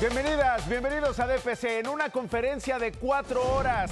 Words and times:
Bienvenidas, 0.00 0.66
bienvenidos 0.66 1.20
a 1.20 1.26
DPC. 1.26 1.64
En 1.80 1.86
una 1.86 2.08
conferencia 2.08 2.78
de 2.78 2.90
cuatro 2.90 3.42
horas, 3.54 3.90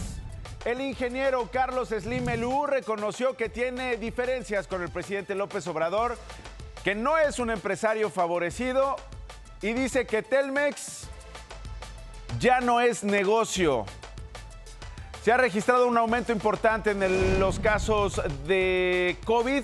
el 0.64 0.80
ingeniero 0.80 1.50
Carlos 1.52 1.90
Slim 1.90 2.26
Elú 2.30 2.64
reconoció 2.64 3.36
que 3.36 3.50
tiene 3.50 3.98
diferencias 3.98 4.66
con 4.66 4.80
el 4.80 4.88
presidente 4.88 5.34
López 5.34 5.66
Obrador, 5.66 6.16
que 6.82 6.94
no 6.94 7.18
es 7.18 7.38
un 7.38 7.50
empresario 7.50 8.08
favorecido 8.08 8.96
y 9.60 9.74
dice 9.74 10.06
que 10.06 10.22
Telmex 10.22 11.08
ya 12.40 12.62
no 12.62 12.80
es 12.80 13.04
negocio. 13.04 13.84
Se 15.22 15.30
ha 15.30 15.36
registrado 15.36 15.86
un 15.86 15.98
aumento 15.98 16.32
importante 16.32 16.92
en 16.92 17.38
los 17.38 17.60
casos 17.60 18.18
de 18.46 19.18
COVID. 19.26 19.62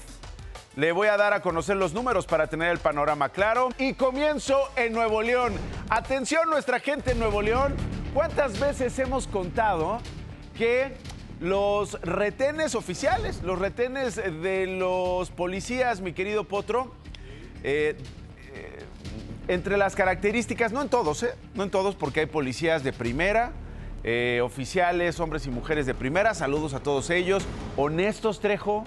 Le 0.77 0.91
voy 0.91 1.07
a 1.07 1.17
dar 1.17 1.33
a 1.33 1.41
conocer 1.41 1.77
los 1.77 1.95
números 1.95 2.27
para 2.27 2.49
tener 2.49 2.71
el 2.71 2.79
panorama 2.79 3.29
claro. 3.29 3.69
Y 3.79 3.95
comienzo 3.95 4.59
en 4.75 4.93
Nuevo 4.93 5.23
León. 5.23 5.53
Atención 5.89 6.51
nuestra 6.51 6.81
gente 6.81 7.13
en 7.13 7.21
Nuevo 7.21 7.43
León. 7.43 7.77
¿Cuántas 8.13 8.59
veces 8.59 8.99
hemos 8.99 9.29
contado 9.29 10.01
que 10.57 10.97
los 11.39 12.01
retenes 12.03 12.75
oficiales, 12.75 13.43
los 13.43 13.59
retenes 13.59 14.17
de 14.17 14.67
los 14.67 15.31
policías, 15.31 16.01
mi 16.01 16.13
querido 16.13 16.43
Potro, 16.43 16.93
eh, 17.63 17.97
eh, 18.53 18.79
entre 19.47 19.77
las 19.77 19.95
características, 19.95 20.73
no 20.73 20.83
en 20.83 20.89
todos, 20.89 21.23
¿eh? 21.23 21.35
no 21.55 21.63
en 21.63 21.71
todos, 21.71 21.95
porque 21.95 22.21
hay 22.21 22.27
policías 22.27 22.83
de 22.83 22.93
primera, 22.93 23.53
eh, 24.03 24.41
oficiales, 24.43 25.21
hombres 25.21 25.47
y 25.47 25.51
mujeres 25.51 25.87
de 25.87 25.95
primera, 25.95 26.35
saludos 26.35 26.75
a 26.75 26.81
todos 26.81 27.11
ellos, 27.11 27.45
honestos, 27.77 28.41
Trejo, 28.41 28.85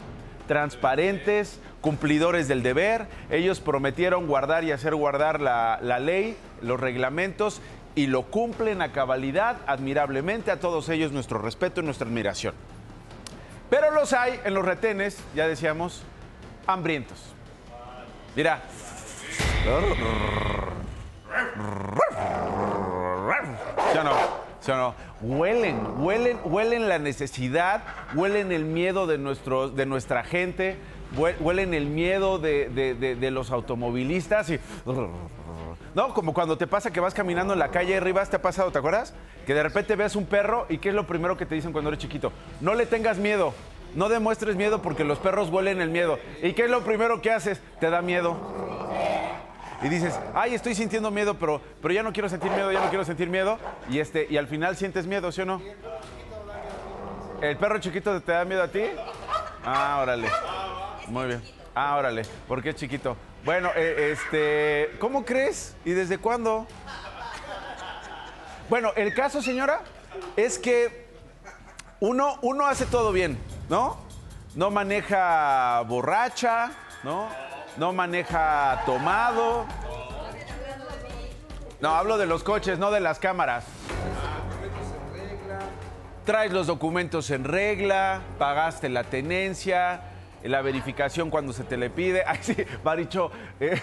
transparentes, 0.48 1.60
cumplidores 1.82 2.48
del 2.48 2.64
deber. 2.64 3.08
Ellos 3.30 3.60
prometieron 3.60 4.28
guardar 4.28 4.64
y 4.64 4.72
hacer 4.72 4.96
guardar 4.96 5.40
la, 5.42 5.80
la 5.82 6.00
ley, 6.00 6.38
los 6.62 6.80
reglamentos, 6.80 7.62
y 7.96 8.08
lo 8.08 8.24
cumplen 8.24 8.82
a 8.82 8.91
cabalidad, 8.91 9.58
admirablemente. 9.68 10.52
A 10.52 10.60
todos 10.60 10.90
ellos 10.90 11.12
nuestro 11.12 11.40
respeto 11.40 11.82
y 11.82 11.84
nuestra 11.84 12.08
admiración. 12.08 12.54
Pero 13.70 13.91
los 13.91 14.13
hay 14.13 14.40
en 14.46 14.54
los 14.54 14.63
retenes, 14.63 15.18
ya 15.36 15.48
decíamos, 15.48 16.04
hambrientos. 16.68 17.34
Mira. 18.36 18.62
¿Sí 23.91 23.98
o 23.98 24.04
no? 24.04 24.46
¿Sí 24.60 24.72
o 24.72 24.76
no? 24.76 24.96
Huelen, 25.22 25.80
huelen, 26.00 26.40
huelen 26.44 26.90
la 26.90 27.00
necesidad, 27.00 27.84
huelen 28.16 28.52
el 28.52 28.66
miedo 28.66 29.08
de, 29.08 29.18
nuestro, 29.18 29.70
de 29.70 29.86
nuestra 29.86 30.24
gente, 30.24 30.77
hue- 31.16 31.36
huelen 31.40 31.74
el 31.74 31.86
miedo 31.86 32.40
de, 32.40 33.30
los 33.32 33.52
automovilistas 33.52 34.49
y... 34.49 34.60
¿No? 35.96 36.14
Como 36.14 36.34
cuando 36.34 36.58
te 36.58 36.68
pasa 36.68 36.91
que 36.91 36.99
vas 36.99 37.14
caminando 37.16 37.54
en 37.54 37.60
la 37.60 37.70
calle 37.72 37.98
arriba, 37.98 38.24
¿te 38.26 38.36
ha 38.36 38.41
pasado, 38.41 38.72
te 38.72 38.77
acuerdas? 38.77 39.16
Que 39.48 39.54
de 39.55 39.64
repente 39.64 39.96
ves 39.96 40.16
un 40.16 40.26
perro 40.26 40.68
y 40.70 40.77
¿qué 40.77 40.90
es 40.90 40.96
lo 40.96 41.08
primero 41.08 41.38
que 41.38 41.46
te 41.48 41.55
dicen 41.55 41.71
cuando 41.71 41.90
eres 41.90 41.99
chiquito? 41.99 42.32
No 42.62 42.76
le 42.76 42.86
tengas 42.86 43.18
miedo, 43.18 43.54
no 43.96 44.08
demuestres 44.10 44.55
miedo 44.55 44.82
porque 44.84 45.04
los 45.04 45.18
perros 45.18 45.49
huelen 45.49 45.82
el 45.82 45.90
miedo. 45.90 46.20
¿Y 46.44 46.54
qué 46.54 46.66
es 46.66 46.70
lo 46.70 46.82
primero 46.84 47.21
que 47.21 47.32
haces? 47.32 47.62
Te 47.80 47.90
da 47.90 48.02
miedo. 48.04 48.38
Y 49.82 49.90
dices, 49.90 50.20
ay, 50.34 50.56
estoy 50.56 50.74
sintiendo 50.74 51.12
miedo, 51.12 51.36
pero, 51.36 51.62
pero 51.82 51.94
ya 51.94 52.02
no 52.04 52.12
quiero 52.12 52.30
sentir 52.30 52.50
miedo, 52.52 52.72
ya 52.72 52.82
no 52.82 52.90
quiero 52.90 53.06
sentir 53.06 53.30
miedo. 53.30 53.60
Y, 53.90 54.00
este, 54.00 54.28
y 54.30 54.38
al 54.38 54.48
final 54.48 54.76
sientes 54.76 55.06
miedo, 55.06 55.32
¿sí 55.32 55.42
o 55.42 55.46
no? 55.46 55.62
¿El 57.42 57.58
perro 57.58 57.80
chiquito 57.80 58.20
te 58.22 58.32
da 58.32 58.44
miedo 58.46 58.64
a 58.64 58.68
ti? 58.68 58.82
Ah, 59.64 60.00
órale. 60.02 60.28
Muy 61.08 61.28
bien. 61.28 61.44
Ah, 61.76 61.96
órale. 61.96 62.24
¿Por 62.48 62.64
qué 62.64 62.74
chiquito? 62.74 63.16
Bueno, 63.46 63.70
eh, 63.76 64.14
este, 64.14 64.98
¿cómo 65.00 65.24
crees? 65.24 65.75
¿Y 65.86 65.92
desde 65.92 66.18
cuándo? 66.18 66.66
Bueno, 68.70 68.92
el 68.96 69.14
caso, 69.14 69.42
señora, 69.42 69.81
es 70.36 70.58
que 70.58 71.08
uno, 72.00 72.40
uno 72.42 72.66
hace 72.66 72.86
todo 72.88 73.12
bien, 73.12 73.38
¿no? 73.70 73.98
No 74.56 74.72
maneja 74.72 75.82
borracha, 75.82 76.72
¿no? 77.04 77.30
No 77.78 77.94
maneja 77.94 78.82
tomado. 78.86 79.66
No, 81.80 81.90
hablo 81.90 82.18
de 82.18 82.26
los 82.26 82.44
coches, 82.44 82.80
no 82.80 82.90
de 82.90 83.00
las 83.00 83.20
cámaras. 83.20 83.66
Traes 86.26 86.52
los 86.52 86.68
documentos 86.68 87.30
en 87.30 87.44
regla, 87.44 88.22
pagaste 88.40 88.90
la 88.90 89.04
tenencia, 89.04 90.02
la 90.44 90.62
verificación 90.62 91.30
cuando 91.30 91.54
se 91.54 91.64
te 91.64 91.78
le 91.78 91.90
pide. 91.90 92.24
Ay, 92.28 92.40
sí, 92.42 92.56
Maricho. 92.84 93.32
eh, 93.60 93.80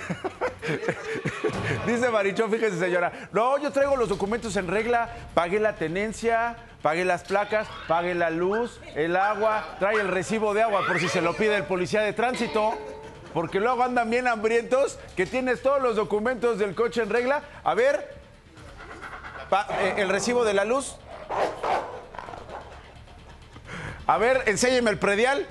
Dice 1.87 2.11
Maricho, 2.11 2.49
fíjese 2.49 2.79
señora, 2.79 3.13
no, 3.33 3.59
yo 3.59 3.71
traigo 3.71 3.97
los 3.97 4.09
documentos 4.09 4.57
en 4.57 4.67
regla, 4.67 5.09
pagué 5.35 5.61
la 5.61 5.77
tenencia, 5.77 6.57
pagué 6.83 7.05
las 7.05 7.23
placas, 7.23 7.69
pagué 7.87 8.15
la 8.15 8.31
luz, 8.31 8.81
el 8.97 9.17
agua, 9.17 9.77
trae 9.79 9.97
el 10.01 10.09
recibo 10.09 10.53
de 10.53 10.63
agua 10.63 10.83
por 10.87 10.99
si 10.99 11.09
se 11.09 11.21
lo 11.23 11.35
pide 11.35 11.57
el 11.57 11.65
policía 11.65 12.01
de 12.01 12.13
tránsito. 12.13 12.77
Porque 13.35 13.59
luego 13.61 13.83
andan 13.83 14.09
bien 14.09 14.29
hambrientos, 14.29 14.99
que 15.17 15.27
tienes 15.27 15.61
todos 15.61 15.83
los 15.83 15.97
documentos 15.97 16.59
del 16.59 16.75
coche 16.75 17.03
en 17.03 17.11
regla. 17.11 17.43
A 17.65 17.75
ver, 17.75 18.15
eh, 19.81 19.95
el 19.99 20.09
recibo 20.09 20.45
de 20.45 20.55
la 20.55 20.65
luz. 20.65 20.97
A 24.07 24.19
ver, 24.19 24.43
enséñeme 24.47 24.91
el 24.91 24.99
predial. 24.99 25.47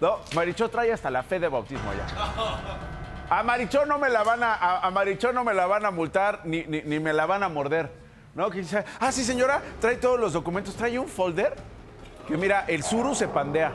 No, 0.00 0.18
Marichó 0.34 0.68
trae 0.68 0.92
hasta 0.92 1.10
la 1.10 1.22
fe 1.22 1.38
de 1.40 1.48
bautismo 1.48 1.90
allá. 1.90 2.04
A 3.30 3.42
Marichó 3.42 3.86
no 3.86 3.98
me 3.98 4.10
la 4.10 4.22
van 4.22 4.42
a, 4.42 4.54
a, 4.54 4.90
no 5.32 5.44
me 5.44 5.54
la 5.54 5.66
van 5.66 5.86
a 5.86 5.90
multar 5.90 6.40
ni, 6.44 6.64
ni- 6.64 6.82
me 7.00 7.12
la 7.12 7.24
van 7.26 7.42
a 7.42 7.48
morder. 7.48 7.90
¿No? 8.34 8.50
Ah, 9.00 9.12
sí, 9.12 9.24
señora, 9.24 9.62
trae 9.80 9.96
todos 9.96 10.18
los 10.20 10.32
documentos, 10.32 10.74
trae 10.74 10.98
un 10.98 11.08
folder 11.08 11.54
que 12.26 12.36
mira, 12.36 12.64
el 12.66 12.82
suru 12.82 13.14
se 13.14 13.28
pandea. 13.28 13.72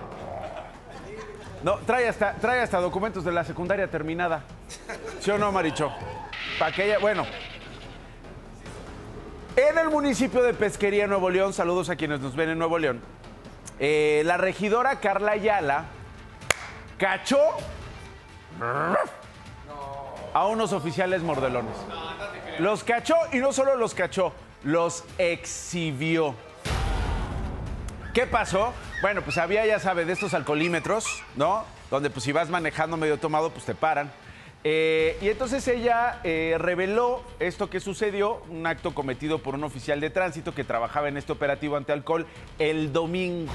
No, 1.64 1.76
trae 1.80 2.08
hasta, 2.08 2.36
hasta 2.62 2.80
documentos 2.80 3.24
de 3.26 3.32
la 3.32 3.44
secundaria 3.44 3.90
terminada. 3.90 4.44
¿Sí 5.20 5.30
o 5.32 5.38
no, 5.38 5.52
Marichó? 5.52 5.92
Para 6.58 6.72
que 6.74 6.86
ella, 6.86 7.00
bueno. 7.00 7.26
En 9.56 9.78
el 9.78 9.90
municipio 9.90 10.42
de 10.42 10.54
Pesquería, 10.54 11.06
Nuevo 11.08 11.30
León, 11.30 11.52
saludos 11.52 11.90
a 11.90 11.96
quienes 11.98 12.22
nos 12.22 12.36
ven 12.36 12.50
en 12.50 12.58
Nuevo 12.58 12.78
León. 12.80 13.02
eh, 13.80 14.22
la 14.26 14.38
regidora 14.38 15.00
Carla 15.00 15.32
Ayala 15.34 15.86
cachó 16.98 17.40
a 20.34 20.46
unos 20.48 20.72
oficiales 20.74 21.22
mordelones. 21.24 21.76
Los 22.60 22.84
cachó 22.84 23.16
y 23.34 23.38
no 23.38 23.52
solo 23.52 23.76
los 23.76 23.94
cachó, 23.94 24.34
los 24.64 25.04
exhibió. 25.18 26.36
¿Qué 28.14 28.26
pasó? 28.26 28.74
Bueno, 29.02 29.22
pues 29.22 29.38
había, 29.38 29.66
ya 29.68 29.80
sabe, 29.80 30.04
de 30.04 30.14
estos 30.14 30.34
alcoholímetros, 30.34 31.06
¿no? 31.36 31.64
Donde 31.92 32.10
pues 32.10 32.24
si 32.24 32.32
vas 32.32 32.50
manejando 32.50 32.98
medio 32.98 33.18
tomado, 33.18 33.52
pues 33.52 33.66
te 33.66 33.76
paran. 33.76 34.12
Eh, 34.64 35.18
y 35.22 35.30
entonces 35.30 35.66
ella 35.68 36.20
eh, 36.24 36.56
reveló 36.60 37.24
esto 37.40 37.70
que 37.70 37.80
sucedió, 37.80 38.42
un 38.50 38.66
acto 38.66 38.94
cometido 38.94 39.40
por 39.40 39.54
un 39.54 39.64
oficial 39.64 40.02
de 40.02 40.10
tránsito 40.10 40.54
que 40.54 40.64
trabajaba 40.64 41.08
en 41.08 41.18
este 41.18 41.32
operativo 41.32 41.78
ante 41.78 41.94
alcohol 41.94 42.26
el 42.58 42.92
domingo. 42.92 43.52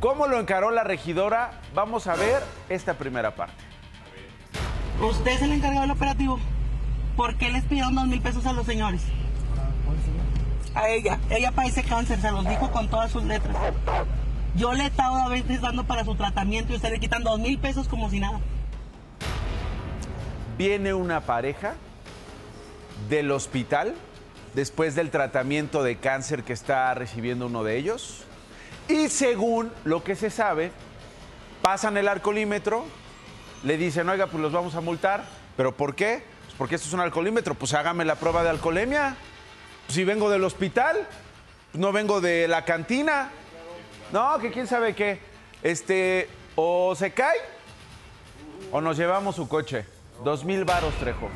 ¿Cómo 0.00 0.26
lo 0.26 0.38
encaró 0.38 0.70
la 0.70 0.84
regidora? 0.84 1.60
Vamos 1.74 2.08
a 2.08 2.16
ver 2.16 2.42
esta 2.68 2.98
primera 2.98 3.34
parte. 3.36 3.62
Usted 5.00 5.30
es 5.30 5.42
el 5.42 5.52
encargado 5.52 5.82
del 5.82 5.92
operativo. 5.92 6.38
¿Por 7.16 7.36
qué 7.36 7.48
les 7.50 7.64
pidieron 7.64 7.94
dos 7.94 8.06
mil 8.06 8.20
pesos 8.20 8.44
a 8.44 8.52
los 8.52 8.66
señores? 8.66 9.02
A 10.78 10.88
ella. 10.88 11.18
Ella 11.28 11.50
padece 11.50 11.82
cáncer, 11.82 12.20
se 12.20 12.30
los 12.30 12.48
dijo 12.48 12.70
con 12.70 12.88
todas 12.88 13.10
sus 13.10 13.24
letras. 13.24 13.56
Yo 14.54 14.72
le 14.72 14.84
he 14.84 14.86
estado 14.86 15.16
a 15.16 15.28
veces 15.28 15.60
dando 15.60 15.84
para 15.84 16.04
su 16.04 16.14
tratamiento 16.14 16.72
y 16.72 16.76
usted 16.76 16.92
le 16.92 17.00
quitan 17.00 17.24
dos 17.24 17.40
mil 17.40 17.58
pesos 17.58 17.88
como 17.88 18.08
si 18.10 18.20
nada. 18.20 18.38
Viene 20.56 20.94
una 20.94 21.20
pareja 21.20 21.74
del 23.08 23.32
hospital 23.32 23.96
después 24.54 24.94
del 24.94 25.10
tratamiento 25.10 25.82
de 25.82 25.96
cáncer 25.96 26.44
que 26.44 26.52
está 26.52 26.94
recibiendo 26.94 27.46
uno 27.46 27.64
de 27.64 27.76
ellos. 27.76 28.24
Y 28.88 29.08
según 29.08 29.72
lo 29.84 30.04
que 30.04 30.14
se 30.14 30.30
sabe, 30.30 30.70
pasan 31.60 31.96
el 31.96 32.06
alcoholímetro, 32.06 32.84
le 33.64 33.76
dicen, 33.76 34.08
oiga, 34.08 34.28
pues 34.28 34.40
los 34.40 34.52
vamos 34.52 34.76
a 34.76 34.80
multar. 34.80 35.24
¿Pero 35.56 35.76
por 35.76 35.96
qué? 35.96 36.22
Pues 36.44 36.54
porque 36.56 36.76
esto 36.76 36.86
es 36.86 36.94
un 36.94 37.00
alcoholímetro, 37.00 37.54
pues 37.54 37.74
hágame 37.74 38.04
la 38.04 38.14
prueba 38.14 38.44
de 38.44 38.50
alcoholemia. 38.50 39.16
Si 39.88 40.04
vengo 40.04 40.30
del 40.30 40.44
hospital, 40.44 41.06
no 41.72 41.92
vengo 41.92 42.20
de 42.20 42.46
la 42.46 42.64
cantina. 42.64 43.30
No, 44.12 44.38
que 44.38 44.50
quién 44.50 44.66
sabe 44.66 44.94
qué. 44.94 45.18
Este, 45.62 46.28
o 46.56 46.94
se 46.94 47.12
cae 47.12 47.38
o 48.70 48.80
nos 48.80 48.96
llevamos 48.96 49.36
su 49.36 49.48
coche. 49.48 49.86
Dos 50.24 50.44
mil 50.44 50.64
varos, 50.64 50.94
Trejo. 50.94 51.28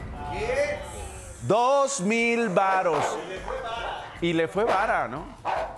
Dos 1.42 2.00
mil 2.00 2.48
varos. 2.50 3.04
Y 4.20 4.34
le 4.34 4.48
fue 4.48 4.64
vara, 4.64 5.08
¿no? 5.08 5.24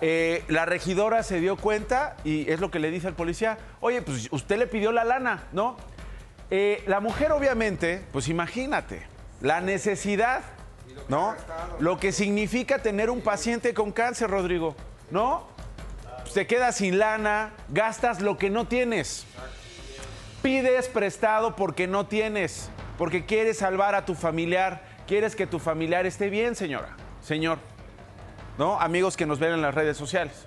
Eh, 0.01 0.45
la 0.49 0.67
regidora 0.67 1.23
se 1.23 1.41
dio 1.41 1.57
cuenta 1.57 2.17
y 2.25 2.51
es 2.51 2.61
lo 2.61 2.71
que 2.71 2.79
le 2.79 2.91
dice 2.91 3.07
al 3.07 3.15
policía, 3.15 3.57
oye, 3.81 4.03
pues 4.03 4.29
usted 4.33 4.59
le 4.59 4.67
pidió 4.67 4.93
la 4.93 5.05
lana, 5.05 5.45
¿no? 5.53 5.77
Eh, 6.51 6.83
la 6.87 7.01
mujer 7.01 7.33
obviamente, 7.33 8.05
pues 8.13 8.29
imagínate, 8.29 9.07
la 9.41 9.61
necesidad, 9.61 10.43
¿no? 11.09 11.35
Lo 11.79 11.99
que 11.99 12.13
significa 12.13 12.79
tener 12.81 13.11
un 13.11 13.21
paciente 13.21 13.75
con 13.75 13.93
cáncer, 13.93 14.31
Rodrigo, 14.31 14.75
¿no? 15.11 15.47
Te 16.33 16.47
quedas 16.47 16.77
sin 16.77 16.99
lana, 16.99 17.53
gastas 17.69 18.21
lo 18.21 18.39
que 18.39 18.51
no 18.51 18.67
tienes. 18.67 19.27
Pides 20.43 20.89
prestado 20.89 21.57
porque 21.57 21.87
no 21.87 22.07
tienes, 22.07 22.71
porque 22.99 23.25
quieres 23.25 23.59
salvar 23.59 23.95
a 23.95 24.05
tu 24.05 24.15
familiar, 24.15 24.83
quieres 25.07 25.37
que 25.37 25.47
tu 25.47 25.59
familiar 25.59 26.07
esté 26.07 26.31
bien, 26.31 26.55
señora, 26.55 26.97
señor. 27.23 27.59
¿No? 28.59 28.81
Amigos 28.81 29.17
que 29.17 29.27
nos 29.27 29.39
ven 29.39 29.53
en 29.53 29.63
las 29.63 29.75
redes 29.75 29.97
sociales. 29.97 30.47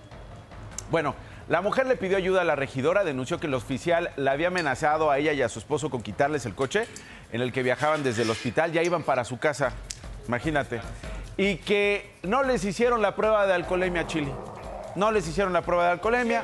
Bueno, 0.92 1.16
la 1.50 1.62
mujer 1.62 1.88
le 1.88 1.96
pidió 1.96 2.18
ayuda 2.18 2.42
a 2.42 2.44
la 2.44 2.56
regidora, 2.56 3.06
denunció 3.06 3.40
que 3.40 3.48
el 3.48 3.54
oficial 3.54 4.12
la 4.18 4.32
había 4.32 4.50
amenazado 4.50 5.10
a 5.12 5.18
ella 5.18 5.32
y 5.32 5.42
a 5.42 5.50
su 5.50 5.60
esposo 5.60 5.90
con 5.90 6.02
quitarles 6.02 6.46
el 6.46 6.56
coche 6.56 6.88
en 7.32 7.42
el 7.42 7.54
que 7.54 7.64
viajaban 7.64 8.04
desde 8.04 8.24
el 8.24 8.30
hospital, 8.30 8.74
ya 8.74 8.84
iban 8.84 9.04
para 9.04 9.24
su 9.24 9.38
casa, 9.38 9.72
imagínate. 10.28 10.82
Y 11.38 11.58
que 11.58 12.12
no 12.24 12.44
les 12.44 12.64
hicieron 12.64 13.02
la 13.02 13.16
prueba 13.16 13.46
de 13.46 13.54
alcoholemia 13.54 14.02
a 14.02 14.08
Chile. 14.08 14.32
No 14.96 15.12
les 15.12 15.28
hicieron 15.28 15.54
la 15.54 15.62
prueba 15.62 15.86
de 15.86 15.92
alcoholemia. 15.92 16.44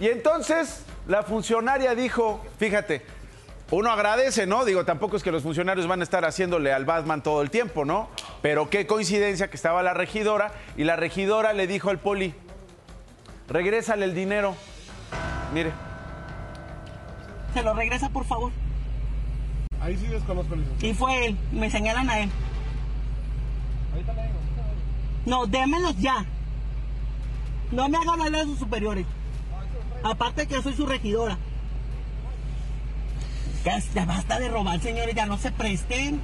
Y 0.00 0.08
entonces 0.08 0.84
la 1.06 1.22
funcionaria 1.22 1.94
dijo, 1.94 2.40
fíjate, 2.58 3.02
uno 3.70 3.90
agradece, 3.90 4.46
¿no? 4.46 4.64
Digo, 4.64 4.84
tampoco 4.84 5.16
es 5.16 5.22
que 5.22 5.32
los 5.32 5.42
funcionarios 5.42 5.86
van 5.86 6.00
a 6.00 6.04
estar 6.04 6.24
haciéndole 6.24 6.72
al 6.72 6.84
Batman 6.84 7.22
todo 7.22 7.42
el 7.42 7.50
tiempo, 7.50 7.84
¿no? 7.84 8.08
Pero 8.42 8.68
qué 8.68 8.86
coincidencia 8.86 9.48
que 9.48 9.56
estaba 9.56 9.82
la 9.82 9.94
regidora 9.94 10.52
y 10.76 10.84
la 10.84 10.96
regidora 10.96 11.52
le 11.52 11.66
dijo 11.66 11.90
al 11.90 11.98
poli, 11.98 12.34
regrésale 13.48 14.04
el 14.04 14.14
dinero. 14.14 14.54
Mire. 15.54 15.72
Se 17.54 17.62
lo 17.62 17.74
regresa, 17.74 18.08
por 18.10 18.24
favor. 18.24 18.52
Ahí 19.80 19.96
sí 19.96 20.06
desconozco 20.06 20.54
el 20.54 20.64
Y 20.80 20.94
fue 20.94 21.26
él, 21.26 21.38
me 21.50 21.70
señalan 21.70 22.08
a 22.08 22.20
él. 22.20 22.30
Ahorita 23.92 24.12
le 24.14 24.22
digo. 24.22 24.40
No, 25.26 25.46
démelos 25.46 25.96
ya. 25.98 26.24
No 27.70 27.88
me 27.88 27.98
hagan 27.98 28.20
hablar 28.20 28.42
a 28.42 28.44
sus 28.44 28.58
superiores. 28.58 29.06
Aparte 30.02 30.46
que 30.46 30.54
yo 30.54 30.62
soy 30.62 30.74
su 30.74 30.86
regidora. 30.86 31.38
Ya, 33.64 33.78
ya 33.78 34.04
basta 34.04 34.40
de 34.40 34.48
robar, 34.48 34.80
señores, 34.80 35.14
ya 35.14 35.26
no 35.26 35.38
se 35.38 35.52
presten. 35.52 36.20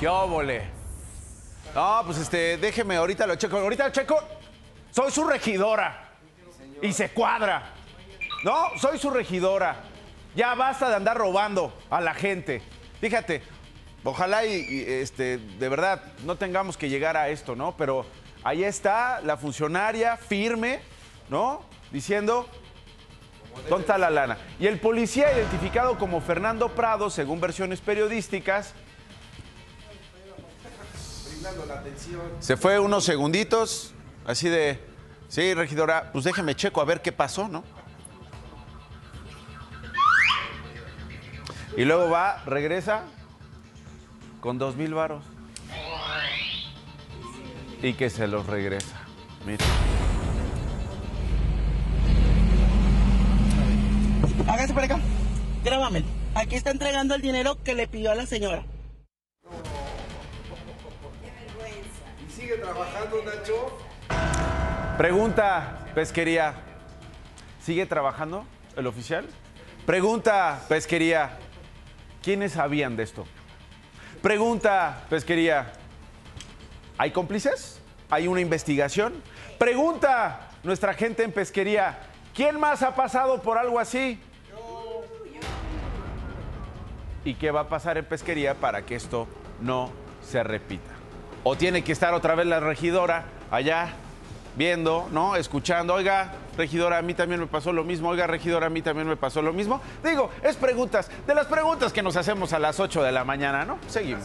¿Qué 0.00 0.08
óvole? 0.08 0.62
No, 1.74 2.02
pues 2.06 2.18
este, 2.18 2.56
déjeme, 2.56 2.96
ahorita 2.96 3.26
lo 3.26 3.36
checo. 3.36 3.58
Ahorita 3.58 3.84
lo 3.84 3.92
checo. 3.92 4.18
Soy 4.90 5.10
su 5.10 5.24
regidora. 5.24 6.10
Y 6.80 6.92
se 6.92 7.10
cuadra. 7.10 7.70
No, 8.44 8.64
soy 8.80 8.98
su 8.98 9.10
regidora. 9.10 9.84
Ya 10.34 10.54
basta 10.54 10.88
de 10.88 10.96
andar 10.96 11.16
robando 11.16 11.72
a 11.90 12.00
la 12.00 12.14
gente. 12.14 12.62
Fíjate, 13.00 13.42
ojalá 14.04 14.44
y, 14.44 14.84
este, 14.86 15.38
de 15.38 15.68
verdad 15.68 16.02
no 16.24 16.36
tengamos 16.36 16.76
que 16.76 16.88
llegar 16.88 17.16
a 17.16 17.28
esto, 17.28 17.54
¿no? 17.54 17.76
Pero 17.76 18.06
ahí 18.42 18.64
está 18.64 19.20
la 19.20 19.36
funcionaria 19.36 20.16
firme, 20.16 20.80
¿no? 21.28 21.62
Diciendo, 21.90 22.48
¿dónde 23.68 23.82
está 23.82 23.98
la 23.98 24.10
lana? 24.10 24.38
Y 24.58 24.66
el 24.66 24.80
policía 24.80 25.32
identificado 25.32 25.98
como 25.98 26.20
Fernando 26.20 26.68
Prado, 26.70 27.10
según 27.10 27.40
versiones 27.40 27.80
periodísticas, 27.80 28.74
se 32.38 32.56
fue 32.56 32.78
unos 32.78 33.04
segunditos, 33.04 33.94
así 34.24 34.48
de, 34.48 34.80
sí, 35.28 35.54
regidora, 35.54 36.10
pues 36.12 36.24
déjeme 36.24 36.54
checo 36.54 36.80
a 36.80 36.84
ver 36.84 37.02
qué 37.02 37.10
pasó, 37.12 37.48
¿no? 37.48 37.64
Y 41.76 41.84
luego 41.84 42.10
va, 42.10 42.42
regresa 42.44 43.04
con 44.42 44.58
dos 44.58 44.74
mil 44.74 44.92
varos. 44.92 45.24
Y 47.80 47.94
que 47.94 48.10
se 48.10 48.26
los 48.26 48.44
regresa. 48.46 49.00
Mira. 49.46 49.64
Hágase 54.48 54.74
por 54.74 54.82
acá. 54.82 54.98
Grábame. 55.64 56.04
Aquí 56.34 56.56
está 56.56 56.72
entregando 56.72 57.14
el 57.14 57.22
dinero 57.22 57.56
que 57.62 57.74
le 57.74 57.86
pidió 57.86 58.10
a 58.10 58.16
la 58.16 58.26
señora. 58.26 58.64
¿Y 62.26 62.30
sigue 62.30 62.56
trabajando, 62.56 63.22
Nacho? 63.24 63.78
Pregunta, 64.98 65.86
pesquería. 65.94 66.54
¿Sigue 67.60 67.86
trabajando 67.86 68.44
el 68.76 68.88
oficial? 68.88 69.24
Pregunta, 69.86 70.64
pesquería. 70.68 71.38
¿Quiénes 72.22 72.52
sabían 72.52 72.96
de 72.96 73.04
esto? 73.04 73.24
Pregunta, 74.22 75.02
pesquería. 75.10 75.72
¿Hay 76.96 77.10
cómplices? 77.10 77.80
¿Hay 78.08 78.28
una 78.28 78.40
investigación? 78.40 79.14
Pregunta 79.58 80.48
nuestra 80.62 80.94
gente 80.94 81.24
en 81.24 81.32
pesquería. 81.32 81.98
¿Quién 82.32 82.60
más 82.60 82.84
ha 82.84 82.94
pasado 82.94 83.42
por 83.42 83.58
algo 83.58 83.80
así? 83.80 84.20
¿Y 87.24 87.34
qué 87.34 87.50
va 87.50 87.62
a 87.62 87.68
pasar 87.68 87.98
en 87.98 88.04
pesquería 88.04 88.54
para 88.54 88.82
que 88.82 88.94
esto 88.94 89.26
no 89.60 89.90
se 90.24 90.44
repita? 90.44 90.92
O 91.42 91.56
tiene 91.56 91.82
que 91.82 91.90
estar 91.90 92.14
otra 92.14 92.36
vez 92.36 92.46
la 92.46 92.60
regidora 92.60 93.24
allá 93.50 93.88
viendo, 94.54 95.08
¿no? 95.10 95.34
Escuchando, 95.34 95.94
oiga, 95.94 96.32
regidora, 96.56 96.98
a 96.98 97.02
mí 97.02 97.14
también 97.14 97.40
me 97.40 97.46
pasó 97.46 97.72
lo 97.72 97.84
mismo, 97.84 98.08
oiga, 98.08 98.26
regidora, 98.26 98.66
a 98.66 98.70
mí 98.70 98.82
también 98.82 99.08
me 99.08 99.16
pasó 99.16 99.42
lo 99.42 99.52
mismo. 99.52 99.80
Digo, 100.04 100.30
es 100.42 100.56
preguntas, 100.56 101.10
de 101.26 101.34
las 101.34 101.46
preguntas 101.46 101.92
que 101.92 102.02
nos 102.02 102.16
hacemos 102.16 102.52
a 102.52 102.58
las 102.58 102.80
8 102.80 103.02
de 103.02 103.12
la 103.12 103.24
mañana, 103.24 103.64
¿no? 103.64 103.78
Seguimos. 103.88 104.24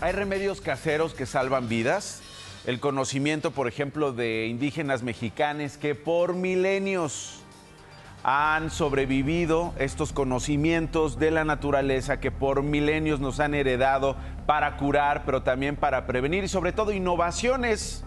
Hay 0.00 0.12
remedios 0.12 0.60
caseros 0.60 1.14
que 1.14 1.26
salvan 1.26 1.68
vidas. 1.68 2.22
El 2.66 2.80
conocimiento, 2.80 3.52
por 3.52 3.68
ejemplo, 3.68 4.12
de 4.12 4.46
indígenas 4.46 5.02
mexicanos 5.02 5.76
que 5.76 5.94
por 5.94 6.34
milenios 6.34 7.41
han 8.24 8.70
sobrevivido 8.70 9.74
estos 9.78 10.12
conocimientos 10.12 11.18
de 11.18 11.30
la 11.30 11.44
naturaleza 11.44 12.20
que 12.20 12.30
por 12.30 12.62
milenios 12.62 13.20
nos 13.20 13.40
han 13.40 13.54
heredado 13.54 14.16
para 14.46 14.76
curar, 14.76 15.22
pero 15.24 15.42
también 15.42 15.76
para 15.76 16.06
prevenir 16.06 16.44
y 16.44 16.48
sobre 16.48 16.72
todo 16.72 16.92
innovaciones 16.92 18.04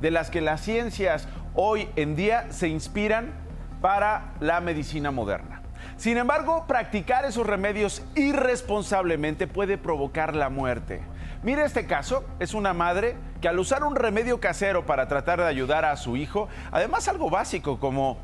de 0.00 0.10
las 0.10 0.30
que 0.30 0.40
las 0.40 0.60
ciencias 0.62 1.28
hoy 1.54 1.88
en 1.96 2.16
día 2.16 2.50
se 2.50 2.68
inspiran 2.68 3.32
para 3.80 4.34
la 4.40 4.60
medicina 4.60 5.10
moderna. 5.10 5.62
Sin 5.96 6.16
embargo, 6.16 6.64
practicar 6.66 7.24
esos 7.24 7.46
remedios 7.46 8.02
irresponsablemente 8.14 9.46
puede 9.46 9.78
provocar 9.78 10.34
la 10.34 10.48
muerte. 10.48 11.02
Mire 11.42 11.64
este 11.64 11.86
caso, 11.86 12.24
es 12.38 12.54
una 12.54 12.72
madre 12.72 13.16
que 13.40 13.48
al 13.48 13.58
usar 13.58 13.82
un 13.82 13.96
remedio 13.96 14.40
casero 14.40 14.86
para 14.86 15.08
tratar 15.08 15.40
de 15.40 15.46
ayudar 15.46 15.84
a 15.84 15.96
su 15.96 16.16
hijo, 16.16 16.48
además 16.70 17.08
algo 17.08 17.30
básico 17.30 17.80
como 17.80 18.18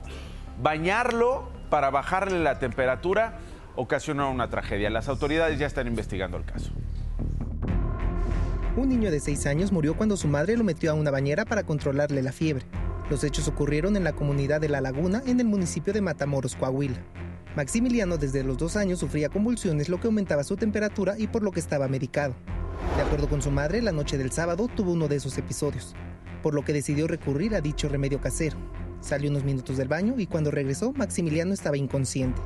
bañarlo 0.60 1.48
para 1.70 1.90
bajarle 1.90 2.40
la 2.40 2.58
temperatura 2.58 3.38
ocasionó 3.76 4.30
una 4.30 4.50
tragedia. 4.50 4.90
Las 4.90 5.08
autoridades 5.08 5.58
ya 5.58 5.66
están 5.66 5.86
investigando 5.86 6.36
el 6.36 6.44
caso. 6.44 6.70
Un 8.76 8.88
niño 8.88 9.10
de 9.10 9.20
6 9.20 9.46
años 9.46 9.72
murió 9.72 9.96
cuando 9.96 10.16
su 10.16 10.28
madre 10.28 10.56
lo 10.56 10.64
metió 10.64 10.90
a 10.90 10.94
una 10.94 11.10
bañera 11.10 11.44
para 11.44 11.64
controlarle 11.64 12.22
la 12.22 12.32
fiebre. 12.32 12.64
Los 13.10 13.24
hechos 13.24 13.48
ocurrieron 13.48 13.96
en 13.96 14.04
la 14.04 14.12
comunidad 14.12 14.60
de 14.60 14.68
La 14.68 14.80
Laguna, 14.80 15.22
en 15.26 15.40
el 15.40 15.46
municipio 15.46 15.92
de 15.92 16.00
Matamoros, 16.00 16.54
Coahuila. 16.54 16.98
Maximiliano 17.56 18.18
desde 18.18 18.44
los 18.44 18.58
dos 18.58 18.76
años 18.76 19.00
sufría 19.00 19.30
convulsiones, 19.30 19.88
lo 19.88 19.98
que 19.98 20.06
aumentaba 20.06 20.44
su 20.44 20.56
temperatura 20.56 21.14
y 21.18 21.26
por 21.26 21.42
lo 21.42 21.50
que 21.50 21.60
estaba 21.60 21.88
medicado. 21.88 22.34
De 22.96 23.02
acuerdo 23.02 23.28
con 23.28 23.42
su 23.42 23.50
madre, 23.50 23.82
la 23.82 23.92
noche 23.92 24.18
del 24.18 24.30
sábado 24.30 24.68
tuvo 24.68 24.92
uno 24.92 25.08
de 25.08 25.16
esos 25.16 25.38
episodios, 25.38 25.96
por 26.42 26.54
lo 26.54 26.64
que 26.64 26.72
decidió 26.72 27.08
recurrir 27.08 27.54
a 27.54 27.60
dicho 27.60 27.88
remedio 27.88 28.20
casero. 28.20 28.58
Salió 29.00 29.30
unos 29.30 29.44
minutos 29.44 29.76
del 29.76 29.88
baño 29.88 30.14
y 30.18 30.26
cuando 30.26 30.50
regresó, 30.50 30.92
Maximiliano 30.92 31.54
estaba 31.54 31.76
inconsciente. 31.76 32.40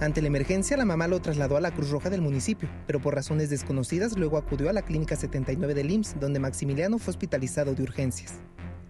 Ante 0.00 0.20
la 0.20 0.28
emergencia, 0.28 0.76
la 0.76 0.84
mamá 0.84 1.06
lo 1.06 1.20
trasladó 1.20 1.56
a 1.56 1.60
la 1.60 1.70
Cruz 1.70 1.90
Roja 1.90 2.10
del 2.10 2.22
municipio, 2.22 2.68
pero 2.86 3.00
por 3.00 3.14
razones 3.14 3.50
desconocidas 3.50 4.18
luego 4.18 4.36
acudió 4.36 4.68
a 4.68 4.72
la 4.72 4.82
Clínica 4.82 5.14
79 5.14 5.74
del 5.74 5.90
IMSS, 5.90 6.18
donde 6.18 6.40
Maximiliano 6.40 6.98
fue 6.98 7.12
hospitalizado 7.12 7.74
de 7.74 7.84
urgencias. 7.84 8.40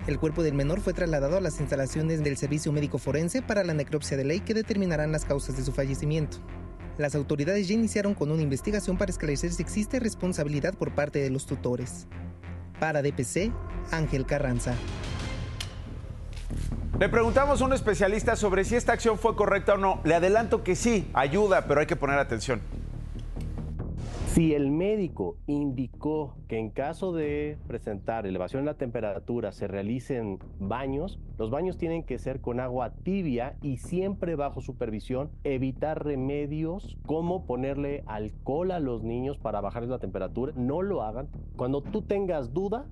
El 0.07 0.19
cuerpo 0.19 0.43
del 0.43 0.55
menor 0.55 0.81
fue 0.81 0.95
trasladado 0.95 1.37
a 1.37 1.41
las 1.41 1.61
instalaciones 1.61 2.25
del 2.25 2.37
Servicio 2.37 2.73
Médico 2.73 2.99
Forense 2.99 3.43
para 3.43 3.63
la 3.63 3.75
necropsia 3.75 4.17
de 4.17 4.25
ley 4.25 4.41
que 4.41 4.55
determinarán 4.55 5.13
las 5.13 5.25
causas 5.25 5.57
de 5.57 5.65
su 5.65 5.73
fallecimiento. 5.73 6.39
Las 6.99 7.15
autoridades 7.15 7.69
ya 7.69 7.75
iniciaron 7.75 8.15
con 8.15 8.31
una 8.31 8.43
investigación 8.43 8.97
para 8.97 9.11
esclarecer 9.11 9.53
si 9.53 9.63
existe 9.63 10.01
responsabilidad 10.01 10.75
por 10.75 10.95
parte 10.95 11.21
de 11.21 11.31
los 11.31 11.47
tutores. 11.47 12.07
Para 12.81 13.03
DPC, 13.03 13.53
Ángel 13.91 14.27
Carranza. 14.27 14.75
Le 16.99 17.09
preguntamos 17.09 17.61
a 17.61 17.65
un 17.65 17.73
especialista 17.73 18.37
sobre 18.37 18.65
si 18.65 18.77
esta 18.77 18.93
acción 18.93 19.19
fue 19.19 19.35
correcta 19.35 19.75
o 19.75 19.79
no. 19.79 20.01
Le 20.05 20.15
adelanto 20.15 20.63
que 20.63 20.77
sí, 20.77 21.09
ayuda, 21.15 21.67
pero 21.67 21.81
hay 21.81 21.87
que 21.87 21.97
poner 21.97 22.19
atención. 22.19 22.61
Si 24.33 24.55
el 24.55 24.71
médico 24.71 25.37
indicó 25.47 26.37
que 26.49 26.59
en 26.59 26.71
caso 26.71 27.13
de 27.13 27.59
presentar 27.67 28.27
elevación 28.27 28.61
en 28.61 28.67
la 28.67 28.79
temperatura 28.79 29.53
se 29.53 29.69
realicen 29.69 30.39
baños, 30.59 31.19
los 31.39 31.51
baños 31.51 31.77
tienen 31.77 32.03
que 32.03 32.19
ser 32.19 32.41
con 32.41 32.59
agua 32.61 32.95
tibia 33.03 33.57
y 33.61 33.77
siempre 33.77 34.35
bajo 34.35 34.63
supervisión, 34.63 35.31
evitar 35.45 36.03
remedios 36.03 36.97
como 37.05 37.45
ponerle 37.45 38.05
alcohol 38.07 38.71
a 38.71 38.81
los 38.81 39.03
niños 39.03 39.37
para 39.37 39.61
bajar 39.61 39.83
la 39.83 39.99
temperatura, 39.99 40.55
no 40.57 40.81
lo 40.81 41.03
hagan. 41.03 41.29
Cuando 41.57 41.83
tú 41.83 42.01
tengas 42.01 42.55
duda, 42.55 42.87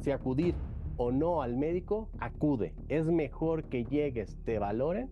si 0.00 0.12
acudir 0.12 0.54
o 0.96 1.12
no 1.12 1.42
al 1.42 1.56
médico, 1.56 2.08
acude. 2.18 2.74
Es 2.88 3.06
mejor 3.06 3.64
que 3.64 3.84
llegues, 3.84 4.36
te 4.44 4.58
valoren, 4.58 5.10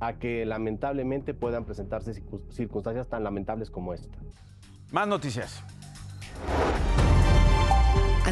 a 0.00 0.18
que 0.18 0.44
lamentablemente 0.44 1.34
puedan 1.34 1.64
presentarse 1.64 2.22
circunstancias 2.50 3.08
tan 3.08 3.24
lamentables 3.24 3.70
como 3.70 3.94
esta. 3.94 4.18
Más 4.92 5.08
noticias. 5.08 5.64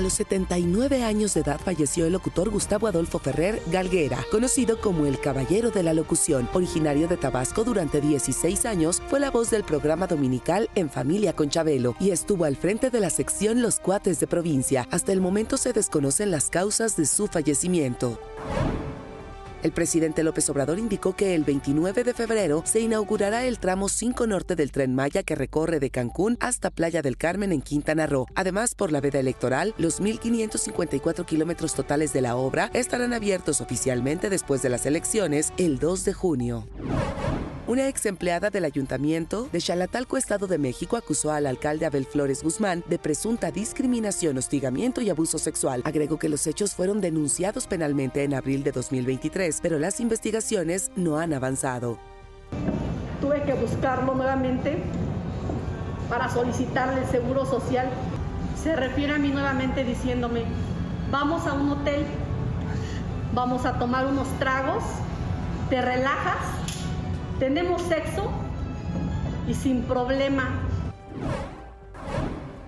A 0.04 0.06
los 0.06 0.12
79 0.12 1.02
años 1.02 1.32
de 1.32 1.40
edad 1.40 1.58
falleció 1.58 2.04
el 2.04 2.12
locutor 2.12 2.50
Gustavo 2.50 2.88
Adolfo 2.88 3.18
Ferrer 3.18 3.62
Galguera, 3.72 4.22
conocido 4.30 4.78
como 4.78 5.06
el 5.06 5.18
Caballero 5.18 5.70
de 5.70 5.82
la 5.82 5.94
Locución. 5.94 6.46
Originario 6.52 7.08
de 7.08 7.16
Tabasco 7.16 7.64
durante 7.64 8.02
16 8.02 8.66
años, 8.66 9.00
fue 9.08 9.18
la 9.18 9.30
voz 9.30 9.48
del 9.48 9.64
programa 9.64 10.06
dominical 10.06 10.68
En 10.74 10.90
Familia 10.90 11.32
con 11.32 11.48
Chabelo 11.48 11.96
y 11.98 12.10
estuvo 12.10 12.44
al 12.44 12.56
frente 12.56 12.90
de 12.90 13.00
la 13.00 13.08
sección 13.08 13.62
Los 13.62 13.80
Cuates 13.80 14.20
de 14.20 14.26
Provincia. 14.26 14.86
Hasta 14.90 15.10
el 15.10 15.22
momento 15.22 15.56
se 15.56 15.72
desconocen 15.72 16.30
las 16.30 16.50
causas 16.50 16.96
de 16.96 17.06
su 17.06 17.26
fallecimiento. 17.26 18.20
El 19.64 19.72
presidente 19.72 20.22
López 20.22 20.50
Obrador 20.50 20.78
indicó 20.78 21.16
que 21.16 21.34
el 21.34 21.42
29 21.42 22.04
de 22.04 22.12
febrero 22.12 22.62
se 22.66 22.80
inaugurará 22.80 23.46
el 23.46 23.58
tramo 23.58 23.88
5 23.88 24.26
norte 24.26 24.56
del 24.56 24.70
tren 24.70 24.94
Maya 24.94 25.22
que 25.22 25.34
recorre 25.34 25.80
de 25.80 25.88
Cancún 25.88 26.36
hasta 26.38 26.70
Playa 26.70 27.00
del 27.00 27.16
Carmen 27.16 27.50
en 27.50 27.62
Quintana 27.62 28.06
Roo. 28.06 28.26
Además, 28.34 28.74
por 28.74 28.92
la 28.92 29.00
veda 29.00 29.20
electoral, 29.20 29.74
los 29.78 30.02
1.554 30.02 31.24
kilómetros 31.24 31.72
totales 31.72 32.12
de 32.12 32.20
la 32.20 32.36
obra 32.36 32.68
estarán 32.74 33.14
abiertos 33.14 33.62
oficialmente 33.62 34.28
después 34.28 34.60
de 34.60 34.68
las 34.68 34.84
elecciones 34.84 35.54
el 35.56 35.78
2 35.78 36.04
de 36.04 36.12
junio. 36.12 36.68
Una 37.66 37.88
ex 37.88 38.04
empleada 38.04 38.50
del 38.50 38.66
ayuntamiento 38.66 39.48
de 39.50 39.58
Chalatalco, 39.58 40.18
Estado 40.18 40.46
de 40.46 40.58
México, 40.58 40.98
acusó 40.98 41.32
al 41.32 41.46
alcalde 41.46 41.86
Abel 41.86 42.04
Flores 42.04 42.42
Guzmán 42.42 42.84
de 42.88 42.98
presunta 42.98 43.50
discriminación, 43.50 44.36
hostigamiento 44.36 45.00
y 45.00 45.08
abuso 45.08 45.38
sexual. 45.38 45.80
Agregó 45.86 46.18
que 46.18 46.28
los 46.28 46.46
hechos 46.46 46.74
fueron 46.74 47.00
denunciados 47.00 47.66
penalmente 47.66 48.22
en 48.22 48.34
abril 48.34 48.64
de 48.64 48.72
2023, 48.72 49.60
pero 49.62 49.78
las 49.78 49.98
investigaciones 50.00 50.90
no 50.94 51.18
han 51.18 51.32
avanzado. 51.32 51.98
Tuve 53.22 53.42
que 53.44 53.54
buscarlo 53.54 54.14
nuevamente 54.14 54.82
para 56.10 56.28
solicitarle 56.28 57.00
el 57.00 57.08
seguro 57.08 57.46
social. 57.46 57.88
Se 58.62 58.76
refiere 58.76 59.14
a 59.14 59.18
mí 59.18 59.30
nuevamente 59.30 59.84
diciéndome, 59.84 60.44
vamos 61.10 61.46
a 61.46 61.54
un 61.54 61.70
hotel, 61.70 62.04
vamos 63.32 63.64
a 63.64 63.78
tomar 63.78 64.06
unos 64.06 64.28
tragos, 64.38 64.84
te 65.70 65.80
relajas 65.80 66.63
tenemos 67.38 67.82
sexo 67.82 68.30
y 69.48 69.54
sin 69.54 69.82
problema. 69.82 70.60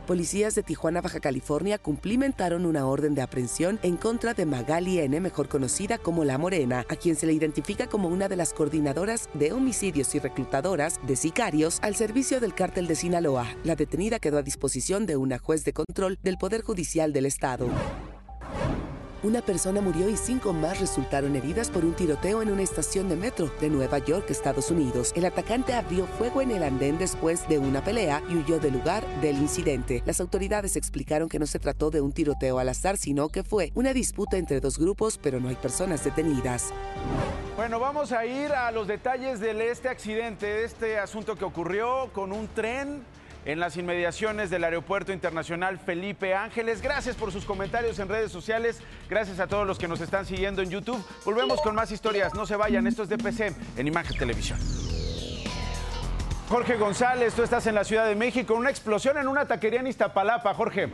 Policías 0.07 0.55
de 0.55 0.63
Tijuana, 0.63 1.01
Baja 1.01 1.19
California, 1.19 1.79
cumplimentaron 1.79 2.65
una 2.65 2.87
orden 2.87 3.17
de 3.17 3.23
aprehensión 3.23 3.81
en 3.83 3.97
contra 3.97 4.35
de 4.35 4.47
Magali 4.47 5.01
N., 5.01 5.21
mejor 5.21 5.49
conocida 5.49 5.99
como 5.99 6.25
La 6.25 6.39
Morena, 6.39 6.85
a 6.89 6.95
quien 6.95 7.17
se 7.17 7.27
le 7.27 7.33
identifica 7.33 7.89
como 7.89 8.07
una 8.07 8.29
de 8.29 8.37
las 8.37 8.53
coordinadoras 8.53 9.29
de 9.35 9.53
homicidios 9.53 10.15
y 10.15 10.21
reclutadoras 10.21 11.01
de 11.05 11.17
sicarios 11.17 11.81
al 11.83 11.97
servicio 11.97 12.39
del 12.39 12.55
cártel 12.55 12.87
de 12.87 12.95
Sinaloa. 12.95 13.49
La 13.65 13.75
detenida 13.75 14.21
quedó 14.21 14.39
a 14.39 14.43
disposición 14.43 15.07
de 15.07 15.17
una 15.17 15.39
juez 15.39 15.65
de 15.65 15.73
control 15.73 16.21
del 16.23 16.39
Poder 16.39 16.63
Judicial 16.63 17.13
del 17.13 17.27
Estado. 17.27 17.67
Una 19.27 19.43
persona 19.43 19.81
murió 19.81 20.09
y 20.09 20.17
cinco 20.17 20.53
más 20.53 20.79
resultaron 20.79 21.35
heridas 21.35 21.69
por 21.69 21.85
un 21.85 21.95
tiroteo 21.95 22.43
en 22.43 22.53
una 22.53 22.63
estación 22.63 23.09
de 23.09 23.17
metro 23.17 23.51
de 23.61 23.69
Nueva 23.69 23.99
York, 23.99 24.31
Estados 24.31 24.71
Unidos. 24.71 25.13
El 25.17 25.25
atacante 25.25 25.75
abrió 25.75 26.07
fuego 26.07 26.43
en 26.43 26.53
el 26.53 26.63
andén 26.63 26.97
después 26.97 27.49
de 27.49 27.59
una 27.59 27.83
pelea 27.83 28.23
y 28.31 28.37
huyó 28.37 28.61
del 28.61 28.75
lugar 28.75 29.05
del 29.21 29.39
incidente. 29.39 30.01
Las 30.07 30.21
autoridades 30.21 30.77
explicaron 30.77 31.29
que 31.29 31.41
no 31.41 31.47
se 31.47 31.59
trató 31.59 31.91
de 31.91 32.01
un 32.01 32.13
tiroteo 32.13 32.61
al 32.61 32.69
azar, 32.69 32.99
sino 32.99 33.29
que 33.29 33.43
fue 33.43 33.73
una 33.75 33.93
disputa 33.93 34.37
entre 34.37 34.61
dos 34.61 34.79
grupos, 34.79 35.19
pero 35.21 35.41
no 35.41 35.49
hay 35.49 35.57
personas 35.57 36.05
detenidas. 36.05 36.73
Bueno, 37.57 37.81
vamos 37.81 38.13
a 38.13 38.25
ir 38.27 38.53
a 38.53 38.71
los 38.71 38.87
detalles 38.87 39.41
de 39.41 39.73
este 39.73 39.89
accidente, 39.89 40.47
de 40.47 40.65
este 40.67 40.99
asunto 41.01 41.35
que 41.35 41.45
ocurrió 41.45 42.11
con 42.13 42.31
un 42.31 42.47
tren 42.47 43.03
en 43.47 43.61
las 43.61 43.77
inmediaciones 43.77 44.51
del 44.51 44.65
Aeropuerto 44.65 45.13
Internacional 45.13 45.79
Felipe 45.79 46.35
Ángeles. 46.35 46.83
Gracias 46.83 47.15
por 47.15 47.33
sus 47.33 47.45
comentarios 47.45 47.99
en 48.01 48.09
redes 48.09 48.33
sociales. 48.33 48.81
Gracias 49.09 49.39
a 49.39 49.47
todos 49.47 49.67
los 49.67 49.79
que 49.79 49.89
nos 49.89 50.01
están 50.01 50.27
siguiendo 50.27 50.63
en 50.63 50.71
YouTube. 50.71 51.03
Volvemos 51.25 51.61
con 51.63 51.75
más 51.75 51.93
historias. 51.93 52.35
No 52.35 52.45
se 52.45 52.57
vayan. 52.57 52.87
Esto 52.89 53.05
es 53.05 53.09
DPC 53.09 53.55
en 53.77 53.87
Imagen 53.87 54.19
Televisión. 54.19 54.59
Jorge 56.49 56.77
González, 56.77 57.35
tú 57.35 57.43
estás 57.43 57.67
en 57.67 57.77
la 57.77 57.85
Ciudad 57.85 58.07
de 58.07 58.17
México. 58.17 58.55
Una 58.55 58.71
explosión 58.71 59.17
en 59.17 59.29
una 59.29 59.47
taquería 59.47 59.81
en 59.81 59.87
Iztapalapa. 59.87 60.53
Jorge. 60.53 60.91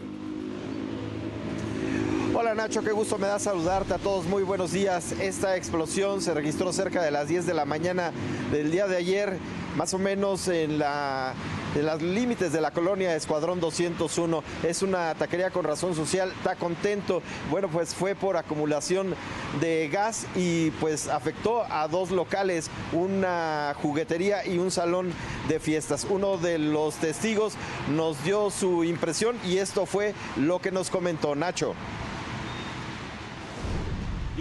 Hola 2.34 2.54
Nacho, 2.54 2.82
qué 2.82 2.92
gusto 2.92 3.18
me 3.18 3.26
da 3.26 3.38
saludarte 3.38 3.92
a 3.92 3.98
todos. 3.98 4.24
Muy 4.24 4.42
buenos 4.42 4.72
días. 4.72 5.12
Esta 5.20 5.54
explosión 5.54 6.22
se 6.22 6.32
registró 6.32 6.72
cerca 6.72 7.02
de 7.02 7.10
las 7.10 7.28
10 7.28 7.44
de 7.44 7.52
la 7.52 7.66
mañana 7.66 8.10
del 8.50 8.70
día 8.70 8.86
de 8.86 8.96
ayer, 8.96 9.36
más 9.76 9.92
o 9.92 9.98
menos 9.98 10.48
en 10.48 10.78
la 10.78 11.34
en 11.74 11.86
los 11.86 12.00
límites 12.00 12.52
de 12.52 12.62
la 12.62 12.70
colonia 12.70 13.14
Escuadrón 13.14 13.60
201. 13.60 14.42
Es 14.62 14.80
una 14.80 15.14
taquería 15.14 15.50
con 15.50 15.64
razón 15.64 15.94
social, 15.94 16.32
está 16.34 16.56
contento. 16.56 17.22
Bueno, 17.50 17.68
pues 17.68 17.94
fue 17.94 18.14
por 18.14 18.38
acumulación 18.38 19.14
de 19.60 19.90
gas 19.92 20.26
y 20.34 20.70
pues 20.72 21.08
afectó 21.08 21.64
a 21.70 21.86
dos 21.86 22.10
locales, 22.10 22.70
una 22.92 23.74
juguetería 23.82 24.46
y 24.46 24.56
un 24.56 24.70
salón 24.70 25.12
de 25.48 25.60
fiestas. 25.60 26.06
Uno 26.08 26.38
de 26.38 26.58
los 26.58 26.94
testigos 26.94 27.54
nos 27.94 28.24
dio 28.24 28.48
su 28.48 28.84
impresión 28.84 29.36
y 29.44 29.58
esto 29.58 29.84
fue 29.84 30.14
lo 30.38 30.60
que 30.60 30.72
nos 30.72 30.88
comentó 30.88 31.34
Nacho. 31.34 31.74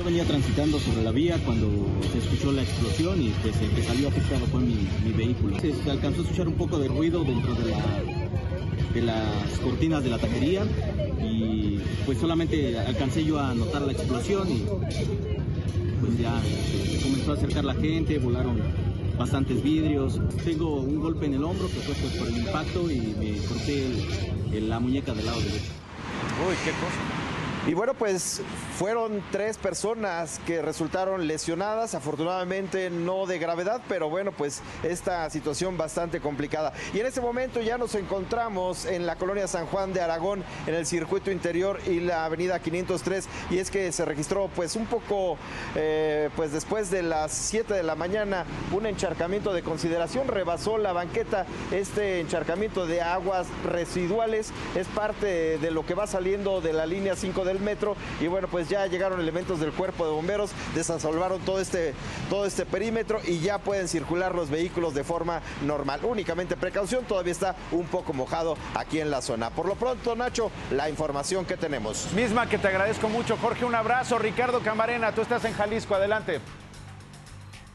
Yo 0.01 0.05
venía 0.05 0.25
transitando 0.25 0.79
sobre 0.79 1.03
la 1.03 1.12
vía 1.12 1.38
cuando 1.46 1.70
se 2.12 2.17
escuchó 2.17 2.51
la 2.51 2.63
explosión 2.63 3.22
y 3.22 3.29
pues 3.43 3.55
el 3.62 3.70
que 3.70 3.84
salió 3.84 4.08
afectado 4.08 4.48
fue 4.48 4.62
mi, 4.62 4.88
vehículo. 5.15 5.60
Se, 5.60 5.91
alcanzó 5.91 6.22
a 6.22 6.24
escuchar 6.24 6.48
un 6.48 6.55
poco 6.55 6.79
de 6.79 6.88
ruido 6.88 7.24
dentro 7.24 7.53
de, 7.53 9.01
las 9.03 9.60
cortinas 9.60 10.03
de 10.03 10.10
la 10.10 10.17
taquería 10.17 10.63
y 11.24 11.79
pues 12.08 12.17
solamente 12.17 12.79
alcancé 12.79 13.24
yo 13.24 13.39
a 13.39 13.53
notar 13.53 13.84
la 13.84 13.91
explosión 13.91 14.50
y 14.50 14.63
pues 16.00 16.17
ya 16.17 16.41
comenzó 17.03 17.34
a 17.34 17.36
acercar 17.36 17.63
la 17.63 17.75
gente, 17.75 18.17
volaron 18.17 18.60
bastantes 19.20 19.62
vidrios. 19.62 20.20
Tengo 20.43 20.79
un 20.79 21.00
golpe 21.00 21.27
en 21.27 21.36
el 21.36 21.43
hombro 21.43 21.67
que 21.67 21.79
fue 21.79 21.93
pues, 21.93 22.13
por 22.15 22.27
el 22.27 22.38
impacto 22.38 22.89
y 22.89 22.98
me 23.20 23.38
corté 23.48 23.86
la 24.62 24.79
muñeca 24.79 25.13
del 25.13 25.27
lado 25.27 25.41
derecho. 25.41 25.72
Uy, 26.50 26.55
qué 26.65 26.72
cosa. 26.72 27.20
Y 27.68 27.75
bueno, 27.75 27.94
pues 27.94 28.41
fueron 28.80 29.24
tres 29.32 29.60
personas 29.60 30.41
que 30.48 30.63
resultaron 30.63 31.27
lesionadas, 31.27 31.94
afortunadamente 31.94 32.89
no 32.89 33.27
de 33.27 33.38
gravedad, 33.38 33.82
pero 33.88 34.10
bueno, 34.10 34.32
pues 34.32 34.63
esta 34.82 35.30
situación 35.30 35.77
bastante 35.77 36.20
complicada. 36.22 36.74
Y 36.91 37.01
en 37.01 37.06
este 37.06 37.22
momento 37.22 37.62
ya 37.62 37.77
nos 37.77 37.94
encontramos 37.94 38.86
en 38.86 39.06
la 39.06 39.15
colonia 39.15 39.48
San 39.48 39.68
Juan 39.68 39.94
de 39.94 40.01
Aragón, 40.01 40.44
en 40.65 40.74
el 40.74 40.88
circuito 40.88 41.30
interior 41.30 41.80
y 41.86 42.00
la 42.00 42.25
avenida 42.25 42.58
503, 42.58 43.30
y 43.51 43.60
es 43.60 43.70
que 43.70 43.91
se 43.91 44.06
registró 44.06 44.50
pues 44.56 44.75
un 44.75 44.88
poco, 44.88 45.38
eh, 45.75 46.32
pues 46.36 46.51
después 46.53 46.89
de 46.89 47.03
las 47.03 47.32
7 47.32 47.75
de 47.75 47.84
la 47.84 47.94
mañana, 47.94 48.44
un 48.72 48.88
encharcamiento 48.88 49.53
de 49.53 49.62
consideración, 49.62 50.27
rebasó 50.27 50.80
la 50.80 50.94
banqueta 50.94 51.46
este 51.72 52.22
encharcamiento 52.22 52.88
de 52.88 53.03
aguas 53.03 53.46
residuales, 53.63 54.51
es 54.75 54.88
parte 54.88 55.60
de 55.60 55.70
lo 55.70 55.86
que 55.86 55.94
va 55.94 56.08
saliendo 56.08 56.60
de 56.60 56.74
la 56.74 56.88
línea 56.88 57.15
5 57.15 57.46
de 57.46 57.50
del 57.51 57.62
metro 57.62 57.96
y 58.20 58.27
bueno, 58.27 58.48
pues 58.48 58.70
ya 58.70 58.86
llegaron 58.88 59.20
elementos 59.20 59.60
del 59.60 59.72
cuerpo 59.72 60.05
de 60.05 60.12
bomberos, 60.12 60.51
desasolvaron 60.75 61.41
todo 61.41 61.60
este, 61.60 61.93
todo 62.29 62.46
este 62.46 62.65
perímetro 62.65 63.20
y 63.25 63.39
ya 63.39 63.58
pueden 63.60 63.88
circular 63.88 64.36
los 64.36 64.50
vehículos 64.50 64.93
de 64.93 65.03
forma 65.03 65.41
normal. 65.65 66.01
Únicamente 66.03 66.55
precaución, 66.55 67.05
todavía 67.05 67.31
está 67.31 67.55
un 67.72 67.86
poco 67.86 68.13
mojado 68.13 68.58
aquí 68.75 69.00
en 69.00 69.12
la 69.12 69.22
zona. 69.22 69.50
Por 69.50 69.67
lo 69.67 69.75
pronto, 69.75 70.15
Nacho, 70.15 70.51
la 70.72 70.89
información 70.89 71.46
que 71.46 71.58
tenemos. 71.58 72.12
Misma 72.13 72.48
que 72.48 72.58
te 72.58 72.67
agradezco 72.67 73.10
mucho, 73.10 73.38
Jorge, 73.38 73.65
un 73.65 73.75
abrazo. 73.75 74.17
Ricardo 74.20 74.60
Camarena, 74.62 75.13
tú 75.13 75.22
estás 75.22 75.46
en 75.46 75.53
Jalisco, 75.53 75.96
adelante. 75.96 76.39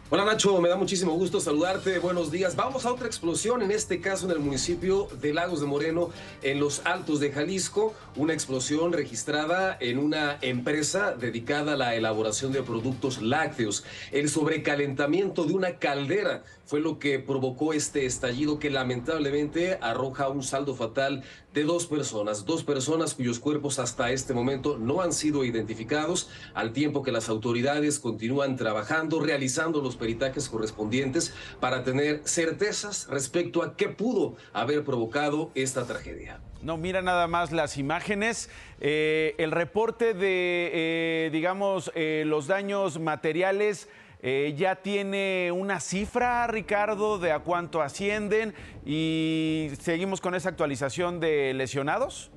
Hola 0.08 0.24
Nacho, 0.24 0.60
me 0.60 0.68
da 0.68 0.76
muchísimo 0.76 1.14
gusto 1.14 1.40
saludarte. 1.40 1.98
Buenos 1.98 2.30
días. 2.30 2.54
Vamos 2.54 2.86
a 2.86 2.92
otra 2.92 3.08
explosión, 3.08 3.60
en 3.60 3.72
este 3.72 4.00
caso 4.00 4.26
en 4.26 4.30
el 4.30 4.38
municipio 4.38 5.08
de 5.20 5.34
Lagos 5.34 5.60
de 5.60 5.66
Moreno, 5.66 6.10
en 6.42 6.60
los 6.60 6.80
Altos 6.86 7.18
de 7.18 7.32
Jalisco. 7.32 7.92
Una 8.14 8.32
explosión 8.32 8.92
registrada 8.92 9.76
en 9.80 9.98
una 9.98 10.38
empresa 10.42 11.16
dedicada 11.16 11.72
a 11.72 11.76
la 11.76 11.96
elaboración 11.96 12.52
de 12.52 12.62
productos 12.62 13.20
lácteos. 13.20 13.82
El 14.12 14.28
sobrecalentamiento 14.28 15.42
de 15.42 15.54
una 15.54 15.78
caldera 15.78 16.44
fue 16.66 16.80
lo 16.80 16.98
que 16.98 17.18
provocó 17.18 17.72
este 17.72 18.04
estallido 18.04 18.58
que 18.58 18.70
lamentablemente 18.70 19.78
arroja 19.80 20.28
un 20.28 20.42
saldo 20.42 20.74
fatal 20.74 21.22
de 21.54 21.62
dos 21.62 21.86
personas, 21.86 22.44
dos 22.44 22.64
personas 22.64 23.14
cuyos 23.14 23.38
cuerpos 23.38 23.78
hasta 23.78 24.10
este 24.10 24.34
momento 24.34 24.76
no 24.76 25.00
han 25.00 25.12
sido 25.12 25.44
identificados, 25.44 26.28
al 26.54 26.72
tiempo 26.72 27.02
que 27.02 27.12
las 27.12 27.28
autoridades 27.28 27.98
continúan 27.98 28.56
trabajando, 28.56 29.20
realizando 29.20 29.80
los 29.80 29.96
peritajes 29.96 30.48
correspondientes 30.48 31.32
para 31.60 31.84
tener 31.84 32.20
certezas 32.24 33.06
respecto 33.08 33.62
a 33.62 33.76
qué 33.76 33.88
pudo 33.88 34.36
haber 34.52 34.84
provocado 34.84 35.52
esta 35.54 35.86
tragedia. 35.86 36.40
No, 36.62 36.76
mira 36.76 37.00
nada 37.00 37.28
más 37.28 37.52
las 37.52 37.78
imágenes. 37.78 38.50
Eh, 38.80 39.34
el 39.38 39.52
reporte 39.52 40.14
de, 40.14 40.70
eh, 40.72 41.30
digamos, 41.32 41.92
eh, 41.94 42.24
los 42.26 42.48
daños 42.48 42.98
materiales 42.98 43.88
eh, 44.20 44.54
ya 44.56 44.76
tiene 44.76 45.52
una 45.52 45.80
cifra, 45.80 46.46
Ricardo, 46.46 47.18
de 47.18 47.32
a 47.32 47.40
cuánto 47.40 47.82
ascienden 47.82 48.54
y 48.84 49.70
seguimos 49.80 50.20
con 50.20 50.34
esa 50.34 50.48
actualización 50.48 51.20
de 51.20 51.52
lesionados. 51.54 52.30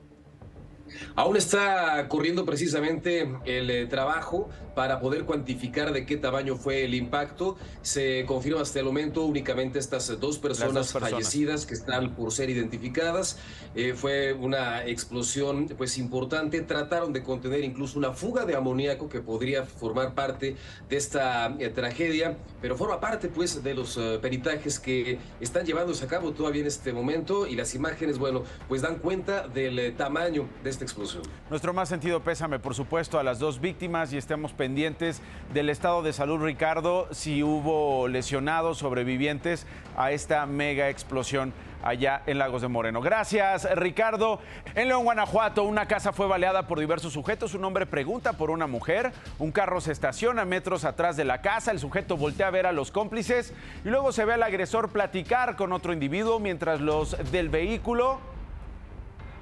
Aún 1.15 1.37
está 1.37 2.07
corriendo 2.07 2.45
precisamente 2.45 3.29
el 3.45 3.69
eh, 3.69 3.85
trabajo 3.87 4.49
para 4.75 4.99
poder 4.99 5.25
cuantificar 5.25 5.91
de 5.91 6.05
qué 6.05 6.17
tamaño 6.17 6.55
fue 6.55 6.85
el 6.85 6.93
impacto. 6.93 7.57
Se 7.81 8.25
confirma 8.25 8.61
hasta 8.61 8.79
el 8.79 8.85
momento 8.85 9.25
únicamente 9.25 9.79
estas 9.79 10.19
dos 10.19 10.37
personas, 10.37 10.93
fallecidas 10.93 11.65
que 11.65 11.73
están 11.73 12.15
por 12.15 12.31
ser 12.31 12.49
identificadas. 12.49 13.37
Eh, 13.75 13.93
fue 13.93 14.33
una 14.33 14.85
explosión 14.85 15.67
pues 15.77 15.97
importante. 15.97 16.61
Trataron 16.61 17.11
de 17.11 17.23
contener 17.23 17.63
incluso 17.63 17.99
una 17.99 18.13
fuga 18.13 18.45
de 18.45 18.55
amoníaco 18.55 19.09
que 19.09 19.19
podría 19.19 19.63
formar 19.63 20.13
parte 20.13 20.55
de 20.87 20.95
esta 20.95 21.53
eh, 21.59 21.69
tragedia, 21.69 22.37
pero 22.61 22.77
forma 22.77 22.99
parte 22.99 23.27
pues 23.27 23.61
de 23.63 23.73
los 23.73 23.99
peritajes 24.21 24.79
que 24.79 25.19
están 25.41 25.65
llevándose 25.65 26.05
a 26.05 26.07
cabo 26.07 26.31
todavía 26.31 26.61
en 26.61 26.67
este 26.67 26.93
momento 26.93 27.47
y 27.47 27.55
las 27.55 27.75
imágenes, 27.75 28.17
bueno, 28.17 28.43
pues 28.67 28.81
dan 28.81 28.99
cuenta 28.99 29.47
del 29.47 29.95
tamaño 29.95 30.49
de 30.63 30.69
explosión. 30.83 31.23
Nuestro 31.49 31.73
más 31.73 31.89
sentido 31.89 32.21
pésame, 32.21 32.59
por 32.59 32.75
supuesto, 32.75 33.19
a 33.19 33.23
las 33.23 33.39
dos 33.39 33.59
víctimas 33.59 34.13
y 34.13 34.17
estemos 34.17 34.53
pendientes 34.53 35.21
del 35.53 35.69
estado 35.69 36.03
de 36.03 36.13
salud, 36.13 36.43
Ricardo, 36.43 37.07
si 37.11 37.43
hubo 37.43 38.07
lesionados, 38.07 38.77
sobrevivientes 38.77 39.65
a 39.97 40.11
esta 40.11 40.45
mega 40.45 40.89
explosión 40.89 41.53
allá 41.83 42.21
en 42.25 42.37
Lagos 42.37 42.61
de 42.61 42.67
Moreno. 42.67 43.01
Gracias, 43.01 43.67
Ricardo. 43.75 44.39
En 44.75 44.87
León, 44.87 45.03
Guanajuato, 45.03 45.63
una 45.63 45.87
casa 45.87 46.11
fue 46.11 46.27
baleada 46.27 46.67
por 46.67 46.79
diversos 46.79 47.13
sujetos. 47.13 47.53
Un 47.53 47.63
hombre 47.65 47.85
pregunta 47.85 48.33
por 48.33 48.49
una 48.49 48.67
mujer. 48.67 49.11
Un 49.37 49.51
carro 49.51 49.81
se 49.81 49.91
estaciona 49.91 50.45
metros 50.45 50.85
atrás 50.85 51.17
de 51.17 51.25
la 51.25 51.41
casa. 51.41 51.71
El 51.71 51.79
sujeto 51.79 52.17
voltea 52.17 52.47
a 52.47 52.51
ver 52.51 52.65
a 52.65 52.71
los 52.71 52.91
cómplices 52.91 53.53
y 53.85 53.89
luego 53.89 54.11
se 54.11 54.25
ve 54.25 54.33
al 54.33 54.43
agresor 54.43 54.89
platicar 54.89 55.55
con 55.55 55.73
otro 55.73 55.93
individuo 55.93 56.39
mientras 56.39 56.81
los 56.81 57.15
del 57.31 57.49
vehículo 57.49 58.19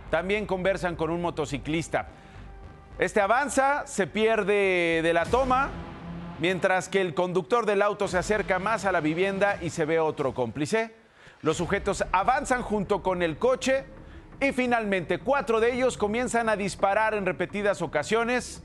también 0.10 0.46
conversan 0.46 0.96
con 0.96 1.10
un 1.10 1.22
motociclista. 1.22 2.08
Este 3.00 3.22
avanza, 3.22 3.86
se 3.86 4.08
pierde 4.08 5.02
de 5.04 5.14
la 5.14 5.26
toma, 5.26 5.70
mientras 6.40 6.90
que 6.90 7.02
el 7.02 7.14
conductor 7.14 7.66
del 7.66 7.82
auto 7.82 8.08
se 8.08 8.18
acerca 8.18 8.60
más 8.60 8.86
a 8.86 8.92
la 8.92 9.02
vivienda 9.02 9.60
y 9.62 9.70
se 9.70 9.86
ve 9.86 10.00
otro 10.00 10.34
cómplice. 10.34 10.96
Los 11.42 11.58
sujetos 11.58 12.04
avanzan 12.12 12.64
junto 12.64 13.04
con 13.04 13.22
el 13.22 13.38
coche 13.38 13.86
y 14.42 14.52
finalmente 14.52 15.20
cuatro 15.20 15.60
de 15.60 15.74
ellos 15.74 15.98
comienzan 15.98 16.50
a 16.50 16.56
disparar 16.56 17.14
en 17.14 17.26
repetidas 17.26 17.82
ocasiones. 17.82 18.64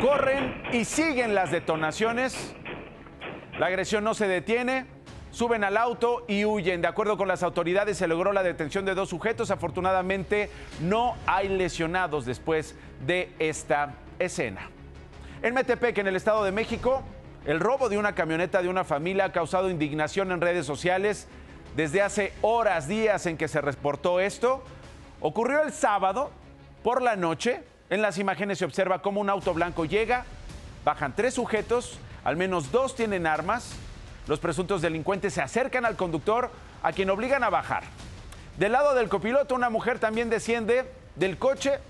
Corren 0.00 0.62
y 0.72 0.86
siguen 0.86 1.34
las 1.34 1.50
detonaciones. 1.50 2.54
La 3.58 3.66
agresión 3.66 4.04
no 4.04 4.14
se 4.14 4.26
detiene 4.26 4.86
suben 5.30 5.64
al 5.64 5.76
auto 5.76 6.24
y 6.28 6.44
huyen. 6.44 6.82
De 6.82 6.88
acuerdo 6.88 7.16
con 7.16 7.28
las 7.28 7.42
autoridades, 7.42 7.98
se 7.98 8.08
logró 8.08 8.32
la 8.32 8.42
detención 8.42 8.84
de 8.84 8.94
dos 8.94 9.08
sujetos. 9.08 9.50
Afortunadamente, 9.50 10.50
no 10.80 11.16
hay 11.26 11.48
lesionados 11.48 12.26
después 12.26 12.74
de 13.06 13.32
esta 13.38 13.94
escena. 14.18 14.68
En 15.42 15.54
Metepec, 15.54 15.96
en 15.98 16.06
el 16.06 16.16
Estado 16.16 16.44
de 16.44 16.52
México, 16.52 17.02
el 17.46 17.60
robo 17.60 17.88
de 17.88 17.96
una 17.96 18.14
camioneta 18.14 18.60
de 18.60 18.68
una 18.68 18.84
familia 18.84 19.26
ha 19.26 19.32
causado 19.32 19.70
indignación 19.70 20.30
en 20.32 20.40
redes 20.40 20.66
sociales. 20.66 21.26
Desde 21.76 22.02
hace 22.02 22.32
horas, 22.42 22.88
días 22.88 23.24
en 23.26 23.36
que 23.36 23.48
se 23.48 23.60
reportó 23.60 24.20
esto, 24.20 24.62
ocurrió 25.20 25.62
el 25.62 25.72
sábado 25.72 26.30
por 26.82 27.00
la 27.00 27.16
noche. 27.16 27.62
En 27.88 28.02
las 28.02 28.18
imágenes 28.18 28.58
se 28.58 28.64
observa 28.64 29.02
cómo 29.02 29.20
un 29.20 29.30
auto 29.30 29.54
blanco 29.54 29.84
llega, 29.84 30.24
bajan 30.84 31.14
tres 31.16 31.34
sujetos, 31.34 31.98
al 32.22 32.36
menos 32.36 32.70
dos 32.70 32.94
tienen 32.94 33.26
armas, 33.26 33.74
los 34.30 34.38
presuntos 34.38 34.80
delincuentes 34.80 35.34
se 35.34 35.42
acercan 35.42 35.84
al 35.84 35.96
conductor, 35.96 36.52
a 36.84 36.92
quien 36.92 37.10
obligan 37.10 37.42
a 37.42 37.50
bajar. 37.50 37.82
Del 38.58 38.70
lado 38.70 38.94
del 38.94 39.08
copiloto, 39.08 39.56
una 39.56 39.70
mujer 39.70 39.98
también 39.98 40.30
desciende 40.30 40.88
del 41.16 41.36
coche. 41.36 41.80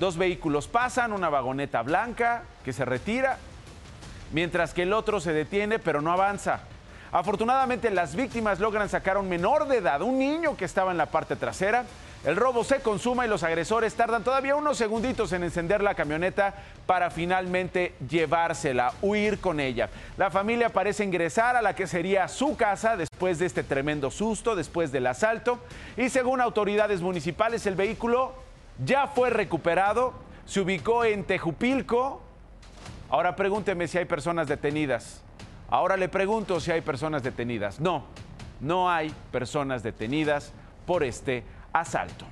Dos 0.00 0.16
vehículos 0.16 0.68
pasan, 0.68 1.12
una 1.12 1.28
vagoneta 1.28 1.82
blanca 1.82 2.44
que 2.64 2.72
se 2.72 2.86
retira, 2.86 3.36
mientras 4.32 4.72
que 4.72 4.84
el 4.84 4.94
otro 4.94 5.20
se 5.20 5.34
detiene 5.34 5.78
pero 5.78 6.00
no 6.00 6.12
avanza. 6.12 6.60
Afortunadamente 7.12 7.90
las 7.90 8.16
víctimas 8.16 8.58
logran 8.58 8.88
sacar 8.88 9.16
a 9.16 9.20
un 9.20 9.28
menor 9.28 9.68
de 9.68 9.76
edad, 9.76 10.00
un 10.00 10.18
niño 10.18 10.56
que 10.56 10.64
estaba 10.64 10.92
en 10.92 10.96
la 10.96 11.10
parte 11.10 11.36
trasera, 11.36 11.84
el 12.26 12.34
robo 12.34 12.64
se 12.64 12.80
consuma 12.80 13.24
y 13.24 13.28
los 13.28 13.44
agresores 13.44 13.94
tardan 13.94 14.24
todavía 14.24 14.56
unos 14.56 14.76
segunditos 14.76 15.32
en 15.32 15.44
encender 15.44 15.80
la 15.80 15.94
camioneta 15.94 16.56
para 16.84 17.08
finalmente 17.08 17.94
llevársela, 18.10 18.94
huir 19.00 19.38
con 19.38 19.60
ella. 19.60 19.90
La 20.16 20.28
familia 20.28 20.70
parece 20.70 21.04
ingresar 21.04 21.54
a 21.54 21.62
la 21.62 21.76
que 21.76 21.86
sería 21.86 22.26
su 22.26 22.56
casa 22.56 22.96
después 22.96 23.38
de 23.38 23.46
este 23.46 23.62
tremendo 23.62 24.10
susto, 24.10 24.56
después 24.56 24.90
del 24.90 25.06
asalto. 25.06 25.60
Y 25.96 26.08
según 26.08 26.40
autoridades 26.40 27.00
municipales, 27.00 27.64
el 27.64 27.76
vehículo 27.76 28.34
ya 28.84 29.06
fue 29.06 29.30
recuperado, 29.30 30.12
se 30.46 30.60
ubicó 30.60 31.04
en 31.04 31.22
Tejupilco. 31.22 32.20
Ahora 33.08 33.36
pregúnteme 33.36 33.86
si 33.86 33.98
hay 33.98 34.04
personas 34.04 34.48
detenidas. 34.48 35.22
Ahora 35.68 35.96
le 35.96 36.08
pregunto 36.08 36.58
si 36.58 36.72
hay 36.72 36.80
personas 36.80 37.22
detenidas. 37.22 37.78
No, 37.78 38.04
no 38.60 38.90
hay 38.90 39.14
personas 39.30 39.84
detenidas 39.84 40.52
por 40.86 41.04
este 41.04 41.44
asalto. 41.80 42.26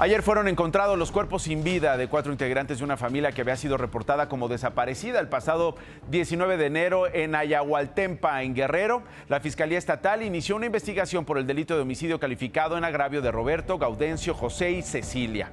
Ayer 0.00 0.22
fueron 0.22 0.46
encontrados 0.46 0.96
los 0.96 1.10
cuerpos 1.10 1.42
sin 1.42 1.64
vida 1.64 1.96
de 1.96 2.08
cuatro 2.08 2.30
integrantes 2.30 2.78
de 2.78 2.84
una 2.84 2.96
familia 2.96 3.32
que 3.32 3.40
había 3.40 3.56
sido 3.56 3.76
reportada 3.76 4.28
como 4.28 4.46
desaparecida 4.46 5.18
el 5.18 5.28
pasado 5.28 5.74
19 6.10 6.56
de 6.56 6.66
enero 6.66 7.12
en 7.12 7.34
Ayahualtempa, 7.34 8.42
en 8.42 8.54
Guerrero. 8.54 9.02
La 9.28 9.40
Fiscalía 9.40 9.76
Estatal 9.76 10.22
inició 10.22 10.54
una 10.54 10.66
investigación 10.66 11.24
por 11.24 11.36
el 11.36 11.46
delito 11.48 11.74
de 11.74 11.82
homicidio 11.82 12.20
calificado 12.20 12.78
en 12.78 12.84
agravio 12.84 13.22
de 13.22 13.32
Roberto, 13.32 13.78
Gaudencio, 13.78 14.34
José 14.34 14.70
y 14.70 14.82
Cecilia. 14.82 15.50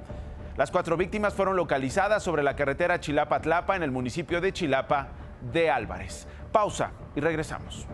Las 0.57 0.69
cuatro 0.69 0.95
víctimas 0.95 1.33
fueron 1.33 1.55
localizadas 1.55 2.21
sobre 2.21 2.43
la 2.43 2.55
carretera 2.55 2.99
Chilapa-Tlapa 2.99 3.75
en 3.75 3.83
el 3.83 3.91
municipio 3.91 4.41
de 4.41 4.53
Chilapa 4.53 5.07
de 5.51 5.71
Álvarez. 5.71 6.27
Pausa 6.51 6.91
y 7.15 7.19
regresamos. 7.19 7.87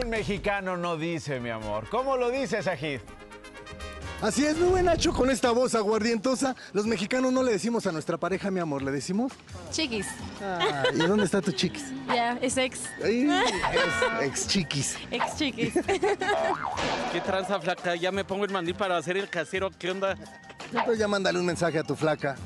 Un 0.00 0.08
mexicano 0.08 0.76
no 0.76 0.96
dice, 0.96 1.40
mi 1.40 1.50
amor. 1.50 1.88
¿Cómo 1.90 2.16
lo 2.16 2.30
dices, 2.30 2.66
Ajid? 2.66 3.00
Así 4.22 4.46
es, 4.46 4.56
muy 4.56 4.70
buen 4.70 4.86
Nacho, 4.86 5.12
con 5.12 5.30
esta 5.30 5.50
voz 5.50 5.74
aguardientosa. 5.74 6.56
Los 6.72 6.86
mexicanos 6.86 7.32
no 7.32 7.42
le 7.42 7.52
decimos 7.52 7.86
a 7.86 7.92
nuestra 7.92 8.16
pareja, 8.16 8.50
mi 8.50 8.58
amor, 8.58 8.82
¿le 8.82 8.90
decimos? 8.90 9.32
Chiquis. 9.70 10.06
Ah, 10.40 10.84
¿Y 10.94 10.98
dónde 10.98 11.26
está 11.26 11.42
tu 11.42 11.52
chiquis? 11.52 11.92
Ya, 12.08 12.38
es 12.40 12.56
ex. 12.56 12.80
es 13.02 14.22
ex 14.22 14.48
chiquis. 14.48 14.96
Ex 15.10 15.36
chiquis. 15.36 15.74
¿Qué 17.12 17.20
tranza, 17.20 17.60
flaca? 17.60 17.94
Ya 17.96 18.10
me 18.10 18.24
pongo 18.24 18.44
el 18.46 18.50
mandil 18.50 18.74
para 18.74 18.96
hacer 18.96 19.16
el 19.18 19.28
casero. 19.28 19.70
¿Qué 19.78 19.90
onda? 19.90 20.16
Pues 20.84 20.98
ya 20.98 21.08
mándale 21.08 21.38
un 21.38 21.46
mensaje 21.46 21.78
a 21.78 21.82
tu 21.82 21.94
flaca. 21.94 22.36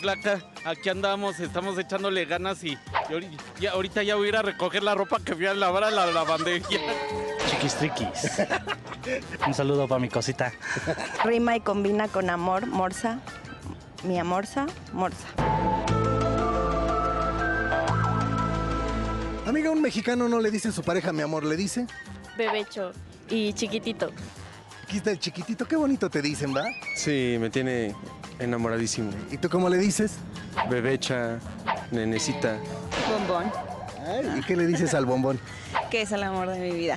Flaca, 0.00 0.40
aquí 0.64 0.88
andamos, 0.88 1.40
estamos 1.40 1.76
echándole 1.78 2.24
ganas 2.24 2.62
y, 2.62 2.78
ahorita 3.72 4.02
ya 4.02 4.14
voy 4.14 4.26
a 4.26 4.28
ir 4.28 4.36
a 4.36 4.42
recoger 4.42 4.82
la 4.82 4.94
ropa 4.94 5.18
que 5.18 5.34
fui 5.34 5.46
a 5.46 5.54
lavar 5.54 5.84
a 5.84 5.90
la 5.90 6.06
lavandería. 6.06 6.80
Chiquis 7.50 7.74
triquis. 7.74 8.32
Un 9.46 9.54
saludo 9.54 9.88
para 9.88 9.98
mi 9.98 10.08
cosita. 10.08 10.52
Rima 11.24 11.56
y 11.56 11.60
combina 11.60 12.06
con 12.08 12.30
amor, 12.30 12.66
morsa. 12.66 13.20
Mi 14.04 14.18
amorza, 14.18 14.66
morsa. 14.92 15.26
Amiga, 19.46 19.70
un 19.70 19.82
mexicano 19.82 20.28
no 20.28 20.40
le 20.40 20.50
dice 20.50 20.68
a 20.68 20.72
su 20.72 20.82
pareja, 20.82 21.12
mi 21.12 21.22
amor, 21.22 21.44
le 21.44 21.56
dice. 21.56 21.86
Bebecho 22.36 22.92
y 23.30 23.52
chiquitito. 23.54 24.12
Aquí 24.88 24.96
está 24.96 25.10
el 25.10 25.18
chiquitito, 25.18 25.66
qué 25.68 25.76
bonito 25.76 26.08
te 26.08 26.22
dicen, 26.22 26.56
¿va? 26.56 26.64
Sí, 26.96 27.36
me 27.38 27.50
tiene 27.50 27.94
enamoradísimo. 28.38 29.10
¿Y 29.30 29.36
tú 29.36 29.50
cómo 29.50 29.68
le 29.68 29.76
dices? 29.76 30.14
Bebecha, 30.70 31.38
nenecita. 31.90 32.56
Bombón, 33.12 33.52
¿Y 34.38 34.40
qué 34.44 34.56
le 34.56 34.66
dices 34.66 34.94
al 34.94 35.04
bombón? 35.04 35.38
que 35.90 36.00
es 36.00 36.12
el 36.12 36.22
amor 36.22 36.48
de 36.48 36.58
mi 36.58 36.70
vida. 36.72 36.96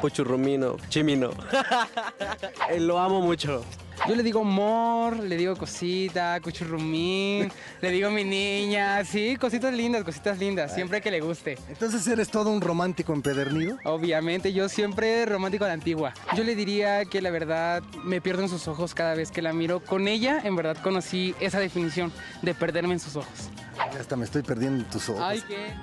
Pochurrumino, 0.00 0.78
chimino. 0.88 1.32
Eh, 2.70 2.80
Lo 2.80 2.98
amo 2.98 3.20
mucho. 3.20 3.66
Yo 4.08 4.14
le 4.14 4.22
digo 4.22 4.40
amor, 4.40 5.18
le 5.18 5.36
digo 5.36 5.54
cosita, 5.56 6.40
cuchurrumín, 6.40 7.52
le 7.80 7.90
digo 7.90 8.10
mi 8.10 8.24
niña, 8.24 9.04
sí, 9.04 9.36
cositas 9.36 9.74
lindas, 9.74 10.04
cositas 10.04 10.38
lindas, 10.38 10.74
siempre 10.74 11.00
que 11.00 11.10
le 11.10 11.20
guste. 11.20 11.58
Entonces 11.68 12.06
eres 12.06 12.30
todo 12.30 12.50
un 12.50 12.60
romántico 12.60 13.12
empedernido. 13.12 13.78
Obviamente, 13.84 14.52
yo 14.52 14.68
siempre 14.68 15.26
romántico 15.26 15.64
a 15.64 15.68
la 15.68 15.74
antigua. 15.74 16.14
Yo 16.34 16.44
le 16.44 16.56
diría 16.56 17.04
que 17.04 17.20
la 17.20 17.30
verdad 17.30 17.82
me 18.02 18.20
pierdo 18.20 18.42
en 18.42 18.48
sus 18.48 18.68
ojos 18.68 18.94
cada 18.94 19.14
vez 19.14 19.30
que 19.30 19.42
la 19.42 19.52
miro. 19.52 19.80
Con 19.80 20.08
ella, 20.08 20.40
en 20.42 20.56
verdad, 20.56 20.76
conocí 20.82 21.34
esa 21.38 21.60
definición 21.60 22.10
de 22.42 22.54
perderme 22.54 22.94
en 22.94 23.00
sus 23.00 23.16
ojos. 23.16 23.50
Ya 23.92 24.00
hasta 24.00 24.16
me 24.16 24.24
estoy 24.24 24.42
perdiendo 24.42 24.82
en 24.82 24.90
tus 24.90 25.08
ojos. 25.10 25.22
Ay, 25.22 25.42
qué. 25.46 25.74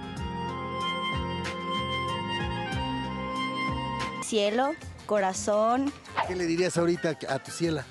Cielo, 4.23 4.73
corazón, 5.05 5.93
¿Qué 6.27 6.35
le 6.35 6.45
dirías 6.45 6.77
ahorita 6.77 7.17
a 7.29 7.39
tu 7.39 7.51
ciela? 7.51 7.85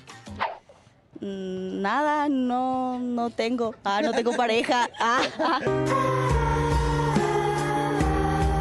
Mm, 1.21 1.81
nada, 1.81 2.29
no, 2.29 2.99
no 2.99 3.29
tengo. 3.29 3.75
Ah, 3.83 4.01
no 4.01 4.11
tengo 4.11 4.35
pareja. 4.35 4.89
Ah, 4.99 5.21
ah. 5.39 5.59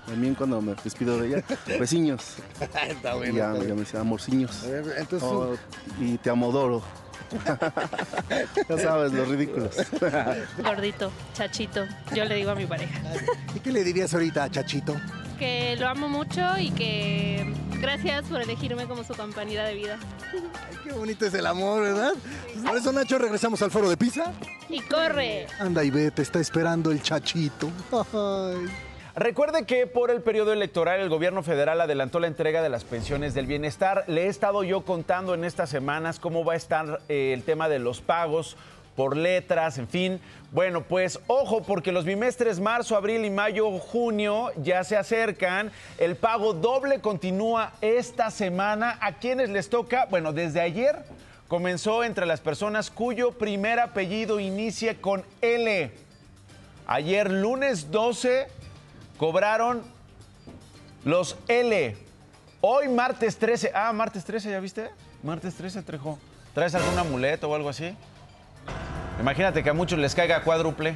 También 0.07 0.35
cuando 0.35 0.61
me 0.63 0.75
despido 0.83 1.19
de 1.19 1.29
ella, 1.29 1.45
besiños. 1.79 2.37
Está 2.89 3.15
bueno, 3.15 3.33
Y 3.33 3.37
ya, 3.37 3.53
está 3.53 3.65
ya 3.65 3.75
me 3.75 3.81
dice 3.81 3.99
amorciños. 3.99 4.65
Entonces 4.65 5.23
Oh, 5.23 5.55
y 6.01 6.17
te 6.19 6.31
amodoro. 6.31 6.83
ya 8.69 8.79
sabes, 8.79 9.13
los 9.13 9.29
ridículos. 9.29 9.77
Gordito, 10.63 11.11
chachito. 11.35 11.85
Yo 12.15 12.25
le 12.25 12.37
digo 12.37 12.51
a 12.51 12.55
mi 12.55 12.67
pareja. 12.67 13.01
¿Y 13.55 13.61
qué 13.61 13.73
le 13.73 13.83
dirías 13.85 14.15
ahorita 14.15 14.45
a 14.45 14.51
Chachito? 14.51 14.97
Que 15.39 15.77
lo 15.77 15.89
amo 15.89 16.09
mucho 16.09 16.41
y 16.59 16.71
que 16.71 17.53
gracias 17.81 18.25
por 18.25 18.41
elegirme 18.41 18.87
como 18.87 19.05
su 19.05 19.15
compañera 19.15 19.65
de 19.65 19.75
vida. 19.75 19.99
Qué 20.83 20.93
bonito 20.93 21.27
es 21.27 21.35
el 21.35 21.47
amor, 21.47 21.83
¿verdad? 21.83 22.13
Por 22.65 22.77
eso, 22.77 22.93
Nacho, 22.93 23.19
regresamos 23.19 23.61
al 23.63 23.71
foro 23.71 23.91
de 23.91 23.97
Pisa. 23.97 24.33
Y 24.69 24.81
corre. 24.81 25.47
Anda 25.59 25.85
y 25.85 25.91
ve, 25.91 26.11
te 26.11 26.23
está 26.23 26.41
esperando 26.41 26.91
el 26.91 27.03
Chachito. 27.03 27.71
Ay. 27.93 28.67
Recuerde 29.17 29.65
que 29.65 29.87
por 29.87 30.11
el 30.11 30.21
periodo 30.21 30.53
electoral 30.53 31.01
el 31.01 31.09
gobierno 31.09 31.43
federal 31.43 31.81
adelantó 31.81 32.21
la 32.21 32.27
entrega 32.27 32.61
de 32.61 32.69
las 32.69 32.85
pensiones 32.85 33.33
del 33.33 33.47
bienestar. 33.47 34.05
Le 34.09 34.25
he 34.25 34.27
estado 34.27 34.63
yo 34.63 34.85
contando 34.85 35.33
en 35.33 35.45
estas 35.45 35.71
semanas 35.71 36.21
cómo 36.21 36.45
va 36.45 36.53
a 36.53 36.57
estar 36.57 37.01
eh, 37.09 37.33
el 37.33 37.43
tema 37.43 37.71
de 37.71 37.79
los 37.79 38.03
pagos 38.03 38.59
por 38.97 39.17
letras, 39.17 39.79
en 39.79 39.87
fin. 39.87 40.21
Bueno, 40.51 40.83
pues 40.83 41.21
ojo, 41.27 41.63
porque 41.63 41.93
los 41.93 42.05
bimestres 42.05 42.59
marzo, 42.59 42.97
abril 42.97 43.25
y 43.25 43.31
mayo, 43.31 43.71
junio 43.79 44.51
ya 44.57 44.83
se 44.85 44.97
acercan. 44.97 45.71
El 45.99 46.17
pago 46.17 46.55
doble 46.55 47.01
continúa 47.01 47.73
esta 47.83 48.31
semana. 48.31 48.99
¿A 49.01 49.19
quienes 49.19 49.51
les 49.51 49.69
toca? 49.69 50.07
Bueno, 50.07 50.33
desde 50.33 50.61
ayer 50.61 51.05
comenzó 51.47 52.03
entre 52.03 52.27
las 52.27 52.41
personas 52.41 52.91
cuyo 52.91 53.33
primer 53.33 53.79
apellido 53.79 54.41
inicie 54.41 54.97
con 54.97 55.25
L. 55.43 55.93
Ayer, 56.87 57.31
lunes 57.31 57.91
12, 57.91 58.47
cobraron 59.19 59.83
los 61.05 61.37
L. 61.49 61.97
Hoy, 62.61 62.89
martes 62.89 63.37
13. 63.37 63.73
Ah, 63.75 63.93
martes 63.93 64.25
13, 64.25 64.51
¿ya 64.51 64.61
viste? 64.61 64.89
Martes 65.23 65.55
13, 65.55 65.83
Trejo. 65.83 66.19
¿Traes 66.55 66.75
algún 66.75 66.99
amuleto 66.99 67.51
o 67.51 67.55
algo 67.55 67.69
así? 67.69 67.95
Imagínate 69.19 69.63
que 69.63 69.71
a 69.71 69.73
muchos 69.73 69.99
les 69.99 70.15
caiga 70.15 70.43
cuádruple. 70.43 70.95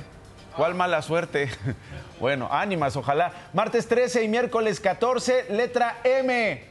¿Cuál 0.57 0.75
mala 0.75 1.03
suerte? 1.03 1.49
Bueno, 2.21 2.51
ánimas, 2.53 2.97
ojalá. 2.97 3.33
Martes 3.55 3.89
13 3.89 4.25
y 4.25 4.29
miércoles 4.29 4.79
14, 4.79 5.47
letra 5.49 6.01
M. 6.05 6.63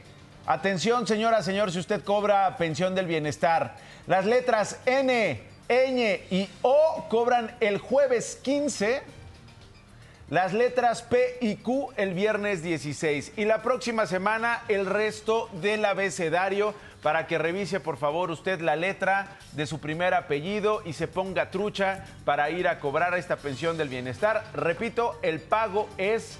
Atención, 0.46 1.08
señora, 1.08 1.42
señor, 1.42 1.72
si 1.72 1.80
usted 1.80 2.04
cobra 2.04 2.56
pensión 2.56 2.94
del 2.94 3.06
bienestar. 3.06 3.74
Las 4.06 4.26
letras 4.26 4.78
N, 4.86 5.40
ñ 5.68 6.20
y 6.30 6.48
O 6.62 7.06
cobran 7.08 7.56
el 7.58 7.78
jueves 7.78 8.38
15 8.44 9.02
las 10.30 10.52
letras 10.52 11.02
P 11.02 11.38
y 11.40 11.56
Q 11.56 11.92
el 11.96 12.14
viernes 12.14 12.62
16 12.62 13.32
y 13.36 13.46
la 13.46 13.62
próxima 13.62 14.06
semana 14.06 14.62
el 14.68 14.86
resto 14.86 15.48
del 15.60 15.84
abecedario 15.84 16.72
para 17.02 17.26
que 17.26 17.38
revise 17.38 17.80
por 17.80 17.96
favor 17.96 18.30
usted 18.30 18.60
la 18.60 18.76
letra 18.76 19.38
de 19.52 19.66
su 19.66 19.80
primer 19.80 20.14
apellido 20.14 20.82
y 20.84 20.92
se 20.92 21.08
ponga 21.08 21.50
trucha 21.50 22.04
para 22.24 22.50
ir 22.50 22.68
a 22.68 22.80
cobrar 22.80 23.14
esta 23.16 23.36
pensión 23.36 23.76
del 23.76 23.88
bienestar. 23.88 24.44
Repito, 24.54 25.18
el 25.22 25.40
pago 25.40 25.88
es 25.96 26.38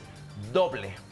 doble. 0.53 1.10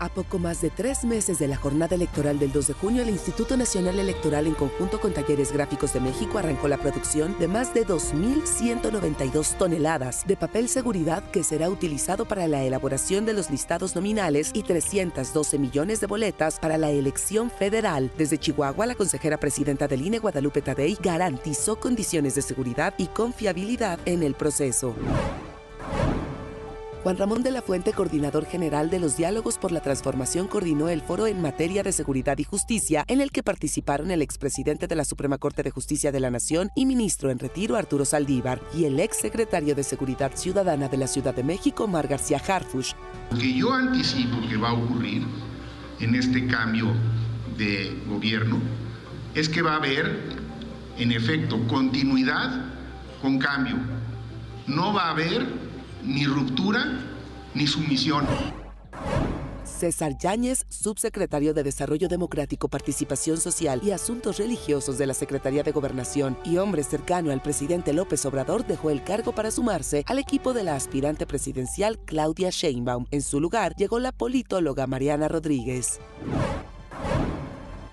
A 0.00 0.08
poco 0.08 0.38
más 0.38 0.60
de 0.60 0.70
tres 0.70 1.04
meses 1.04 1.40
de 1.40 1.48
la 1.48 1.56
jornada 1.56 1.96
electoral 1.96 2.38
del 2.38 2.52
2 2.52 2.68
de 2.68 2.72
junio, 2.72 3.02
el 3.02 3.08
Instituto 3.08 3.56
Nacional 3.56 3.98
Electoral, 3.98 4.46
en 4.46 4.54
conjunto 4.54 5.00
con 5.00 5.12
Talleres 5.12 5.50
Gráficos 5.50 5.92
de 5.92 5.98
México, 5.98 6.38
arrancó 6.38 6.68
la 6.68 6.78
producción 6.78 7.36
de 7.40 7.48
más 7.48 7.74
de 7.74 7.84
2.192 7.84 9.56
toneladas 9.56 10.24
de 10.24 10.36
papel 10.36 10.68
seguridad 10.68 11.28
que 11.32 11.42
será 11.42 11.68
utilizado 11.68 12.26
para 12.26 12.46
la 12.46 12.62
elaboración 12.62 13.26
de 13.26 13.32
los 13.32 13.50
listados 13.50 13.96
nominales 13.96 14.52
y 14.54 14.62
312 14.62 15.58
millones 15.58 16.00
de 16.00 16.06
boletas 16.06 16.60
para 16.60 16.78
la 16.78 16.90
elección 16.90 17.50
federal. 17.50 18.12
Desde 18.16 18.38
Chihuahua, 18.38 18.86
la 18.86 18.94
consejera 18.94 19.40
presidenta 19.40 19.88
del 19.88 20.02
INE, 20.02 20.20
Guadalupe 20.20 20.62
Tadei, 20.62 20.96
garantizó 21.02 21.80
condiciones 21.80 22.36
de 22.36 22.42
seguridad 22.42 22.94
y 22.98 23.08
confiabilidad 23.08 23.98
en 24.04 24.22
el 24.22 24.34
proceso. 24.34 24.94
Juan 27.04 27.16
Ramón 27.16 27.44
de 27.44 27.52
la 27.52 27.62
Fuente, 27.62 27.92
coordinador 27.92 28.44
general 28.44 28.90
de 28.90 28.98
los 28.98 29.16
Diálogos 29.16 29.56
por 29.56 29.70
la 29.70 29.80
Transformación, 29.80 30.48
coordinó 30.48 30.88
el 30.88 31.00
foro 31.00 31.28
en 31.28 31.40
materia 31.40 31.84
de 31.84 31.92
seguridad 31.92 32.36
y 32.38 32.44
justicia, 32.44 33.04
en 33.06 33.20
el 33.20 33.30
que 33.30 33.44
participaron 33.44 34.10
el 34.10 34.20
expresidente 34.20 34.88
de 34.88 34.96
la 34.96 35.04
Suprema 35.04 35.38
Corte 35.38 35.62
de 35.62 35.70
Justicia 35.70 36.10
de 36.10 36.18
la 36.18 36.32
Nación 36.32 36.70
y 36.74 36.86
ministro 36.86 37.30
en 37.30 37.38
retiro 37.38 37.76
Arturo 37.76 38.04
Saldívar, 38.04 38.60
y 38.74 38.84
el 38.84 38.98
exsecretario 38.98 39.76
de 39.76 39.84
Seguridad 39.84 40.32
Ciudadana 40.34 40.88
de 40.88 40.96
la 40.96 41.06
Ciudad 41.06 41.34
de 41.34 41.44
México, 41.44 41.86
Mar 41.86 42.08
García 42.08 42.42
Harfush. 42.44 42.94
Lo 43.30 43.38
que 43.38 43.54
yo 43.54 43.72
anticipo 43.72 44.36
que 44.48 44.56
va 44.56 44.70
a 44.70 44.74
ocurrir 44.74 45.24
en 46.00 46.14
este 46.16 46.48
cambio 46.48 46.88
de 47.56 47.96
gobierno 48.08 48.58
es 49.36 49.48
que 49.48 49.62
va 49.62 49.74
a 49.74 49.76
haber, 49.76 50.18
en 50.98 51.12
efecto, 51.12 51.60
continuidad 51.68 52.72
con 53.22 53.38
cambio. 53.38 53.76
No 54.66 54.92
va 54.92 55.04
a 55.04 55.10
haber 55.12 55.67
ni 56.04 56.24
ruptura 56.24 56.84
ni 57.54 57.66
sumisión. 57.66 58.26
César 59.78 60.18
Yáñez, 60.18 60.66
subsecretario 60.68 61.54
de 61.54 61.62
Desarrollo 61.62 62.08
Democrático, 62.08 62.68
Participación 62.68 63.36
Social 63.36 63.80
y 63.84 63.92
Asuntos 63.92 64.38
Religiosos 64.38 64.98
de 64.98 65.06
la 65.06 65.14
Secretaría 65.14 65.62
de 65.62 65.70
Gobernación 65.70 66.36
y 66.44 66.56
hombre 66.56 66.82
cercano 66.82 67.30
al 67.30 67.42
presidente 67.42 67.92
López 67.92 68.26
Obrador, 68.26 68.66
dejó 68.66 68.90
el 68.90 69.04
cargo 69.04 69.32
para 69.32 69.52
sumarse 69.52 70.04
al 70.08 70.18
equipo 70.18 70.52
de 70.52 70.64
la 70.64 70.74
aspirante 70.74 71.26
presidencial 71.26 71.98
Claudia 72.04 72.50
Sheinbaum. 72.50 73.06
En 73.12 73.22
su 73.22 73.40
lugar 73.40 73.76
llegó 73.76 74.00
la 74.00 74.10
politóloga 74.10 74.86
Mariana 74.88 75.28
Rodríguez. 75.28 76.00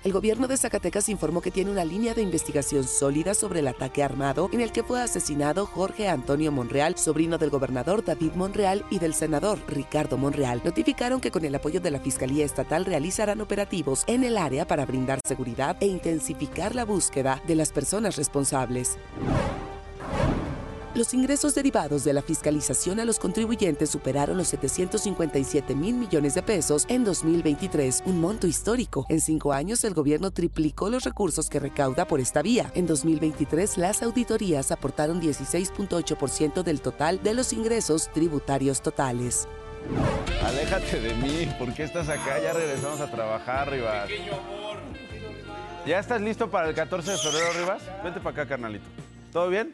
El 0.06 0.14
gobierno 0.14 0.48
de 0.48 0.56
Zacatecas 0.56 1.10
informó 1.10 1.42
que 1.42 1.50
tiene 1.50 1.72
una 1.72 1.84
línea 1.84 2.14
de 2.14 2.22
investigación 2.22 2.84
sólida 2.84 3.34
sobre 3.34 3.62
el 3.62 3.68
ataque 3.68 4.04
armado 4.04 4.52
en 4.54 4.62
el 4.62 4.72
que 4.72 4.84
fue 4.84 5.02
asesinado 5.02 5.66
Jorge 5.66 6.08
Antonio 6.08 6.52
Monreal, 6.52 6.96
sobrino 6.96 7.40
del 7.40 7.50
gobernador 7.50 8.06
David 8.06 8.34
Monreal 8.36 8.86
y 8.92 9.00
del 9.00 9.16
senador 9.16 9.58
Ricardo 9.68 10.20
Monreal. 10.20 10.62
Notificaron 10.64 11.20
que 11.20 11.32
con 11.32 11.44
el 11.44 11.56
apoyo 11.56 11.82
de 11.82 11.90
la 11.90 12.00
Fiscalía 12.00 12.46
Estatal 12.46 12.86
realizarán 12.86 13.42
operativos 13.42 14.04
en 14.06 14.24
el 14.24 14.38
área 14.38 14.68
para 14.68 14.86
brindar 14.86 15.22
seguridad 15.26 15.76
e 15.80 15.88
intensificar 15.88 16.76
la 16.76 16.86
búsqueda 16.86 17.42
de 17.48 17.56
las 17.56 17.72
personas 17.72 18.16
responsables. 18.16 19.00
Los 20.96 21.14
ingresos 21.14 21.54
derivados 21.54 22.06
de 22.06 22.14
la 22.14 22.22
fiscalización 22.22 23.02
a 23.02 23.06
los 23.06 23.20
contribuyentes 23.20 23.90
superaron 23.90 24.38
los 24.38 24.48
757 24.48 25.76
mil 25.76 25.96
millones 25.96 26.36
de 26.36 26.42
pesos 26.42 26.86
en 26.88 27.04
2023, 27.04 28.04
un 28.06 28.22
monto 28.22 28.48
histórico. 28.48 29.06
En 29.10 29.20
cinco 29.20 29.52
años, 29.52 29.84
el 29.84 29.94
gobierno 29.94 30.32
triplicó 30.32 30.90
los 30.90 31.04
recursos 31.04 31.50
que 31.50 31.60
recauda 31.60 32.08
por 32.08 32.22
esta 32.22 32.42
vía. 32.42 32.72
En 32.76 32.88
2023, 32.88 33.78
las 33.78 34.02
auditorías 34.04 34.72
aportaron 34.72 35.22
16.8% 35.22 36.64
del 36.64 36.80
total 36.80 37.22
de 37.22 37.34
los 37.34 37.52
ingresos 37.52 38.10
tributarios 38.14 38.82
totales. 38.82 39.50
Aléjate 40.46 41.02
de 41.02 41.14
mí, 41.16 41.54
¿por 41.60 41.74
qué 41.74 41.84
estás 41.84 42.08
acá? 42.08 42.40
Ya 42.42 42.54
regresamos 42.54 43.02
a 43.02 43.12
trabajar, 43.12 43.70
Rivas. 43.70 44.10
¿Ya 45.86 46.00
estás 46.00 46.22
listo 46.22 46.50
para 46.50 46.70
el 46.70 46.74
14 46.74 47.12
de 47.12 47.18
febrero, 47.18 47.52
Rivas? 47.52 47.84
Vente 48.02 48.22
para 48.22 48.44
acá, 48.44 48.48
carnalito. 48.48 48.86
¿Todo 49.34 49.50
bien? 49.50 49.74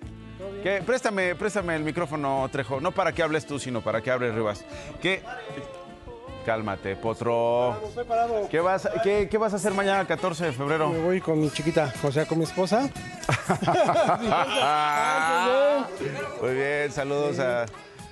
Que, 0.64 0.82
préstame, 0.82 1.36
préstame 1.36 1.76
el 1.76 1.84
micrófono, 1.84 2.48
Trejo. 2.52 2.80
No 2.80 2.92
para 2.92 3.12
que 3.12 3.24
hables 3.24 3.46
tú, 3.46 3.60
sino 3.60 3.82
para 3.82 4.02
que 4.02 4.12
hables 4.12 4.34
Rivas. 4.34 4.64
Que. 5.02 5.22
Cálmate, 6.46 6.96
potro. 6.96 7.78
Estoy 7.88 8.06
parado. 8.06 8.48
¿Qué 8.50 8.60
vas, 8.60 8.90
qué, 9.04 9.28
qué 9.30 9.38
vas 9.38 9.54
a 9.54 9.58
hacer 9.58 9.74
mañana, 9.74 10.06
14 10.06 10.46
de 10.46 10.52
febrero? 10.52 10.90
Me 10.90 11.00
voy 11.00 11.22
con 11.22 11.40
mi 11.40 11.52
chiquita, 11.52 11.94
o 12.04 12.12
sea, 12.12 12.26
con 12.26 12.40
mi 12.40 12.46
esposa. 12.46 12.90
Muy 16.42 16.54
bien, 16.56 16.92
saludos 16.92 17.38
a. 17.40 17.66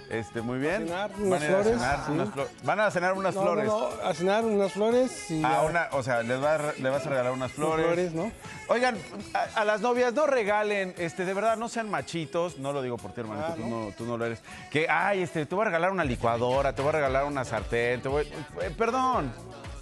Este, 0.10 0.42
muy 0.42 0.58
bien. 0.58 0.88
cenar 0.88 1.12
Van 1.18 1.34
a 1.34 1.40
cenar 1.40 1.64
sí. 2.06 2.12
unas 2.12 2.30
flo- 2.30 2.48
Van 2.64 2.80
a 2.80 2.90
cenar 2.92 3.14
unas 3.14 3.36
No, 3.36 3.42
flores. 3.44 3.66
No, 3.68 3.90
no, 3.92 4.08
a 4.10 4.14
cenar 4.16 4.44
unas 4.44 4.72
flores 4.74 5.30
y 5.30 5.44
Ah, 5.44 5.58
a- 5.58 5.62
una, 5.64 5.88
o 5.92 6.02
sea, 6.02 6.24
les 6.24 6.44
va 6.44 6.56
a 6.56 6.74
le 6.80 6.90
vas 6.90 7.06
a 7.06 7.10
regalar 7.10 7.32
unas 7.32 7.52
flores. 7.52 7.86
flores, 7.86 8.14
¿no? 8.14 8.32
Oigan, 8.70 8.98
a, 9.36 9.60
a 9.62 9.66
las 9.66 9.82
novias 9.82 10.14
no 10.14 10.26
regalen, 10.26 10.96
este, 10.98 11.26
de 11.26 11.34
verdad, 11.36 11.58
no 11.58 11.70
sean 11.70 11.90
machitos. 11.92 12.58
No 12.58 12.74
lo 12.74 12.82
digo 12.82 12.98
por 12.98 13.12
ti, 13.12 13.22
hermanito, 13.22 13.48
Ah, 13.52 13.56
tú, 13.56 13.68
¿no? 13.68 13.92
tú 13.98 14.06
no 14.06 14.18
lo 14.18 14.26
eres. 14.26 14.42
Que, 14.72 14.88
ay, 14.90 15.22
este, 15.22 15.46
te 15.46 15.54
voy 15.54 15.62
a 15.62 15.66
regalar 15.66 15.92
una 15.92 16.04
licuadora, 16.04 16.74
te 16.74 16.82
voy 16.82 16.90
a 16.90 16.94
regalar 16.94 17.26
una 17.26 17.46
sartén, 17.46 18.02
te 18.02 18.10
voy... 18.10 18.24
eh, 18.62 18.72
perdón. 18.76 19.32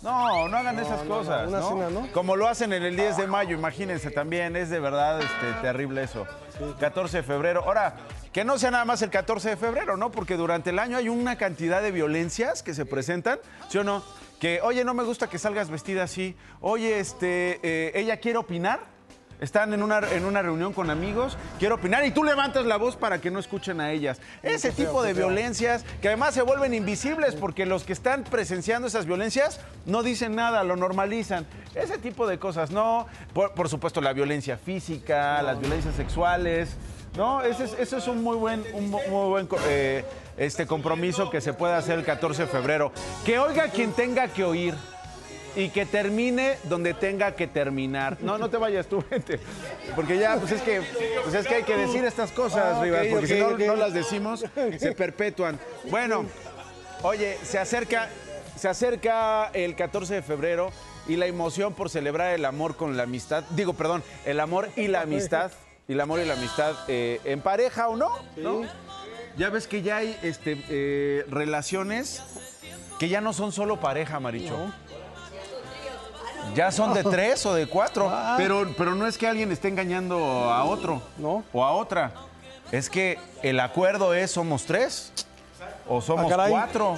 No, 0.02 0.48
no 0.48 0.58
hagan 0.58 0.76
No, 0.76 0.82
esas 0.84 1.00
no, 1.00 1.06
no, 1.06 1.18
cosas, 1.18 1.48
una 1.48 1.62
cena, 1.62 1.90
¿no? 1.90 2.12
Como 2.14 2.36
lo 2.36 2.48
hacen 2.48 2.72
en 2.72 2.84
el 2.84 2.96
10 2.96 3.18
de 3.18 3.28
mayo, 3.28 3.56
imagínense 3.58 4.12
también, 4.12 4.56
es 4.56 4.70
de 4.70 4.80
verdad 4.80 5.20
este, 5.20 5.54
terrible 5.62 6.04
eso. 6.04 6.26
14 6.80 7.18
de 7.18 7.24
febrero. 7.24 7.64
Ahora, 7.66 7.96
que 8.32 8.44
no 8.44 8.58
sea 8.58 8.72
nada 8.72 8.86
más 8.86 9.02
el 9.02 9.10
14 9.10 9.50
de 9.50 9.58
febrero, 9.58 9.98
¿no? 9.98 10.12
Porque 10.12 10.36
durante 10.36 10.72
el 10.72 10.80
año 10.80 10.98
hay 10.98 11.10
una 11.10 11.38
cantidad 11.38 11.82
de 11.82 11.92
violencias 11.92 12.64
que 12.64 12.74
se 12.74 12.86
presentan, 12.86 13.40
¿sí 13.70 13.78
o 13.78 13.84
no? 13.84 14.04
Que, 14.40 14.62
oye, 14.62 14.84
no 14.84 14.94
me 14.94 15.04
gusta 15.04 15.28
que 15.28 15.40
salgas 15.40 15.70
vestida 15.70 16.04
así. 16.04 16.36
Oye, 16.62 17.00
este, 17.00 17.60
eh, 17.64 17.92
ella 17.96 18.18
quiere 18.18 18.38
opinar. 18.38 18.97
Están 19.40 19.72
en 19.74 19.84
una, 19.84 20.00
en 20.00 20.26
una 20.26 20.42
reunión 20.42 20.74
con 20.74 20.90
amigos, 20.90 21.38
quiere 21.60 21.76
opinar 21.76 22.04
y 22.06 22.12
tú 22.12 22.24
levantas 22.24 22.66
la 22.66 22.78
voz 22.78 22.96
para 22.96 23.22
que 23.22 23.30
no 23.30 23.38
escuchen 23.40 23.80
a 23.80 23.92
ellas. 23.92 24.20
Ese 24.42 24.72
tipo 24.72 25.04
de 25.04 25.14
violencias 25.28 25.86
que 26.02 26.08
además 26.08 26.34
se 26.34 26.42
vuelven 26.42 26.74
invisibles 26.74 27.36
porque 27.36 27.66
los 27.68 27.84
que 27.84 27.94
están 27.94 28.24
presenciando 28.24 28.88
esas 28.88 29.06
violencias 29.06 29.60
no 29.86 30.02
dicen 30.02 30.36
nada, 30.36 30.64
lo 30.64 30.76
normalizan. 30.76 31.46
Ese 31.76 32.00
tipo 32.00 32.26
de 32.26 32.40
cosas, 32.40 32.72
¿no? 32.72 33.06
Por, 33.34 33.52
por 33.54 33.70
supuesto, 33.70 34.02
la 34.02 34.12
violencia 34.14 34.58
física, 34.58 35.42
las 35.44 35.60
violencias 35.60 35.94
sexuales, 35.96 36.70
¿no? 37.16 37.44
Ese 37.44 37.66
es, 37.66 37.74
ese 37.78 37.98
es 37.98 38.08
un 38.08 38.24
muy 38.24 38.38
buen, 38.38 38.64
un 38.74 38.90
mu- 38.90 39.00
muy 39.10 39.30
buen 39.30 39.48
eh, 39.68 40.04
este 40.38 40.66
compromiso 40.66 41.30
que 41.30 41.42
se 41.42 41.54
puede 41.54 41.76
hacer 41.76 42.00
el 42.00 42.06
14 42.06 42.44
de 42.44 42.48
febrero. 42.48 42.92
Que 43.24 43.38
oiga 43.38 43.68
quien 43.70 43.92
tenga 43.94 44.28
que 44.30 44.44
oír. 44.44 44.74
Y 45.58 45.70
que 45.70 45.88
termine 45.88 46.58
donde 46.66 46.94
tenga 46.94 47.36
que 47.36 47.48
terminar. 47.48 48.18
No, 48.22 48.38
no 48.38 48.50
te 48.50 48.58
vayas 48.58 48.86
tú, 48.88 49.04
vente. 49.10 49.40
Porque 49.96 50.20
ya, 50.20 50.38
pues 50.38 50.52
es 50.52 50.62
que, 50.62 50.82
pues 51.24 51.34
es 51.34 51.48
que 51.48 51.56
hay 51.56 51.64
que 51.64 51.76
decir 51.76 52.06
estas 52.06 52.32
cosas, 52.32 52.78
Ah, 52.78 52.84
Rivas, 52.84 53.08
porque 53.10 53.28
si 53.28 53.66
no 53.66 53.76
las 53.76 53.94
decimos, 53.94 54.46
se 54.78 54.92
perpetúan. 54.92 55.60
Bueno, 55.90 56.26
oye, 57.02 57.38
se 57.44 57.58
acerca, 57.58 58.08
se 58.56 58.70
acerca 58.70 59.48
el 59.54 59.76
14 59.76 60.14
de 60.14 60.22
febrero 60.22 60.72
y 61.08 61.16
la 61.16 61.26
emoción 61.26 61.74
por 61.74 61.90
celebrar 61.90 62.36
el 62.36 62.46
amor 62.46 62.76
con 62.76 62.96
la 62.96 63.04
amistad, 63.04 63.44
digo, 63.52 63.74
perdón, 63.74 64.04
el 64.26 64.40
amor 64.40 64.70
y 64.76 64.88
la 64.88 65.02
amistad, 65.02 65.52
y 65.88 65.94
el 65.94 66.02
amor 66.02 66.20
y 66.20 66.26
la 66.26 66.34
amistad 66.34 66.76
eh, 66.88 67.20
en 67.24 67.42
pareja 67.42 67.88
o 67.88 67.96
no, 67.96 68.12
¿no? 68.36 68.62
Ya 69.38 69.50
ves 69.50 69.68
que 69.68 69.82
ya 69.82 69.98
hay 69.98 70.18
este, 70.22 70.62
eh, 70.70 71.26
relaciones 71.30 72.22
que 73.00 73.08
ya 73.08 73.22
no 73.22 73.34
son 73.34 73.52
solo 73.52 73.80
pareja, 73.80 74.20
Maricho. 74.20 74.72
Ya 76.58 76.72
son 76.72 76.94
de 76.96 77.04
tres 77.16 77.46
o 77.46 77.54
de 77.54 77.68
cuatro. 77.68 78.10
Ah. 78.12 78.34
Pero, 78.38 78.74
pero 78.76 78.96
no 78.96 79.06
es 79.06 79.18
que 79.18 79.28
alguien 79.28 79.52
esté 79.52 79.68
engañando 79.68 80.18
a 80.52 80.64
otro 80.66 81.02
No. 81.18 81.44
o 81.54 81.64
a 81.64 81.72
otra. 81.72 82.12
Es 82.72 82.90
que 82.90 83.20
el 83.44 83.60
acuerdo 83.60 84.14
es 84.16 84.32
somos 84.32 84.66
tres 84.66 85.14
o 85.88 86.02
somos 86.02 86.32
Ah, 86.32 86.48
cuatro. 86.50 86.96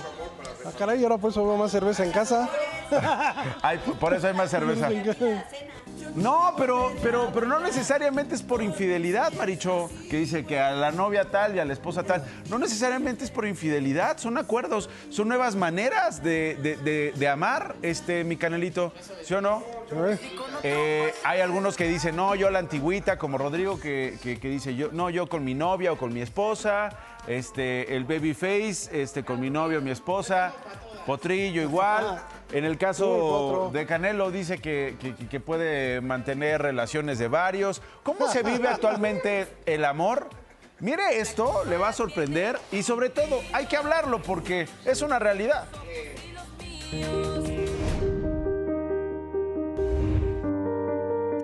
Ah, 0.66 0.72
caray, 0.78 1.04
ahora 1.04 1.18
por 1.18 1.32
eso 1.32 1.46
veo 1.46 1.58
más 1.58 1.72
cerveza 1.72 2.04
en 2.06 2.12
casa. 2.12 2.50
Ay, 3.62 3.78
por 4.00 4.14
eso 4.14 4.28
hay 4.28 4.34
más 4.34 4.50
cerveza. 4.50 4.90
No, 6.16 6.54
pero, 6.58 6.92
pero, 7.02 7.30
pero 7.34 7.46
no 7.48 7.60
necesariamente 7.60 8.36
es 8.36 8.42
por 8.44 8.62
infidelidad, 8.62 9.32
Maricho, 9.34 9.90
que 10.10 10.18
dice 10.18 10.46
que 10.46 10.60
a 10.60 10.72
la 10.72 10.92
novia 10.92 11.26
tal 11.26 11.56
y 11.56 11.60
a 11.60 11.66
la 11.66 11.74
esposa 11.74 12.04
tal. 12.04 12.24
No 12.50 12.58
necesariamente 12.58 13.24
es 13.24 13.32
por 13.32 13.46
infidelidad, 13.48 14.18
son 14.18 14.38
acuerdos, 14.38 14.90
son 15.10 15.28
nuevas 15.28 15.56
maneras 15.56 16.22
de, 16.24 16.58
de- 16.62 17.12
de- 17.14 17.28
amar, 17.30 17.76
este, 17.84 18.24
mi 18.24 18.38
canelito, 18.38 18.92
¿sí 19.24 19.34
o 19.36 19.42
no? 19.42 19.64
Eh, 20.64 21.14
hay 21.24 21.42
algunos 21.42 21.78
que 21.78 21.88
dicen, 21.88 22.16
no, 22.16 22.34
yo 22.36 22.50
la 22.50 22.60
antigüita, 22.60 23.18
como 23.20 23.38
Rodrigo, 23.38 23.80
que, 23.80 24.18
que- 24.22 24.36
dice, 24.50 24.76
yo, 24.76 24.90
no, 24.92 25.10
yo 25.12 25.30
con 25.30 25.44
mi 25.44 25.54
novia 25.54 25.92
o 25.92 25.98
con 25.98 26.12
mi 26.12 26.22
esposa, 26.22 26.90
este, 27.28 27.96
el 27.96 28.04
babyface, 28.06 28.90
este, 29.02 29.24
con 29.24 29.40
mi 29.40 29.50
novio 29.52 29.78
o 29.78 29.82
mi 29.82 29.92
esposa, 29.92 30.54
potrillo 31.10 31.64
igual. 31.64 32.22
En 32.52 32.66
el 32.66 32.78
caso 32.78 33.72
de 33.74 33.88
Canelo 33.88 34.30
dice 34.30 34.60
que, 34.60 34.96
que- 35.02 35.16
que 35.28 35.40
puede 35.40 36.02
mantener 36.02 36.62
relaciones 36.62 37.18
de 37.18 37.28
varios. 37.28 37.82
¿Cómo 38.04 38.28
se 38.28 38.44
vive 38.44 38.68
actualmente 38.76 39.48
el 39.66 39.86
amor? 39.86 40.30
Mire 40.80 41.20
esto, 41.20 41.66
le 41.66 41.78
va 41.78 41.90
a 41.90 41.94
sorprender 41.94 42.60
y 42.72 42.84
sobre 42.84 43.10
todo 43.10 43.42
hay 43.54 43.66
que 43.66 43.76
hablarlo 43.76 44.22
porque 44.22 44.68
es 44.86 45.02
una 45.02 45.18
realidad. 45.18 45.66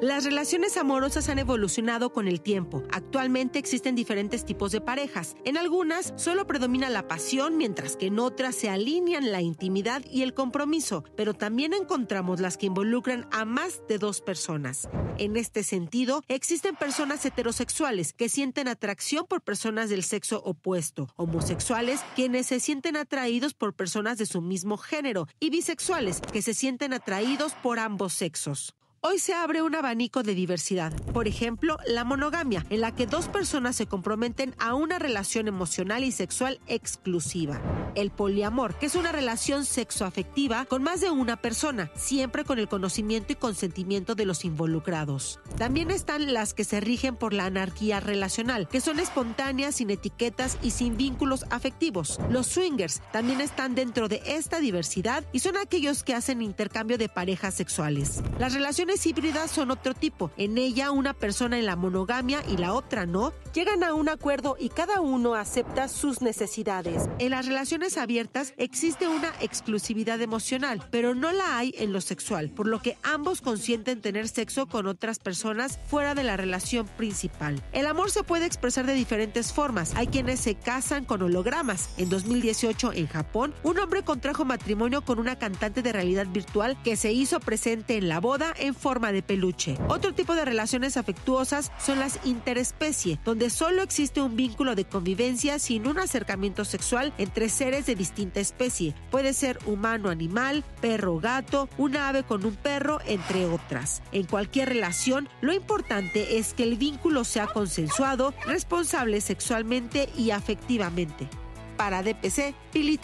Las 0.06 0.24
relaciones 0.24 0.78
amorosas 0.78 1.30
han 1.30 1.40
evolucionado 1.40 2.14
con 2.14 2.28
el 2.28 2.40
tiempo. 2.40 2.84
Actualmente 2.92 3.58
existen 3.58 3.96
diferentes 3.96 4.46
tipos 4.46 4.72
de 4.72 4.80
parejas. 4.80 5.36
En 5.46 5.58
algunas 5.58 6.14
solo 6.16 6.46
predomina 6.46 6.92
la 6.92 7.08
pasión, 7.08 7.58
mientras 7.58 7.98
que 7.98 8.06
en 8.06 8.20
otras 8.20 8.54
se 8.54 8.70
alinean 8.70 9.32
la 9.32 9.42
intimidad 9.42 10.04
y 10.08 10.22
el 10.22 10.36
compromiso, 10.36 11.04
pero 11.18 11.34
también 11.34 11.74
encontramos 11.74 12.40
las 12.40 12.56
que 12.56 12.68
involucran 12.68 13.28
a 13.32 13.46
más 13.46 13.82
de 13.88 13.98
dos 13.98 14.22
personas. 14.22 14.88
En 15.18 15.38
este 15.38 15.64
sentido, 15.64 16.22
existen 16.28 16.76
personas 16.76 17.26
heterosexuales 17.26 18.14
que 18.14 18.30
sienten 18.30 18.68
atracción 18.68 19.26
por 19.28 19.42
personas 19.42 19.90
del 19.90 20.04
sexo 20.04 20.40
opuesto, 20.46 21.08
homosexuales 21.16 22.02
quienes 22.16 22.46
se 22.46 22.60
sienten 22.60 22.96
atraídos 22.96 23.56
por 23.56 23.74
personas 23.74 24.20
de 24.20 24.28
su 24.28 24.42
mismo 24.42 24.78
género 24.78 25.28
y 25.40 25.50
bisexuales 25.50 26.22
que 26.22 26.44
se 26.44 26.54
sienten 26.54 26.94
atraídos 26.94 27.54
por 27.64 27.80
ambos 27.80 28.14
sexos. 28.14 28.76
Hoy 29.08 29.20
se 29.20 29.36
abre 29.36 29.62
un 29.62 29.76
abanico 29.76 30.24
de 30.24 30.34
diversidad. 30.34 30.92
Por 31.14 31.28
ejemplo, 31.28 31.78
la 31.86 32.04
monogamia, 32.04 32.66
en 32.72 32.82
la 32.82 32.96
que 32.96 33.06
dos 33.06 33.28
personas 33.28 33.76
se 33.76 33.86
comprometen 33.86 34.56
a 34.58 34.74
una 34.74 34.98
relación 34.98 35.48
emocional 35.48 36.04
y 36.04 36.12
sexual 36.12 36.60
exclusiva. 36.66 37.62
El 37.94 38.10
poliamor, 38.10 38.74
que 38.74 38.88
es 38.88 38.96
una 38.96 39.12
relación 39.12 39.64
sexoafectiva 39.64 40.66
con 40.66 40.82
más 40.82 41.02
de 41.02 41.12
una 41.12 41.38
persona, 41.38 41.92
siempre 41.96 42.46
con 42.46 42.58
el 42.58 42.68
conocimiento 42.68 43.32
y 43.32 43.36
consentimiento 43.36 44.16
de 44.16 44.26
los 44.26 44.44
involucrados. 44.44 45.40
También 45.56 45.92
están 45.92 46.34
las 46.34 46.56
que 46.56 46.64
se 46.64 46.80
rigen 46.80 47.16
por 47.16 47.32
la 47.32 47.46
anarquía 47.46 48.00
relacional, 48.00 48.68
que 48.68 48.82
son 48.82 49.00
espontáneas, 49.00 49.76
sin 49.76 49.92
etiquetas 49.92 50.58
y 50.64 50.72
sin 50.72 50.98
vínculos 50.98 51.46
afectivos. 51.52 52.20
Los 52.32 52.48
swingers 52.48 53.04
también 53.12 53.40
están 53.40 53.76
dentro 53.76 54.08
de 54.08 54.24
esta 54.26 54.60
diversidad 54.60 55.24
y 55.32 55.42
son 55.42 55.58
aquellos 55.58 56.04
que 56.04 56.16
hacen 56.16 56.42
intercambio 56.42 56.98
de 56.98 57.08
parejas 57.08 57.54
sexuales. 57.54 58.24
Las 58.40 58.56
relaciones 58.56 58.95
híbridas 59.04 59.50
son 59.50 59.72
otro 59.72 59.96
tipo. 59.96 60.30
En 60.38 60.60
ella, 60.60 60.92
una 60.92 61.14
persona 61.14 61.58
en 61.58 61.66
la 61.66 61.76
monogamia 61.76 62.44
y 62.48 62.58
la 62.58 62.74
otra 62.74 63.06
no, 63.06 63.34
llegan 63.54 63.84
a 63.84 63.94
un 63.96 64.10
acuerdo 64.10 64.58
y 64.60 64.70
cada 64.70 65.02
uno 65.02 65.34
acepta 65.34 65.88
sus 65.88 66.22
necesidades. 66.22 67.10
En 67.18 67.32
las 67.32 67.48
relaciones 67.48 67.98
abiertas 67.98 68.54
existe 68.58 69.08
una 69.08 69.34
exclusividad 69.42 70.22
emocional, 70.22 70.88
pero 70.92 71.16
no 71.16 71.32
la 71.32 71.58
hay 71.58 71.74
en 71.78 71.94
lo 71.94 72.02
sexual, 72.02 72.52
por 72.52 72.68
lo 72.68 72.80
que 72.80 72.98
ambos 73.02 73.42
consienten 73.42 74.02
tener 74.02 74.28
sexo 74.28 74.68
con 74.68 74.88
otras 74.88 75.20
personas 75.20 75.80
fuera 75.88 76.14
de 76.14 76.24
la 76.24 76.38
relación 76.38 76.86
principal. 76.86 77.62
El 77.72 77.88
amor 77.88 78.12
se 78.12 78.24
puede 78.24 78.46
expresar 78.46 78.86
de 78.86 78.94
diferentes 78.94 79.54
formas. 79.54 79.96
Hay 79.96 80.08
quienes 80.08 80.40
se 80.40 80.56
casan 80.56 81.06
con 81.06 81.22
hologramas. 81.22 81.90
En 81.98 82.10
2018, 82.10 82.94
en 82.94 83.08
Japón, 83.08 83.54
un 83.64 83.80
hombre 83.80 84.04
contrajo 84.04 84.46
matrimonio 84.46 85.02
con 85.02 85.20
una 85.20 85.38
cantante 85.38 85.82
de 85.82 85.94
realidad 85.94 86.28
virtual 86.28 86.78
que 86.84 86.96
se 86.96 87.12
hizo 87.12 87.40
presente 87.40 87.98
en 87.98 88.10
la 88.10 88.20
boda 88.20 88.54
en 88.58 88.76
forma 88.86 89.12
de 89.12 89.24
peluche. 89.24 89.80
Otro 89.88 90.14
tipo 90.14 90.36
de 90.36 90.46
relaciones 90.46 90.96
afectuosas 90.96 91.72
son 91.80 91.98
las 91.98 92.20
interespecie, 92.24 93.20
donde 93.26 93.50
solo 93.50 93.82
existe 93.82 94.22
un 94.22 94.36
vínculo 94.36 94.76
de 94.76 94.86
convivencia 94.86 95.58
sin 95.58 95.88
un 95.88 95.98
acercamiento 95.98 96.66
sexual 96.66 97.12
entre 97.18 97.50
seres 97.50 97.88
de 97.88 97.96
distinta 97.96 98.40
especie. 98.40 98.94
Puede 99.10 99.34
ser 99.34 99.58
humano-animal, 99.66 100.64
perro-gato, 100.82 101.68
un 101.80 101.98
ave 101.98 102.22
con 102.22 102.46
un 102.46 102.56
perro, 102.56 103.00
entre 103.08 103.48
otras. 103.48 104.04
En 104.12 104.26
cualquier 104.28 104.70
relación, 104.70 105.30
lo 105.42 105.52
importante 105.52 106.38
es 106.38 106.54
que 106.54 106.62
el 106.62 106.76
vínculo 106.76 107.24
sea 107.24 107.48
consensuado, 107.48 108.36
responsable 108.46 109.20
sexualmente 109.20 110.10
y 110.16 110.30
afectivamente. 110.30 111.28
Para 111.76 112.04
DPC, 112.04 112.54
Pili. 112.72 113.00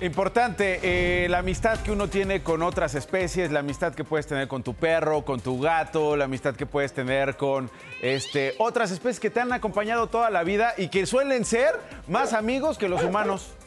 Importante, 0.00 0.78
eh, 0.84 1.28
la 1.28 1.38
amistad 1.38 1.80
que 1.80 1.90
uno 1.90 2.06
tiene 2.06 2.40
con 2.44 2.62
otras 2.62 2.94
especies, 2.94 3.50
la 3.50 3.60
amistad 3.60 3.92
que 3.92 4.04
puedes 4.04 4.28
tener 4.28 4.46
con 4.46 4.62
tu 4.62 4.74
perro, 4.74 5.24
con 5.24 5.40
tu 5.40 5.60
gato, 5.60 6.14
la 6.14 6.26
amistad 6.26 6.54
que 6.54 6.66
puedes 6.66 6.92
tener 6.92 7.36
con 7.36 7.68
este, 8.00 8.54
otras 8.58 8.92
especies 8.92 9.18
que 9.18 9.28
te 9.28 9.40
han 9.40 9.52
acompañado 9.52 10.06
toda 10.06 10.30
la 10.30 10.44
vida 10.44 10.72
y 10.78 10.86
que 10.86 11.04
suelen 11.04 11.44
ser 11.44 11.80
más 12.06 12.32
amigos 12.32 12.78
que 12.78 12.88
los 12.88 13.02
humanos 13.02 13.57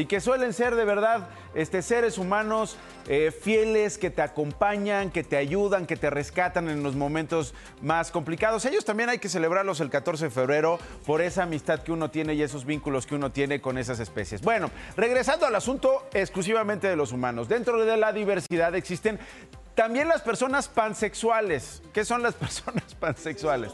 y 0.00 0.06
que 0.06 0.20
suelen 0.20 0.54
ser 0.54 0.76
de 0.76 0.86
verdad 0.86 1.28
este, 1.54 1.82
seres 1.82 2.16
humanos 2.16 2.78
eh, 3.06 3.30
fieles 3.30 3.98
que 3.98 4.08
te 4.08 4.22
acompañan, 4.22 5.10
que 5.10 5.22
te 5.22 5.36
ayudan, 5.36 5.86
que 5.86 5.96
te 5.96 6.08
rescatan 6.08 6.70
en 6.70 6.82
los 6.82 6.96
momentos 6.96 7.52
más 7.82 8.10
complicados. 8.10 8.64
Ellos 8.64 8.86
también 8.86 9.10
hay 9.10 9.18
que 9.18 9.28
celebrarlos 9.28 9.80
el 9.80 9.90
14 9.90 10.26
de 10.26 10.30
febrero 10.30 10.78
por 11.04 11.20
esa 11.20 11.42
amistad 11.42 11.82
que 11.82 11.92
uno 11.92 12.10
tiene 12.10 12.32
y 12.32 12.40
esos 12.40 12.64
vínculos 12.64 13.06
que 13.06 13.14
uno 13.14 13.30
tiene 13.30 13.60
con 13.60 13.76
esas 13.76 14.00
especies. 14.00 14.40
Bueno, 14.40 14.70
regresando 14.96 15.44
al 15.44 15.54
asunto 15.54 16.08
exclusivamente 16.14 16.88
de 16.88 16.96
los 16.96 17.12
humanos. 17.12 17.46
Dentro 17.46 17.84
de 17.84 17.96
la 17.98 18.14
diversidad 18.14 18.74
existen 18.74 19.18
también 19.74 20.08
las 20.08 20.22
personas 20.22 20.68
pansexuales. 20.68 21.82
¿Qué 21.92 22.06
son 22.06 22.22
las 22.22 22.34
personas 22.36 22.94
pansexuales? 22.94 23.72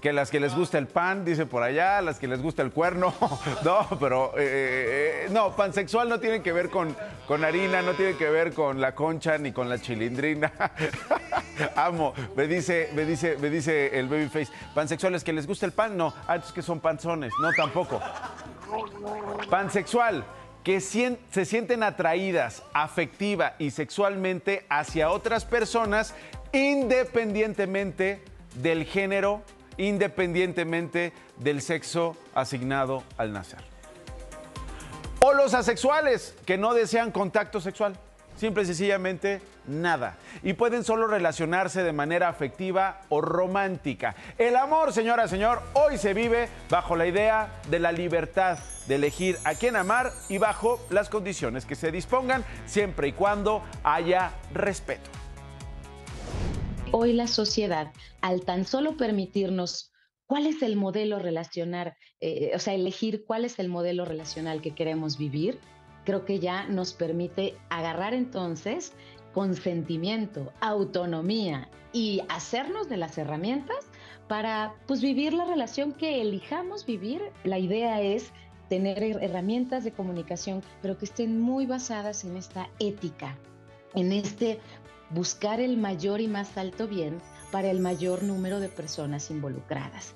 Que 0.00 0.12
las 0.12 0.30
que 0.30 0.40
les 0.40 0.54
gusta 0.54 0.78
el 0.78 0.86
pan, 0.86 1.24
dice 1.24 1.46
por 1.46 1.62
allá, 1.62 2.00
las 2.00 2.18
que 2.18 2.26
les 2.26 2.42
gusta 2.42 2.62
el 2.62 2.72
cuerno. 2.72 3.14
No, 3.64 3.86
pero 3.98 4.32
eh, 4.36 4.42
eh, 4.42 5.24
eh, 5.24 5.28
no, 5.30 5.56
pansexual 5.56 6.08
no 6.08 6.20
tiene 6.20 6.42
que 6.42 6.52
ver 6.52 6.68
con, 6.68 6.94
con 7.26 7.44
harina, 7.44 7.82
no 7.82 7.94
tiene 7.94 8.16
que 8.16 8.28
ver 8.28 8.52
con 8.52 8.80
la 8.80 8.94
concha 8.94 9.38
ni 9.38 9.50
con 9.50 9.68
la 9.68 9.80
chilindrina. 9.80 10.52
Amo, 11.76 12.12
me 12.36 12.46
dice, 12.46 12.90
me 12.94 13.04
dice, 13.04 13.36
me 13.40 13.50
dice 13.50 13.98
el 13.98 14.08
babyface. 14.08 14.52
Pansexuales 14.74 15.24
que 15.24 15.32
les 15.32 15.46
gusta 15.46 15.66
el 15.66 15.72
pan, 15.72 15.96
no. 15.96 16.14
Ah, 16.28 16.38
que 16.54 16.62
son 16.62 16.80
panzones, 16.80 17.32
no 17.40 17.50
tampoco. 17.52 18.00
Pansexual 19.50 20.24
que 20.62 20.80
se 20.80 21.44
sienten 21.44 21.82
atraídas 21.84 22.62
afectiva 22.72 23.54
y 23.58 23.70
sexualmente 23.70 24.66
hacia 24.68 25.10
otras 25.10 25.44
personas 25.44 26.14
independientemente 26.52 28.22
del 28.56 28.84
género 28.84 29.42
independientemente 29.78 31.12
del 31.38 31.62
sexo 31.62 32.16
asignado 32.34 33.02
al 33.16 33.32
nacer. 33.32 33.60
O 35.20 35.32
los 35.34 35.54
asexuales 35.54 36.34
que 36.44 36.58
no 36.58 36.74
desean 36.74 37.10
contacto 37.10 37.60
sexual. 37.60 37.96
Simple 38.36 38.64
y 38.64 38.66
sencillamente 38.66 39.40
nada. 39.66 40.16
Y 40.42 40.52
pueden 40.52 40.84
solo 40.84 41.06
relacionarse 41.06 41.82
de 41.82 41.92
manera 41.92 42.28
afectiva 42.28 43.00
o 43.08 43.22
romántica. 43.22 44.14
El 44.36 44.56
amor, 44.56 44.92
señora, 44.92 45.26
señor, 45.26 45.62
hoy 45.72 45.96
se 45.96 46.12
vive 46.12 46.48
bajo 46.68 46.96
la 46.96 47.06
idea 47.06 47.48
de 47.70 47.78
la 47.78 47.92
libertad 47.92 48.58
de 48.86 48.96
elegir 48.96 49.38
a 49.44 49.54
quién 49.54 49.74
amar 49.74 50.12
y 50.28 50.38
bajo 50.38 50.80
las 50.90 51.08
condiciones 51.08 51.64
que 51.64 51.74
se 51.74 51.90
dispongan, 51.90 52.44
siempre 52.66 53.08
y 53.08 53.12
cuando 53.12 53.64
haya 53.82 54.32
respeto. 54.52 55.10
Hoy 56.98 57.12
la 57.12 57.26
sociedad, 57.26 57.92
al 58.22 58.40
tan 58.46 58.64
solo 58.64 58.96
permitirnos 58.96 59.92
cuál 60.24 60.46
es 60.46 60.62
el 60.62 60.76
modelo 60.76 61.18
relacional, 61.18 61.94
eh, 62.20 62.52
o 62.54 62.58
sea, 62.58 62.72
elegir 62.72 63.26
cuál 63.26 63.44
es 63.44 63.58
el 63.58 63.68
modelo 63.68 64.06
relacional 64.06 64.62
que 64.62 64.70
queremos 64.70 65.18
vivir, 65.18 65.58
creo 66.06 66.24
que 66.24 66.38
ya 66.38 66.66
nos 66.68 66.94
permite 66.94 67.54
agarrar 67.68 68.14
entonces 68.14 68.94
consentimiento, 69.34 70.50
autonomía 70.62 71.68
y 71.92 72.22
hacernos 72.30 72.88
de 72.88 72.96
las 72.96 73.18
herramientas 73.18 73.90
para 74.26 74.74
pues 74.86 75.02
vivir 75.02 75.34
la 75.34 75.44
relación 75.44 75.92
que 75.92 76.22
elijamos 76.22 76.86
vivir. 76.86 77.20
La 77.44 77.58
idea 77.58 78.00
es 78.00 78.32
tener 78.70 79.02
herramientas 79.02 79.84
de 79.84 79.92
comunicación, 79.92 80.62
pero 80.80 80.96
que 80.96 81.04
estén 81.04 81.42
muy 81.42 81.66
basadas 81.66 82.24
en 82.24 82.38
esta 82.38 82.70
ética, 82.78 83.36
en 83.94 84.12
este 84.12 84.60
buscar 85.10 85.60
el 85.60 85.76
mayor 85.76 86.20
y 86.20 86.28
más 86.28 86.56
alto 86.56 86.88
bien 86.88 87.20
para 87.50 87.70
el 87.70 87.80
mayor 87.80 88.22
número 88.22 88.60
de 88.60 88.68
personas 88.68 89.30
involucradas. 89.30 90.14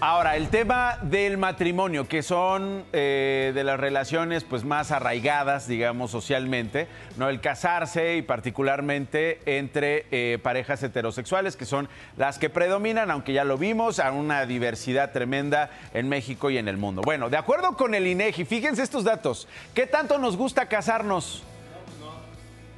Ahora, 0.00 0.36
el 0.36 0.48
tema 0.48 0.98
del 1.02 1.38
matrimonio, 1.38 2.06
que 2.06 2.22
son 2.22 2.84
eh, 2.92 3.50
de 3.52 3.64
las 3.64 3.80
relaciones 3.80 4.44
pues, 4.44 4.62
más 4.62 4.92
arraigadas, 4.92 5.66
digamos, 5.66 6.12
socialmente, 6.12 6.86
¿no? 7.16 7.28
El 7.28 7.40
casarse 7.40 8.14
y 8.16 8.22
particularmente 8.22 9.40
entre 9.44 10.06
eh, 10.12 10.38
parejas 10.40 10.84
heterosexuales, 10.84 11.56
que 11.56 11.64
son 11.64 11.88
las 12.16 12.38
que 12.38 12.48
predominan, 12.48 13.10
aunque 13.10 13.32
ya 13.32 13.42
lo 13.42 13.58
vimos, 13.58 13.98
a 13.98 14.12
una 14.12 14.46
diversidad 14.46 15.10
tremenda 15.10 15.70
en 15.92 16.08
México 16.08 16.48
y 16.48 16.58
en 16.58 16.68
el 16.68 16.76
mundo. 16.76 17.02
Bueno, 17.04 17.28
de 17.28 17.36
acuerdo 17.36 17.76
con 17.76 17.92
el 17.96 18.06
INEGI, 18.06 18.44
fíjense 18.44 18.84
estos 18.84 19.02
datos. 19.02 19.48
¿Qué 19.74 19.88
tanto 19.88 20.16
nos 20.18 20.36
gusta 20.36 20.66
casarnos? 20.68 21.42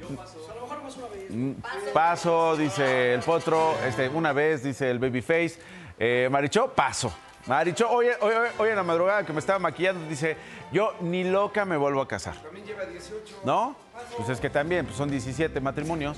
Mm, 0.09 0.15
paso, 0.15 0.40
dice 2.57 3.13
el 3.13 3.21
potro, 3.21 3.75
este, 3.85 4.09
una 4.09 4.33
vez, 4.33 4.63
dice 4.63 4.89
el 4.89 4.99
babyface. 4.99 5.59
Eh, 5.97 6.27
Marichó, 6.31 6.73
paso. 6.73 7.13
Marichó, 7.47 7.89
hoy, 7.89 8.07
hoy, 8.21 8.33
hoy, 8.57 8.69
en 8.69 8.75
la 8.75 8.83
madrugada 8.83 9.25
que 9.25 9.33
me 9.33 9.39
estaba 9.39 9.59
maquillando, 9.59 10.07
dice, 10.07 10.37
yo 10.71 10.93
ni 11.01 11.23
loca 11.23 11.65
me 11.65 11.75
vuelvo 11.77 12.01
a 12.01 12.07
casar. 12.07 12.35
También 12.35 12.65
lleva 12.65 12.85
18. 12.85 13.41
¿No? 13.43 13.75
Pues 14.17 14.29
es 14.29 14.39
que 14.39 14.49
también, 14.49 14.85
pues 14.85 14.97
son 14.97 15.09
17 15.09 15.59
matrimonios. 15.59 16.17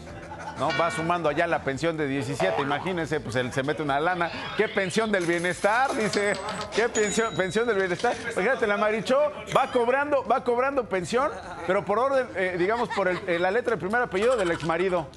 ¿No? 0.60 0.70
Va 0.80 0.92
sumando 0.92 1.30
allá 1.30 1.48
la 1.48 1.64
pensión 1.64 1.98
de 1.98 2.08
17, 2.08 2.62
imagínense, 2.62 3.20
pues 3.20 3.36
él 3.36 3.52
se 3.54 3.64
mete 3.64 3.82
una 3.82 4.00
lana. 4.00 4.32
¿Qué 4.58 4.68
pensión 4.68 5.12
del 5.12 5.26
bienestar? 5.26 5.94
Dice, 5.96 6.34
¿qué 6.76 6.90
pensión, 6.90 7.34
pensión 7.36 7.68
del 7.68 7.78
bienestar? 7.78 8.14
Fíjate, 8.16 8.68
la 8.68 8.78
Marichó 8.78 9.32
va 9.56 9.72
cobrando, 9.72 10.24
va 10.26 10.44
cobrando 10.44 10.86
pensión, 10.86 11.32
pero 11.68 11.84
por 11.86 12.00
orden, 12.00 12.28
eh, 12.36 12.56
digamos, 12.58 12.90
por 12.90 13.08
eh, 13.08 13.40
la 13.40 13.52
letra 13.52 13.72
del 13.72 13.80
primer 13.80 14.02
apellido 14.02 14.38
del 14.38 14.52
exmarido. 14.52 15.08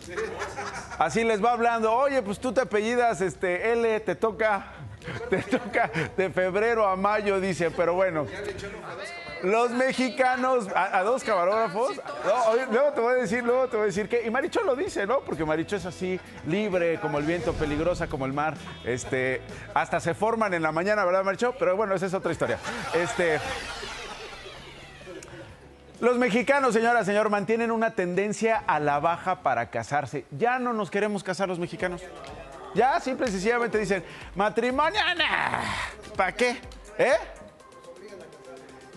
Así 0.98 1.24
les 1.24 1.44
va 1.44 1.52
hablando, 1.52 1.92
oye, 1.92 2.22
pues 2.22 2.38
tú 2.38 2.52
te 2.52 2.62
apellidas 2.62 3.20
este, 3.20 3.72
L, 3.72 4.00
te 4.00 4.14
toca, 4.14 4.72
te 5.30 5.38
toca 5.38 5.90
de 6.16 6.30
febrero 6.30 6.86
a 6.86 6.96
mayo, 6.96 7.40
dice, 7.40 7.70
pero 7.70 7.94
bueno. 7.94 8.26
Los 9.42 9.70
mexicanos, 9.70 10.68
a, 10.74 11.02
dos 11.02 11.22
camarógrafos. 11.22 12.00
luego 12.70 12.92
te 12.92 13.00
voy 13.00 13.12
a 13.12 13.16
decir, 13.16 13.44
luego 13.44 13.68
te 13.68 13.76
voy 13.76 13.84
a 13.84 13.86
decir 13.86 14.08
que. 14.08 14.26
Y 14.26 14.30
Maricho 14.30 14.62
lo 14.62 14.74
dice, 14.74 15.06
¿no? 15.06 15.20
Porque 15.20 15.44
Maricho 15.44 15.76
es 15.76 15.84
así, 15.84 16.18
libre 16.46 16.98
como 17.00 17.18
el 17.18 17.26
viento, 17.26 17.52
peligrosa 17.52 18.06
como 18.06 18.26
el 18.26 18.32
mar. 18.32 18.54
Este, 18.84 19.42
hasta 19.74 20.00
se 20.00 20.14
forman 20.14 20.54
en 20.54 20.62
la 20.62 20.72
mañana, 20.72 21.04
¿verdad, 21.04 21.22
Maricho? 21.22 21.54
Pero 21.58 21.76
bueno, 21.76 21.94
esa 21.94 22.06
es 22.06 22.14
otra 22.14 22.32
historia. 22.32 22.58
Este. 22.94 23.38
Los 26.00 26.18
mexicanos, 26.18 26.74
señora, 26.74 27.04
señor, 27.04 27.30
mantienen 27.30 27.70
una 27.70 27.92
tendencia 27.92 28.62
a 28.66 28.80
la 28.80 29.00
baja 29.00 29.42
para 29.42 29.70
casarse. 29.70 30.26
Ya 30.30 30.58
no 30.58 30.74
nos 30.74 30.90
queremos 30.90 31.24
casar 31.24 31.48
los 31.48 31.58
mexicanos. 31.58 32.02
Ya 32.76 33.00
simple 33.00 33.26
y 33.26 33.30
sencillamente 33.30 33.78
dicen, 33.78 34.04
matrimonio, 34.34 35.00
¿para 36.14 36.32
qué? 36.32 36.58
¿Eh? 36.98 37.14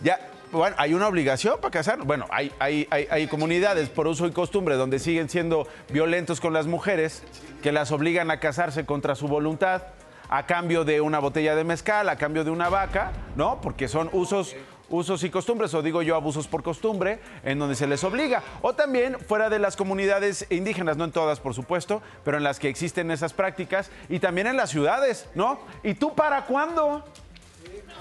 Ya, 0.03 0.19
bueno, 0.51 0.75
hay 0.77 0.93
una 0.93 1.07
obligación 1.07 1.61
para 1.61 1.71
casar. 1.71 1.99
Bueno, 2.03 2.25
hay, 2.29 2.51
hay, 2.59 2.87
hay, 2.89 3.27
comunidades 3.27 3.87
por 3.87 4.05
uso 4.07 4.27
y 4.27 4.31
costumbre 4.31 4.75
donde 4.75 4.99
siguen 4.99 5.29
siendo 5.29 5.65
violentos 5.93 6.41
con 6.41 6.51
las 6.51 6.67
mujeres, 6.67 7.23
que 7.63 7.71
las 7.71 7.93
obligan 7.93 8.31
a 8.31 8.41
casarse 8.41 8.85
contra 8.85 9.15
su 9.15 9.29
voluntad, 9.29 9.83
a 10.27 10.45
cambio 10.45 10.83
de 10.83 10.99
una 10.99 11.19
botella 11.19 11.55
de 11.55 11.63
mezcal, 11.63 12.09
a 12.09 12.17
cambio 12.17 12.43
de 12.43 12.51
una 12.51 12.67
vaca, 12.67 13.13
¿no? 13.37 13.61
Porque 13.61 13.87
son 13.87 14.09
usos, 14.11 14.57
usos 14.89 15.23
y 15.23 15.29
costumbres, 15.29 15.73
o 15.73 15.81
digo 15.81 16.01
yo 16.01 16.15
abusos 16.15 16.47
por 16.47 16.63
costumbre, 16.63 17.19
en 17.43 17.59
donde 17.59 17.75
se 17.75 17.87
les 17.87 18.03
obliga. 18.03 18.43
O 18.61 18.73
también 18.73 19.17
fuera 19.19 19.49
de 19.49 19.59
las 19.59 19.75
comunidades 19.75 20.45
indígenas, 20.49 20.97
no 20.97 21.05
en 21.05 21.11
todas, 21.11 21.39
por 21.39 21.53
supuesto, 21.53 22.01
pero 22.23 22.37
en 22.37 22.43
las 22.43 22.59
que 22.59 22.69
existen 22.69 23.11
esas 23.11 23.33
prácticas, 23.33 23.89
y 24.09 24.19
también 24.19 24.47
en 24.47 24.57
las 24.57 24.69
ciudades, 24.69 25.27
¿no? 25.35 25.59
¿Y 25.83 25.93
tú 25.93 26.15
para 26.15 26.45
cuándo? 26.45 27.03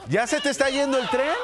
¿Ya 0.09 0.27
se 0.27 0.41
te 0.41 0.51
está 0.51 0.71
yendo 0.71 0.99
el 0.99 1.09
tren? 1.09 1.37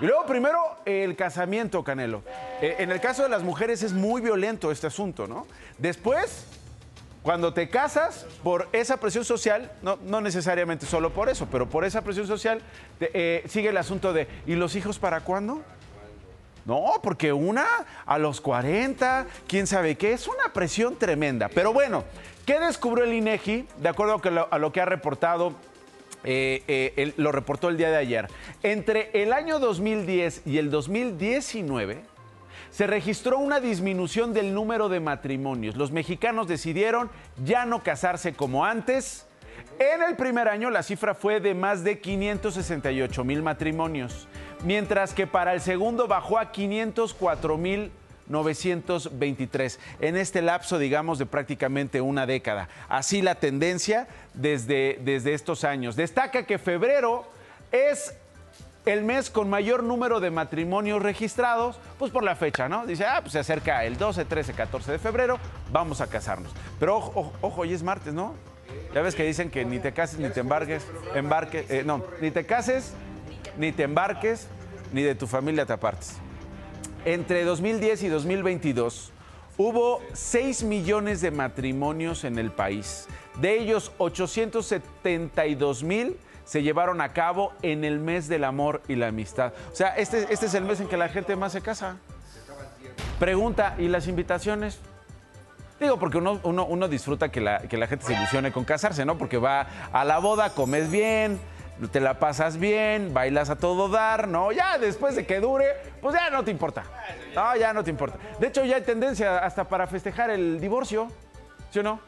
Y 0.00 0.06
luego, 0.06 0.26
primero, 0.26 0.58
el 0.84 1.16
casamiento, 1.16 1.82
Canelo. 1.82 2.22
Eh, 2.60 2.76
en 2.78 2.92
el 2.92 3.00
caso 3.00 3.24
de 3.24 3.28
las 3.28 3.42
mujeres 3.42 3.82
es 3.82 3.92
muy 3.92 4.20
violento 4.20 4.70
este 4.70 4.86
asunto, 4.86 5.26
¿no? 5.26 5.46
Después, 5.76 6.46
cuando 7.28 7.52
te 7.52 7.68
casas, 7.68 8.24
por 8.42 8.70
esa 8.72 8.96
presión 8.96 9.22
social, 9.22 9.70
no, 9.82 9.98
necesariamente 10.22 10.86
solo 10.86 11.12
por 11.12 11.28
eso, 11.28 11.46
pero 11.52 11.68
por 11.68 11.84
esa 11.84 12.00
presión 12.00 12.26
social, 12.26 12.62
eh, 13.00 13.44
sigue 13.46 13.68
el 13.68 13.76
asunto 13.76 14.14
de, 14.14 14.26
¿y 14.46 14.54
los 14.54 14.74
hijos 14.76 14.98
para 14.98 15.20
cuándo? 15.20 15.60
No, 16.64 16.86
porque 17.02 17.34
una 17.34 17.66
a 18.06 18.16
los 18.16 18.40
40, 18.40 19.26
quién 19.46 19.66
sabe 19.66 19.96
qué, 19.96 20.14
es 20.14 20.26
una 20.26 20.54
presión 20.54 20.96
tremenda. 20.96 21.50
Pero 21.50 21.74
bueno, 21.74 22.04
¿qué 22.46 22.58
descubrió 22.60 23.04
el 23.04 23.12
INEGI? 23.12 23.68
De 23.76 23.90
acuerdo 23.90 24.22
a 24.50 24.58
lo 24.58 24.72
que 24.72 24.80
ha 24.80 24.86
reportado 24.86 25.52
eh, 26.24 26.62
eh, 26.66 27.12
lo 27.18 27.30
reportó 27.30 27.68
el 27.68 27.76
día 27.76 27.90
de 27.90 27.98
ayer. 27.98 28.28
Entre 28.62 29.10
el 29.22 29.34
año 29.34 29.58
2010 29.58 30.46
y 30.46 30.56
el 30.56 30.70
2019 30.70 32.04
se 32.70 32.86
registró 32.86 33.38
una 33.38 33.60
disminución 33.60 34.32
del 34.32 34.54
número 34.54 34.88
de 34.88 35.00
matrimonios. 35.00 35.76
Los 35.76 35.90
mexicanos 35.90 36.48
decidieron 36.48 37.10
ya 37.44 37.66
no 37.66 37.82
casarse 37.82 38.34
como 38.34 38.64
antes 38.64 39.26
En 39.78 40.02
el 40.02 40.16
primer 40.16 40.48
año 40.48 40.70
la 40.70 40.82
cifra 40.82 41.14
fue 41.14 41.40
de 41.40 41.54
más 41.54 41.84
de 41.84 42.00
568 42.00 43.24
mil 43.24 43.42
matrimonios, 43.42 44.26
mientras 44.64 45.14
que 45.14 45.26
para 45.26 45.54
el 45.54 45.60
segundo 45.60 46.08
bajó 46.08 46.38
a 46.38 46.50
504 46.50 47.56
mil 47.56 47.92
923 48.28 49.80
en 50.00 50.16
este 50.16 50.42
lapso, 50.42 50.78
digamos, 50.78 51.18
de 51.18 51.26
prácticamente 51.26 52.00
una 52.00 52.26
década. 52.26 52.68
Así 52.88 53.22
la 53.22 53.36
tendencia 53.36 54.08
desde, 54.34 54.98
desde 55.02 55.34
estos 55.34 55.64
años. 55.64 55.96
Destaca 55.96 56.44
que 56.44 56.58
febrero 56.58 57.26
es 57.72 58.14
el 58.92 59.04
mes 59.04 59.30
con 59.30 59.50
mayor 59.50 59.82
número 59.82 60.20
de 60.20 60.30
matrimonios 60.30 61.02
registrados, 61.02 61.78
pues 61.98 62.10
por 62.10 62.22
la 62.22 62.36
fecha, 62.36 62.68
¿no? 62.68 62.86
Dice, 62.86 63.04
ah, 63.04 63.20
pues 63.20 63.32
se 63.32 63.38
acerca 63.38 63.84
el 63.84 63.96
12, 63.98 64.24
13, 64.24 64.52
14 64.54 64.92
de 64.92 64.98
febrero, 64.98 65.38
vamos 65.72 66.00
a 66.00 66.06
casarnos. 66.06 66.52
Pero 66.78 66.96
ojo, 66.96 67.32
ojo, 67.40 67.60
hoy 67.60 67.72
es 67.72 67.82
martes, 67.82 68.14
¿no? 68.14 68.34
Ya 68.94 69.02
ves 69.02 69.14
que 69.14 69.24
dicen 69.24 69.50
que 69.50 69.64
ni 69.64 69.78
te 69.78 69.92
cases 69.92 70.18
ni 70.18 70.28
te 70.30 70.40
embarques, 70.40 70.86
embarque, 71.14 71.66
eh, 71.68 71.82
no, 71.84 72.04
ni 72.20 72.30
te 72.30 72.46
cases, 72.46 72.94
ni 73.56 73.72
te 73.72 73.84
embarques, 73.84 74.48
ni 74.92 75.02
de 75.02 75.14
tu 75.14 75.26
familia 75.26 75.66
te 75.66 75.72
apartes. 75.72 76.16
Entre 77.04 77.44
2010 77.44 78.02
y 78.02 78.08
2022 78.08 79.12
hubo 79.56 80.00
6 80.12 80.62
millones 80.64 81.20
de 81.20 81.30
matrimonios 81.30 82.24
en 82.24 82.38
el 82.38 82.50
país. 82.50 83.06
De 83.40 83.58
ellos, 83.58 83.92
872 83.98 85.82
mil 85.82 86.16
se 86.48 86.62
llevaron 86.62 87.02
a 87.02 87.10
cabo 87.10 87.52
en 87.60 87.84
el 87.84 87.98
mes 87.98 88.26
del 88.26 88.42
amor 88.42 88.80
y 88.88 88.96
la 88.96 89.08
amistad. 89.08 89.52
O 89.70 89.76
sea, 89.76 89.88
este, 89.98 90.32
este 90.32 90.46
es 90.46 90.54
el 90.54 90.64
mes 90.64 90.80
en 90.80 90.88
que 90.88 90.96
la 90.96 91.10
gente 91.10 91.36
más 91.36 91.52
se 91.52 91.60
casa. 91.60 91.98
Pregunta, 93.18 93.74
¿y 93.76 93.88
las 93.88 94.08
invitaciones? 94.08 94.80
Digo, 95.78 95.98
porque 95.98 96.16
uno, 96.16 96.40
uno, 96.44 96.64
uno 96.64 96.88
disfruta 96.88 97.28
que 97.28 97.42
la, 97.42 97.58
que 97.58 97.76
la 97.76 97.86
gente 97.86 98.06
se 98.06 98.14
ilusione 98.14 98.50
con 98.50 98.64
casarse, 98.64 99.04
¿no? 99.04 99.18
Porque 99.18 99.36
va 99.36 99.66
a 99.92 100.06
la 100.06 100.20
boda, 100.20 100.54
comes 100.54 100.90
bien, 100.90 101.38
te 101.92 102.00
la 102.00 102.18
pasas 102.18 102.56
bien, 102.56 103.12
bailas 103.12 103.50
a 103.50 103.56
todo 103.56 103.90
dar, 103.90 104.26
¿no? 104.26 104.50
Ya 104.50 104.78
después 104.78 105.16
de 105.16 105.26
que 105.26 105.40
dure, 105.40 105.66
pues 106.00 106.14
ya 106.14 106.30
no 106.30 106.44
te 106.44 106.50
importa. 106.50 106.82
No, 107.34 107.56
ya 107.56 107.74
no 107.74 107.84
te 107.84 107.90
importa. 107.90 108.16
De 108.40 108.46
hecho, 108.46 108.64
ya 108.64 108.76
hay 108.76 108.82
tendencia 108.82 109.36
hasta 109.36 109.64
para 109.64 109.86
festejar 109.86 110.30
el 110.30 110.60
divorcio, 110.60 111.08
¿sí 111.70 111.80
o 111.80 111.82
no? 111.82 112.00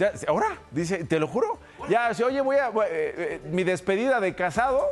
O 0.00 0.30
ahora, 0.30 0.56
dice, 0.70 1.04
te 1.04 1.20
lo 1.20 1.28
juro. 1.28 1.58
Ya, 1.88 2.12
si, 2.14 2.22
oye, 2.22 2.40
voy 2.40 2.56
a. 2.56 2.68
eh, 2.68 2.72
eh, 2.90 3.40
mi 3.50 3.64
despedida 3.64 4.20
de 4.20 4.34
casado 4.34 4.88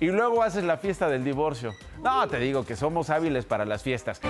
y 0.00 0.06
luego 0.06 0.42
haces 0.42 0.64
la 0.64 0.76
fiesta 0.76 1.08
del 1.08 1.24
divorcio. 1.24 1.72
No, 2.02 2.28
te 2.28 2.38
digo 2.38 2.64
que 2.64 2.76
somos 2.76 3.10
hábiles 3.10 3.44
para 3.44 3.64
las 3.64 3.82
fiestas. 3.82 4.20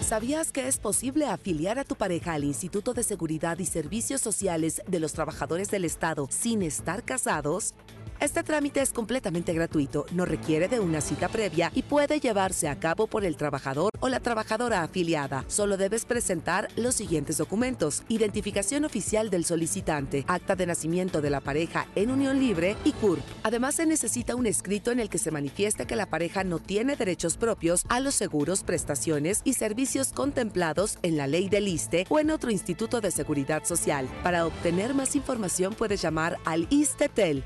¿Sabías 0.00 0.50
que 0.50 0.66
es 0.66 0.78
posible 0.78 1.26
afiliar 1.26 1.78
a 1.78 1.84
tu 1.84 1.94
pareja 1.94 2.32
al 2.32 2.42
Instituto 2.42 2.94
de 2.94 3.04
Seguridad 3.04 3.58
y 3.60 3.66
Servicios 3.66 4.20
Sociales 4.20 4.82
de 4.88 4.98
los 4.98 5.12
Trabajadores 5.12 5.70
del 5.70 5.84
Estado 5.84 6.26
sin 6.30 6.62
estar 6.62 7.04
casados? 7.04 7.74
Este 8.20 8.42
trámite 8.42 8.82
es 8.82 8.92
completamente 8.92 9.54
gratuito, 9.54 10.04
no 10.12 10.26
requiere 10.26 10.68
de 10.68 10.78
una 10.78 11.00
cita 11.00 11.30
previa 11.30 11.72
y 11.74 11.80
puede 11.80 12.20
llevarse 12.20 12.68
a 12.68 12.78
cabo 12.78 13.06
por 13.06 13.24
el 13.24 13.34
trabajador 13.34 13.90
o 13.98 14.10
la 14.10 14.20
trabajadora 14.20 14.82
afiliada. 14.82 15.46
Solo 15.48 15.78
debes 15.78 16.04
presentar 16.04 16.68
los 16.76 16.94
siguientes 16.94 17.38
documentos: 17.38 18.02
identificación 18.08 18.84
oficial 18.84 19.30
del 19.30 19.46
solicitante, 19.46 20.26
acta 20.28 20.54
de 20.54 20.66
nacimiento 20.66 21.22
de 21.22 21.30
la 21.30 21.40
pareja 21.40 21.86
en 21.94 22.10
unión 22.10 22.38
libre 22.38 22.76
y 22.84 22.92
CURP. 22.92 23.22
Además, 23.42 23.76
se 23.76 23.86
necesita 23.86 24.36
un 24.36 24.44
escrito 24.44 24.90
en 24.90 25.00
el 25.00 25.08
que 25.08 25.16
se 25.16 25.30
manifieste 25.30 25.86
que 25.86 25.96
la 25.96 26.10
pareja 26.10 26.44
no 26.44 26.58
tiene 26.58 26.96
derechos 26.96 27.38
propios 27.38 27.86
a 27.88 28.00
los 28.00 28.14
seguros, 28.16 28.64
prestaciones 28.64 29.40
y 29.44 29.54
servicios 29.54 30.12
contemplados 30.12 30.98
en 31.00 31.16
la 31.16 31.26
ley 31.26 31.48
del 31.48 31.68
ISTE 31.68 32.04
o 32.10 32.18
en 32.18 32.30
otro 32.30 32.50
instituto 32.50 33.00
de 33.00 33.12
seguridad 33.12 33.64
social. 33.64 34.06
Para 34.22 34.44
obtener 34.44 34.92
más 34.92 35.16
información 35.16 35.72
puedes 35.72 36.02
llamar 36.02 36.36
al 36.44 36.66
ISTETEL 36.68 37.44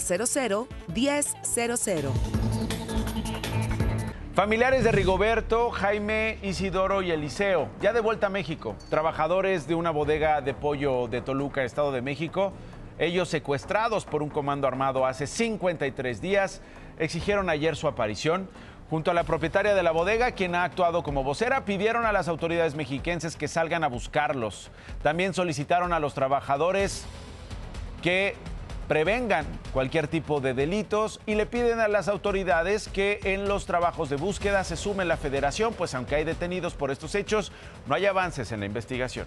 4000 0.00 0.66
1000. 0.94 2.12
Familiares 4.34 4.84
de 4.84 4.92
Rigoberto, 4.92 5.70
Jaime, 5.70 6.38
Isidoro 6.42 7.02
y 7.02 7.10
Eliseo, 7.10 7.68
ya 7.80 7.92
de 7.92 8.00
vuelta 8.00 8.28
a 8.28 8.30
México. 8.30 8.76
Trabajadores 8.88 9.66
de 9.66 9.74
una 9.74 9.90
bodega 9.90 10.40
de 10.40 10.54
pollo 10.54 11.08
de 11.08 11.20
Toluca, 11.20 11.64
Estado 11.64 11.90
de 11.90 12.02
México, 12.02 12.52
ellos 13.00 13.28
secuestrados 13.28 14.04
por 14.04 14.22
un 14.22 14.28
comando 14.28 14.68
armado 14.68 15.06
hace 15.06 15.26
53 15.26 16.20
días, 16.20 16.60
exigieron 17.00 17.50
ayer 17.50 17.74
su 17.74 17.88
aparición. 17.88 18.48
Junto 18.90 19.10
a 19.10 19.14
la 19.14 19.24
propietaria 19.24 19.74
de 19.74 19.82
la 19.82 19.90
bodega, 19.90 20.30
quien 20.30 20.54
ha 20.54 20.62
actuado 20.62 21.02
como 21.02 21.24
vocera, 21.24 21.64
pidieron 21.64 22.06
a 22.06 22.12
las 22.12 22.28
autoridades 22.28 22.76
mexiquenses 22.76 23.34
que 23.34 23.48
salgan 23.48 23.82
a 23.82 23.88
buscarlos. 23.88 24.70
También 25.02 25.34
solicitaron 25.34 25.92
a 25.92 25.98
los 25.98 26.14
trabajadores 26.14 27.04
que 28.02 28.36
prevengan 28.88 29.46
cualquier 29.72 30.08
tipo 30.08 30.40
de 30.40 30.54
delitos 30.54 31.20
y 31.26 31.34
le 31.34 31.46
piden 31.46 31.78
a 31.78 31.88
las 31.88 32.08
autoridades 32.08 32.88
que 32.88 33.20
en 33.22 33.46
los 33.46 33.66
trabajos 33.66 34.08
de 34.08 34.16
búsqueda 34.16 34.64
se 34.64 34.76
sume 34.76 35.04
la 35.04 35.18
federación, 35.18 35.74
pues 35.74 35.94
aunque 35.94 36.16
hay 36.16 36.24
detenidos 36.24 36.74
por 36.74 36.90
estos 36.90 37.14
hechos, 37.14 37.52
no 37.86 37.94
hay 37.94 38.06
avances 38.06 38.50
en 38.50 38.60
la 38.60 38.66
investigación. 38.66 39.26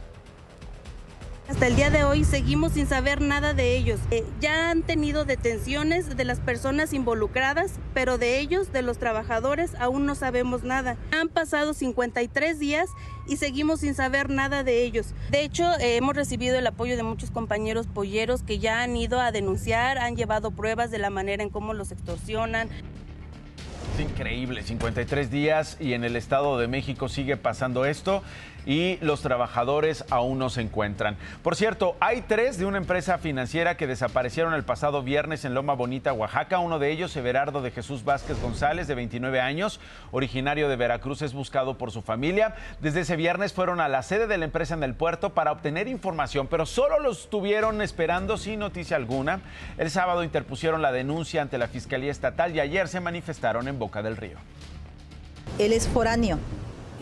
Hasta 1.52 1.68
el 1.68 1.76
día 1.76 1.90
de 1.90 2.06
hoy 2.06 2.24
seguimos 2.24 2.72
sin 2.72 2.88
saber 2.88 3.20
nada 3.20 3.54
de 3.54 3.76
ellos. 3.76 4.00
Eh, 4.10 4.24
ya 4.40 4.72
han 4.72 4.84
tenido 4.84 5.26
detenciones 5.26 6.16
de 6.16 6.24
las 6.24 6.40
personas 6.40 6.94
involucradas, 6.94 7.74
pero 7.94 8.18
de 8.18 8.40
ellos, 8.40 8.72
de 8.72 8.82
los 8.82 8.98
trabajadores, 8.98 9.76
aún 9.78 10.06
no 10.06 10.16
sabemos 10.16 10.64
nada. 10.64 10.96
Han 11.12 11.28
pasado 11.28 11.74
53 11.74 12.58
días 12.58 12.90
y 13.28 13.36
seguimos 13.36 13.82
sin 13.82 13.96
saber 13.96 14.30
nada 14.30 14.64
de 14.64 14.86
ellos. 14.86 15.14
De 15.30 15.44
hecho, 15.44 15.70
eh, 15.80 15.98
hemos 15.98 16.16
recibido 16.16 16.58
el 16.58 16.66
apoyo 16.66 16.96
de 16.96 17.04
muchos 17.04 17.32
compañeros 17.32 17.86
polleros 17.86 18.44
que 18.44 18.58
ya 18.58 18.82
han 18.82 18.96
ido 18.96 19.20
a 19.20 19.34
denunciar, 19.34 19.98
han 19.98 20.16
llevado 20.16 20.52
pruebas 20.52 20.90
de 20.90 21.00
la 21.00 21.10
manera 21.10 21.44
en 21.44 21.50
cómo 21.50 21.74
los 21.74 21.92
extorsionan. 21.92 22.70
Es 23.94 24.00
increíble, 24.00 24.64
53 24.64 25.30
días 25.30 25.76
y 25.82 25.94
en 25.94 26.06
el 26.06 26.16
Estado 26.16 26.58
de 26.58 26.70
México 26.70 27.10
sigue 27.10 27.36
pasando 27.36 27.84
esto 27.84 28.24
y 28.66 28.98
los 29.02 29.22
trabajadores 29.22 30.06
aún 30.10 30.40
no 30.40 30.50
se 30.50 30.62
encuentran. 30.62 31.18
Por 31.44 31.56
cierto, 31.56 31.96
hay 32.00 32.22
tres 32.22 32.58
de 32.58 32.66
una 32.66 32.78
empresa 32.78 33.18
financiera 33.18 33.78
que 33.78 33.88
desaparecieron 33.88 34.54
el 34.54 34.64
pasado 34.64 35.04
viernes 35.04 35.46
en 35.46 35.54
Loma 35.54 35.74
Bonita, 35.74 36.14
Oaxaca. 36.14 36.60
Uno 36.60 36.80
de 36.80 36.92
ellos, 36.92 37.16
Everardo 37.16 37.62
de 37.62 37.72
Jesús 37.72 38.04
Vázquez 38.04 38.42
González, 38.42 38.88
de 38.88 38.96
29 38.96 39.40
años, 39.40 39.80
originario 40.12 40.70
de 40.70 40.76
Veracruz, 40.76 41.22
es 41.22 41.34
buscado 41.34 41.78
por 41.78 41.92
su 41.92 42.02
familia. 42.02 42.56
Desde 42.80 43.02
ese 43.02 43.16
viernes 43.16 43.54
fueron 43.54 43.80
a 43.80 43.90
la 43.90 44.04
sede 44.04 44.28
de 44.28 44.38
la 44.38 44.46
empresa 44.46 44.74
en 44.74 44.84
el 44.84 44.94
puerto 44.94 45.34
para 45.34 45.52
obtener 45.52 45.88
información, 45.88 46.48
pero 46.48 46.66
solo 46.66 47.00
los 47.00 47.22
estuvieron 47.22 47.82
esperando 47.82 48.38
sin 48.38 48.60
noticia 48.60 48.98
alguna. 48.98 49.42
El 49.78 49.90
sábado 49.90 50.24
interpusieron 50.24 50.82
la 50.82 50.92
denuncia 50.92 51.42
ante 51.42 51.58
la 51.58 51.68
Fiscalía 51.68 52.12
Estatal 52.12 52.56
y 52.56 52.60
ayer 52.60 52.88
se 52.88 53.00
manifestaron 53.00 53.68
en 53.68 53.80
Boca 53.80 54.02
del 54.02 54.18
Río. 54.18 54.38
Él 55.58 55.74
es 55.74 55.88
foráneo. 55.88 56.40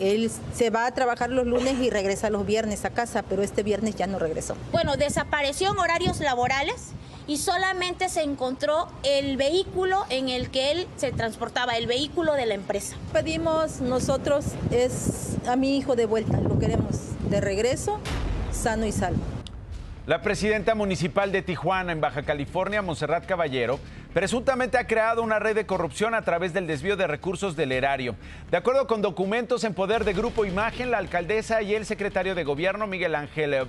Él 0.00 0.30
se 0.54 0.70
va 0.70 0.86
a 0.86 0.90
trabajar 0.92 1.30
los 1.30 1.46
lunes 1.46 1.78
y 1.78 1.90
regresa 1.90 2.30
los 2.30 2.46
viernes 2.46 2.84
a 2.84 2.90
casa, 2.90 3.22
pero 3.22 3.42
este 3.42 3.62
viernes 3.62 3.94
ya 3.96 4.06
no 4.06 4.18
regresó. 4.18 4.56
Bueno, 4.72 4.96
desapareció 4.96 5.70
en 5.70 5.78
horarios 5.78 6.20
laborales 6.20 6.92
y 7.26 7.36
solamente 7.36 8.08
se 8.08 8.22
encontró 8.22 8.88
el 9.02 9.36
vehículo 9.36 10.04
en 10.08 10.30
el 10.30 10.50
que 10.50 10.72
él 10.72 10.88
se 10.96 11.12
transportaba, 11.12 11.76
el 11.76 11.86
vehículo 11.86 12.32
de 12.32 12.46
la 12.46 12.54
empresa. 12.54 12.96
Pedimos 13.12 13.80
nosotros 13.80 14.46
es 14.70 15.36
a 15.46 15.54
mi 15.54 15.76
hijo 15.76 15.96
de 15.96 16.06
vuelta, 16.06 16.40
lo 16.40 16.58
queremos 16.58 16.96
de 17.28 17.40
regreso, 17.40 18.00
sano 18.50 18.86
y 18.86 18.92
salvo. 18.92 19.20
La 20.06 20.22
presidenta 20.22 20.74
municipal 20.74 21.30
de 21.30 21.42
Tijuana, 21.42 21.92
en 21.92 22.00
Baja 22.00 22.22
California, 22.22 22.82
Monserrat 22.82 23.26
Caballero, 23.26 23.78
presuntamente 24.12 24.78
ha 24.78 24.86
creado 24.86 25.22
una 25.22 25.38
red 25.38 25.54
de 25.54 25.66
corrupción 25.66 26.14
a 26.14 26.22
través 26.22 26.52
del 26.52 26.66
desvío 26.66 26.96
de 26.96 27.06
recursos 27.06 27.56
del 27.56 27.72
erario. 27.72 28.16
De 28.50 28.56
acuerdo 28.56 28.86
con 28.86 29.02
documentos 29.02 29.64
en 29.64 29.74
poder 29.74 30.04
de 30.04 30.12
Grupo 30.12 30.44
Imagen, 30.44 30.90
la 30.90 30.98
alcaldesa 30.98 31.62
y 31.62 31.74
el 31.74 31.86
secretario 31.86 32.34
de 32.34 32.44
gobierno, 32.44 32.86
Miguel 32.86 33.14
Ángel 33.14 33.66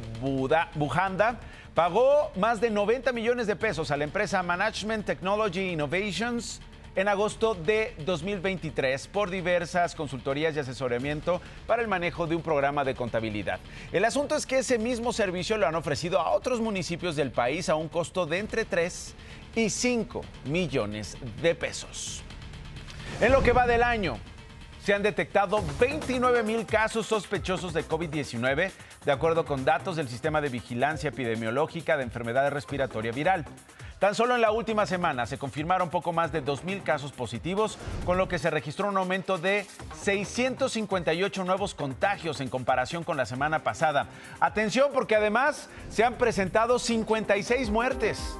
Bujanda, 0.76 1.40
pagó 1.74 2.32
más 2.36 2.60
de 2.60 2.70
90 2.70 3.12
millones 3.14 3.48
de 3.48 3.56
pesos 3.56 3.92
a 3.92 3.98
la 3.98 4.04
empresa 4.04 4.44
Management 4.44 5.06
Technology 5.06 5.72
Innovations 5.72 6.62
en 6.96 7.08
agosto 7.08 7.56
de 7.56 7.94
2023 8.06 9.08
por 9.08 9.30
diversas 9.30 9.96
consultorías 9.96 10.56
y 10.56 10.60
asesoramiento 10.60 11.42
para 11.66 11.82
el 11.82 11.88
manejo 11.88 12.28
de 12.28 12.36
un 12.36 12.42
programa 12.42 12.84
de 12.84 12.96
contabilidad. 12.96 13.60
El 13.94 14.04
asunto 14.04 14.36
es 14.36 14.46
que 14.46 14.60
ese 14.60 14.78
mismo 14.78 15.14
servicio 15.14 15.58
lo 15.58 15.68
han 15.68 15.76
ofrecido 15.76 16.20
a 16.20 16.32
otros 16.32 16.60
municipios 16.60 17.16
del 17.16 17.32
país 17.32 17.70
a 17.70 17.76
un 17.76 17.88
costo 17.88 18.26
de 18.26 18.40
entre 18.40 18.66
3 18.66 19.16
y 19.56 19.70
5 19.70 20.22
millones 20.46 21.18
de 21.42 21.56
pesos. 21.56 22.24
En 23.20 23.32
lo 23.32 23.44
que 23.44 23.54
va 23.54 23.68
del 23.68 23.84
año, 23.84 24.18
se 24.84 24.94
han 24.94 25.04
detectado 25.04 25.64
29 25.80 26.42
mil 26.44 26.66
casos 26.66 27.06
sospechosos 27.06 27.74
de 27.74 27.88
COVID-19, 27.88 28.72
de 29.06 29.12
acuerdo 29.12 29.46
con 29.46 29.64
datos 29.64 29.96
del 29.96 30.10
Sistema 30.10 30.42
de 30.42 30.50
Vigilancia 30.50 31.10
Epidemiológica 31.10 31.98
de 31.98 32.04
Enfermedades 32.04 32.52
Respiratoria 32.52 33.12
Viral. 33.12 33.46
Tan 34.00 34.16
solo 34.16 34.34
en 34.34 34.42
la 34.42 34.52
última 34.52 34.88
semana 34.88 35.28
se 35.28 35.38
confirmaron 35.38 35.92
poco 35.92 36.12
más 36.12 36.32
de 36.32 36.44
2.000 36.44 36.82
casos 36.82 37.12
positivos, 37.12 37.78
con 38.04 38.18
lo 38.18 38.28
que 38.28 38.40
se 38.40 38.50
registró 38.50 38.90
un 38.90 38.98
aumento 38.98 39.38
de 39.38 39.68
658 40.02 41.44
nuevos 41.44 41.76
contagios 41.76 42.42
en 42.42 42.50
comparación 42.50 43.04
con 43.04 43.16
la 43.16 43.28
semana 43.28 43.60
pasada. 43.60 44.08
Atención 44.40 44.90
porque 44.92 45.16
además 45.16 45.70
se 45.92 46.04
han 46.04 46.16
presentado 46.16 46.80
56 46.80 47.70
muertes. 47.70 48.36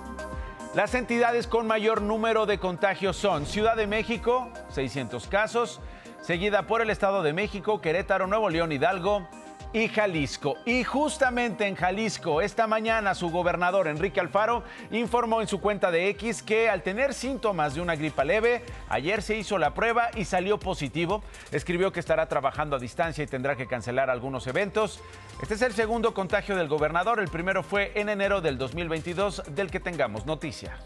Las 0.74 0.96
entidades 0.96 1.48
con 1.48 1.68
mayor 1.68 2.02
número 2.02 2.46
de 2.46 2.58
contagios 2.58 3.18
son 3.18 3.46
Ciudad 3.46 3.76
de 3.76 3.88
México, 3.88 4.50
600 4.70 5.28
casos, 5.28 5.82
seguida 6.22 6.66
por 6.66 6.82
el 6.82 6.90
Estado 6.90 7.24
de 7.24 7.34
México, 7.34 7.82
Querétaro, 7.82 8.26
Nuevo 8.26 8.50
León, 8.50 8.72
Hidalgo 8.72 9.28
y 9.74 9.88
Jalisco. 9.88 10.58
Y 10.66 10.84
justamente 10.84 11.68
en 11.68 11.76
Jalisco, 11.76 12.42
esta 12.42 12.68
mañana 12.68 13.16
su 13.16 13.30
gobernador 13.30 13.88
Enrique 13.88 14.20
Alfaro 14.20 14.64
informó 14.92 15.42
en 15.42 15.48
su 15.48 15.62
cuenta 15.62 15.92
de 15.92 16.10
X 16.10 16.44
que 16.44 16.70
al 16.70 16.84
tener 16.84 17.14
síntomas 17.14 17.76
de 17.76 17.82
una 17.82 17.96
gripa 17.96 18.24
leve, 18.24 18.64
ayer 18.90 19.22
se 19.22 19.38
hizo 19.38 19.58
la 19.58 19.74
prueba 19.74 20.10
y 20.16 20.26
salió 20.26 20.60
positivo. 20.60 21.24
Escribió 21.52 21.92
que 21.92 22.00
estará 22.00 22.28
trabajando 22.28 22.76
a 22.76 22.80
distancia 22.80 23.24
y 23.24 23.28
tendrá 23.28 23.56
que 23.56 23.68
cancelar 23.68 24.10
algunos 24.10 24.48
eventos. 24.48 25.02
Este 25.42 25.56
es 25.56 25.62
el 25.62 25.74
segundo 25.74 26.14
contagio 26.14 26.56
del 26.56 26.68
gobernador, 26.68 27.20
el 27.20 27.30
primero 27.30 27.64
fue 27.64 27.92
en 27.96 28.10
enero 28.10 28.42
del 28.42 28.58
2022 28.58 29.44
del 29.50 29.72
que 29.72 29.80
tengamos 29.80 30.26
noticia. 30.26 30.78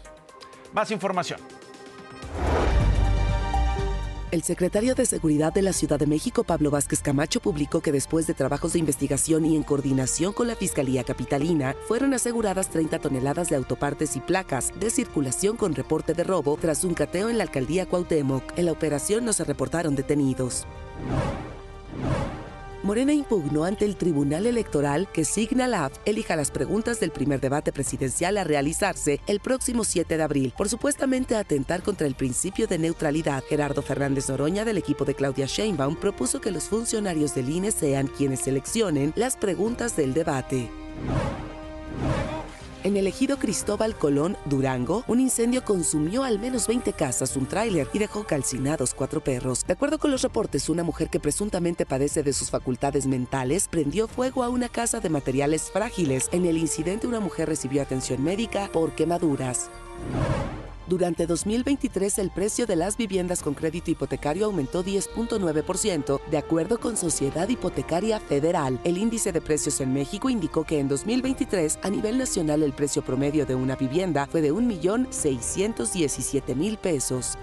Más 0.72 0.90
información. 0.90 1.40
El 4.36 4.42
secretario 4.42 4.94
de 4.94 5.06
Seguridad 5.06 5.50
de 5.50 5.62
la 5.62 5.72
Ciudad 5.72 5.98
de 5.98 6.06
México, 6.06 6.44
Pablo 6.44 6.70
Vázquez 6.70 7.00
Camacho, 7.00 7.40
publicó 7.40 7.80
que 7.80 7.90
después 7.90 8.26
de 8.26 8.34
trabajos 8.34 8.74
de 8.74 8.78
investigación 8.78 9.46
y 9.46 9.56
en 9.56 9.62
coordinación 9.62 10.34
con 10.34 10.46
la 10.46 10.54
Fiscalía 10.54 11.04
Capitalina, 11.04 11.74
fueron 11.88 12.12
aseguradas 12.12 12.68
30 12.68 12.98
toneladas 12.98 13.48
de 13.48 13.56
autopartes 13.56 14.14
y 14.14 14.20
placas 14.20 14.78
de 14.78 14.90
circulación 14.90 15.56
con 15.56 15.74
reporte 15.74 16.12
de 16.12 16.22
robo 16.22 16.58
tras 16.60 16.84
un 16.84 16.92
cateo 16.92 17.30
en 17.30 17.38
la 17.38 17.44
alcaldía 17.44 17.86
Cuauhtémoc. 17.86 18.42
En 18.58 18.66
la 18.66 18.72
operación 18.72 19.24
no 19.24 19.32
se 19.32 19.42
reportaron 19.42 19.96
detenidos. 19.96 20.66
Morena 22.82 23.12
impugnó 23.12 23.64
ante 23.64 23.84
el 23.84 23.96
Tribunal 23.96 24.46
Electoral 24.46 25.08
que 25.12 25.24
Signa 25.24 25.66
Lab 25.66 25.92
elija 26.04 26.36
las 26.36 26.50
preguntas 26.50 27.00
del 27.00 27.10
primer 27.10 27.40
debate 27.40 27.72
presidencial 27.72 28.36
a 28.38 28.44
realizarse 28.44 29.20
el 29.26 29.40
próximo 29.40 29.84
7 29.84 30.16
de 30.16 30.22
abril 30.22 30.52
por 30.56 30.68
supuestamente 30.68 31.36
atentar 31.36 31.82
contra 31.82 32.06
el 32.06 32.14
principio 32.14 32.66
de 32.66 32.78
neutralidad. 32.78 33.42
Gerardo 33.48 33.82
Fernández 33.82 34.28
Noroña 34.28 34.64
del 34.64 34.78
equipo 34.78 35.04
de 35.04 35.14
Claudia 35.14 35.46
Sheinbaum 35.46 35.96
propuso 35.96 36.40
que 36.40 36.50
los 36.50 36.64
funcionarios 36.64 37.34
del 37.34 37.48
INE 37.48 37.70
sean 37.70 38.06
quienes 38.06 38.40
seleccionen 38.40 39.12
las 39.16 39.36
preguntas 39.36 39.96
del 39.96 40.14
debate. 40.14 40.70
En 42.86 42.96
el 42.96 43.08
ejido 43.08 43.36
Cristóbal 43.36 43.96
Colón, 43.96 44.36
Durango, 44.44 45.02
un 45.08 45.18
incendio 45.18 45.64
consumió 45.64 46.22
al 46.22 46.38
menos 46.38 46.68
20 46.68 46.92
casas, 46.92 47.36
un 47.36 47.46
tráiler 47.46 47.88
y 47.92 47.98
dejó 47.98 48.22
calcinados 48.22 48.94
cuatro 48.94 49.20
perros. 49.20 49.66
De 49.66 49.72
acuerdo 49.72 49.98
con 49.98 50.12
los 50.12 50.22
reportes, 50.22 50.68
una 50.68 50.84
mujer 50.84 51.10
que 51.10 51.18
presuntamente 51.18 51.84
padece 51.84 52.22
de 52.22 52.32
sus 52.32 52.48
facultades 52.48 53.08
mentales 53.08 53.66
prendió 53.66 54.06
fuego 54.06 54.44
a 54.44 54.50
una 54.50 54.68
casa 54.68 55.00
de 55.00 55.10
materiales 55.10 55.68
frágiles. 55.68 56.28
En 56.30 56.46
el 56.46 56.58
incidente, 56.58 57.08
una 57.08 57.18
mujer 57.18 57.48
recibió 57.48 57.82
atención 57.82 58.22
médica 58.22 58.70
por 58.72 58.92
quemaduras. 58.92 59.68
Durante 60.86 61.26
2023, 61.26 62.18
el 62.20 62.30
precio 62.30 62.64
de 62.64 62.76
las 62.76 62.96
viviendas 62.96 63.42
con 63.42 63.54
crédito 63.54 63.90
hipotecario 63.90 64.46
aumentó 64.46 64.84
10.9%, 64.84 66.20
de 66.30 66.38
acuerdo 66.38 66.78
con 66.78 66.96
Sociedad 66.96 67.48
Hipotecaria 67.48 68.20
Federal. 68.20 68.78
El 68.84 68.96
índice 68.96 69.32
de 69.32 69.40
precios 69.40 69.80
en 69.80 69.92
México 69.92 70.30
indicó 70.30 70.62
que 70.62 70.78
en 70.78 70.86
2023, 70.86 71.80
a 71.82 71.90
nivel 71.90 72.18
nacional, 72.18 72.62
el 72.62 72.72
precio 72.72 73.02
promedio 73.02 73.46
de 73.46 73.56
una 73.56 73.74
vivienda 73.74 74.26
fue 74.26 74.42
de 74.42 74.52
1.617.000 74.52 76.78
pesos. 76.78 77.36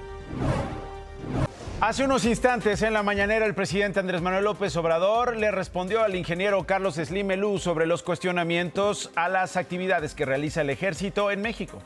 Hace 1.82 2.06
unos 2.06 2.24
instantes 2.24 2.82
en 2.82 2.94
la 2.94 3.04
mañanera 3.04 3.46
el 3.46 3.56
presidente 3.56 4.00
Andrés 4.00 4.22
Manuel 4.22 4.46
López 4.46 4.74
Obrador 4.78 5.36
le 5.36 5.52
respondió 5.52 6.02
al 6.02 6.16
ingeniero 6.16 6.66
Carlos 6.66 6.96
Slim 6.96 7.32
Elú 7.32 7.60
sobre 7.60 7.88
los 7.88 8.04
cuestionamientos 8.04 9.12
a 9.18 9.28
las 9.28 9.58
actividades 9.58 10.16
que 10.16 10.24
realiza 10.24 10.62
el 10.62 10.70
ejército 10.70 11.30
en 11.30 11.42
México. 11.42 11.80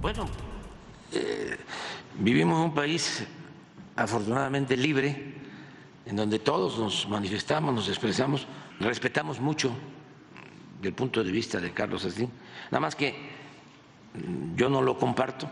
Bueno, 0.00 0.28
eh, 1.12 1.56
vivimos 2.18 2.58
en 2.58 2.64
un 2.64 2.74
país 2.74 3.24
afortunadamente 3.96 4.76
libre, 4.76 5.34
en 6.04 6.16
donde 6.16 6.38
todos 6.38 6.78
nos 6.78 7.08
manifestamos, 7.08 7.74
nos 7.74 7.88
expresamos, 7.88 8.46
respetamos 8.78 9.40
mucho 9.40 9.72
del 10.80 10.92
punto 10.92 11.24
de 11.24 11.32
vista 11.32 11.60
de 11.60 11.72
Carlos 11.72 12.02
Slim. 12.02 12.28
Nada 12.70 12.80
más 12.80 12.94
que 12.94 13.14
yo 14.54 14.68
no 14.68 14.82
lo 14.82 14.98
comparto 14.98 15.48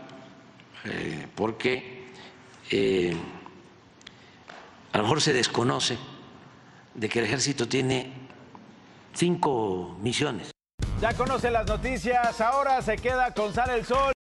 eh, 0.85 1.27
porque 1.35 2.11
eh, 2.71 3.15
a 4.91 4.97
lo 4.97 5.03
mejor 5.03 5.21
se 5.21 5.33
desconoce 5.33 5.97
de 6.93 7.09
que 7.09 7.19
el 7.19 7.25
ejército 7.25 7.67
tiene 7.67 8.13
cinco 9.13 9.97
misiones. 10.01 10.51
Ya 11.01 11.13
conoce 11.13 11.51
las 11.51 11.67
noticias, 11.67 12.39
ahora 12.39 12.81
se 12.81 12.95
queda 12.95 13.33
con 13.33 13.53
Sale 13.53 13.75
el 13.75 13.85
Sol. 13.85 14.14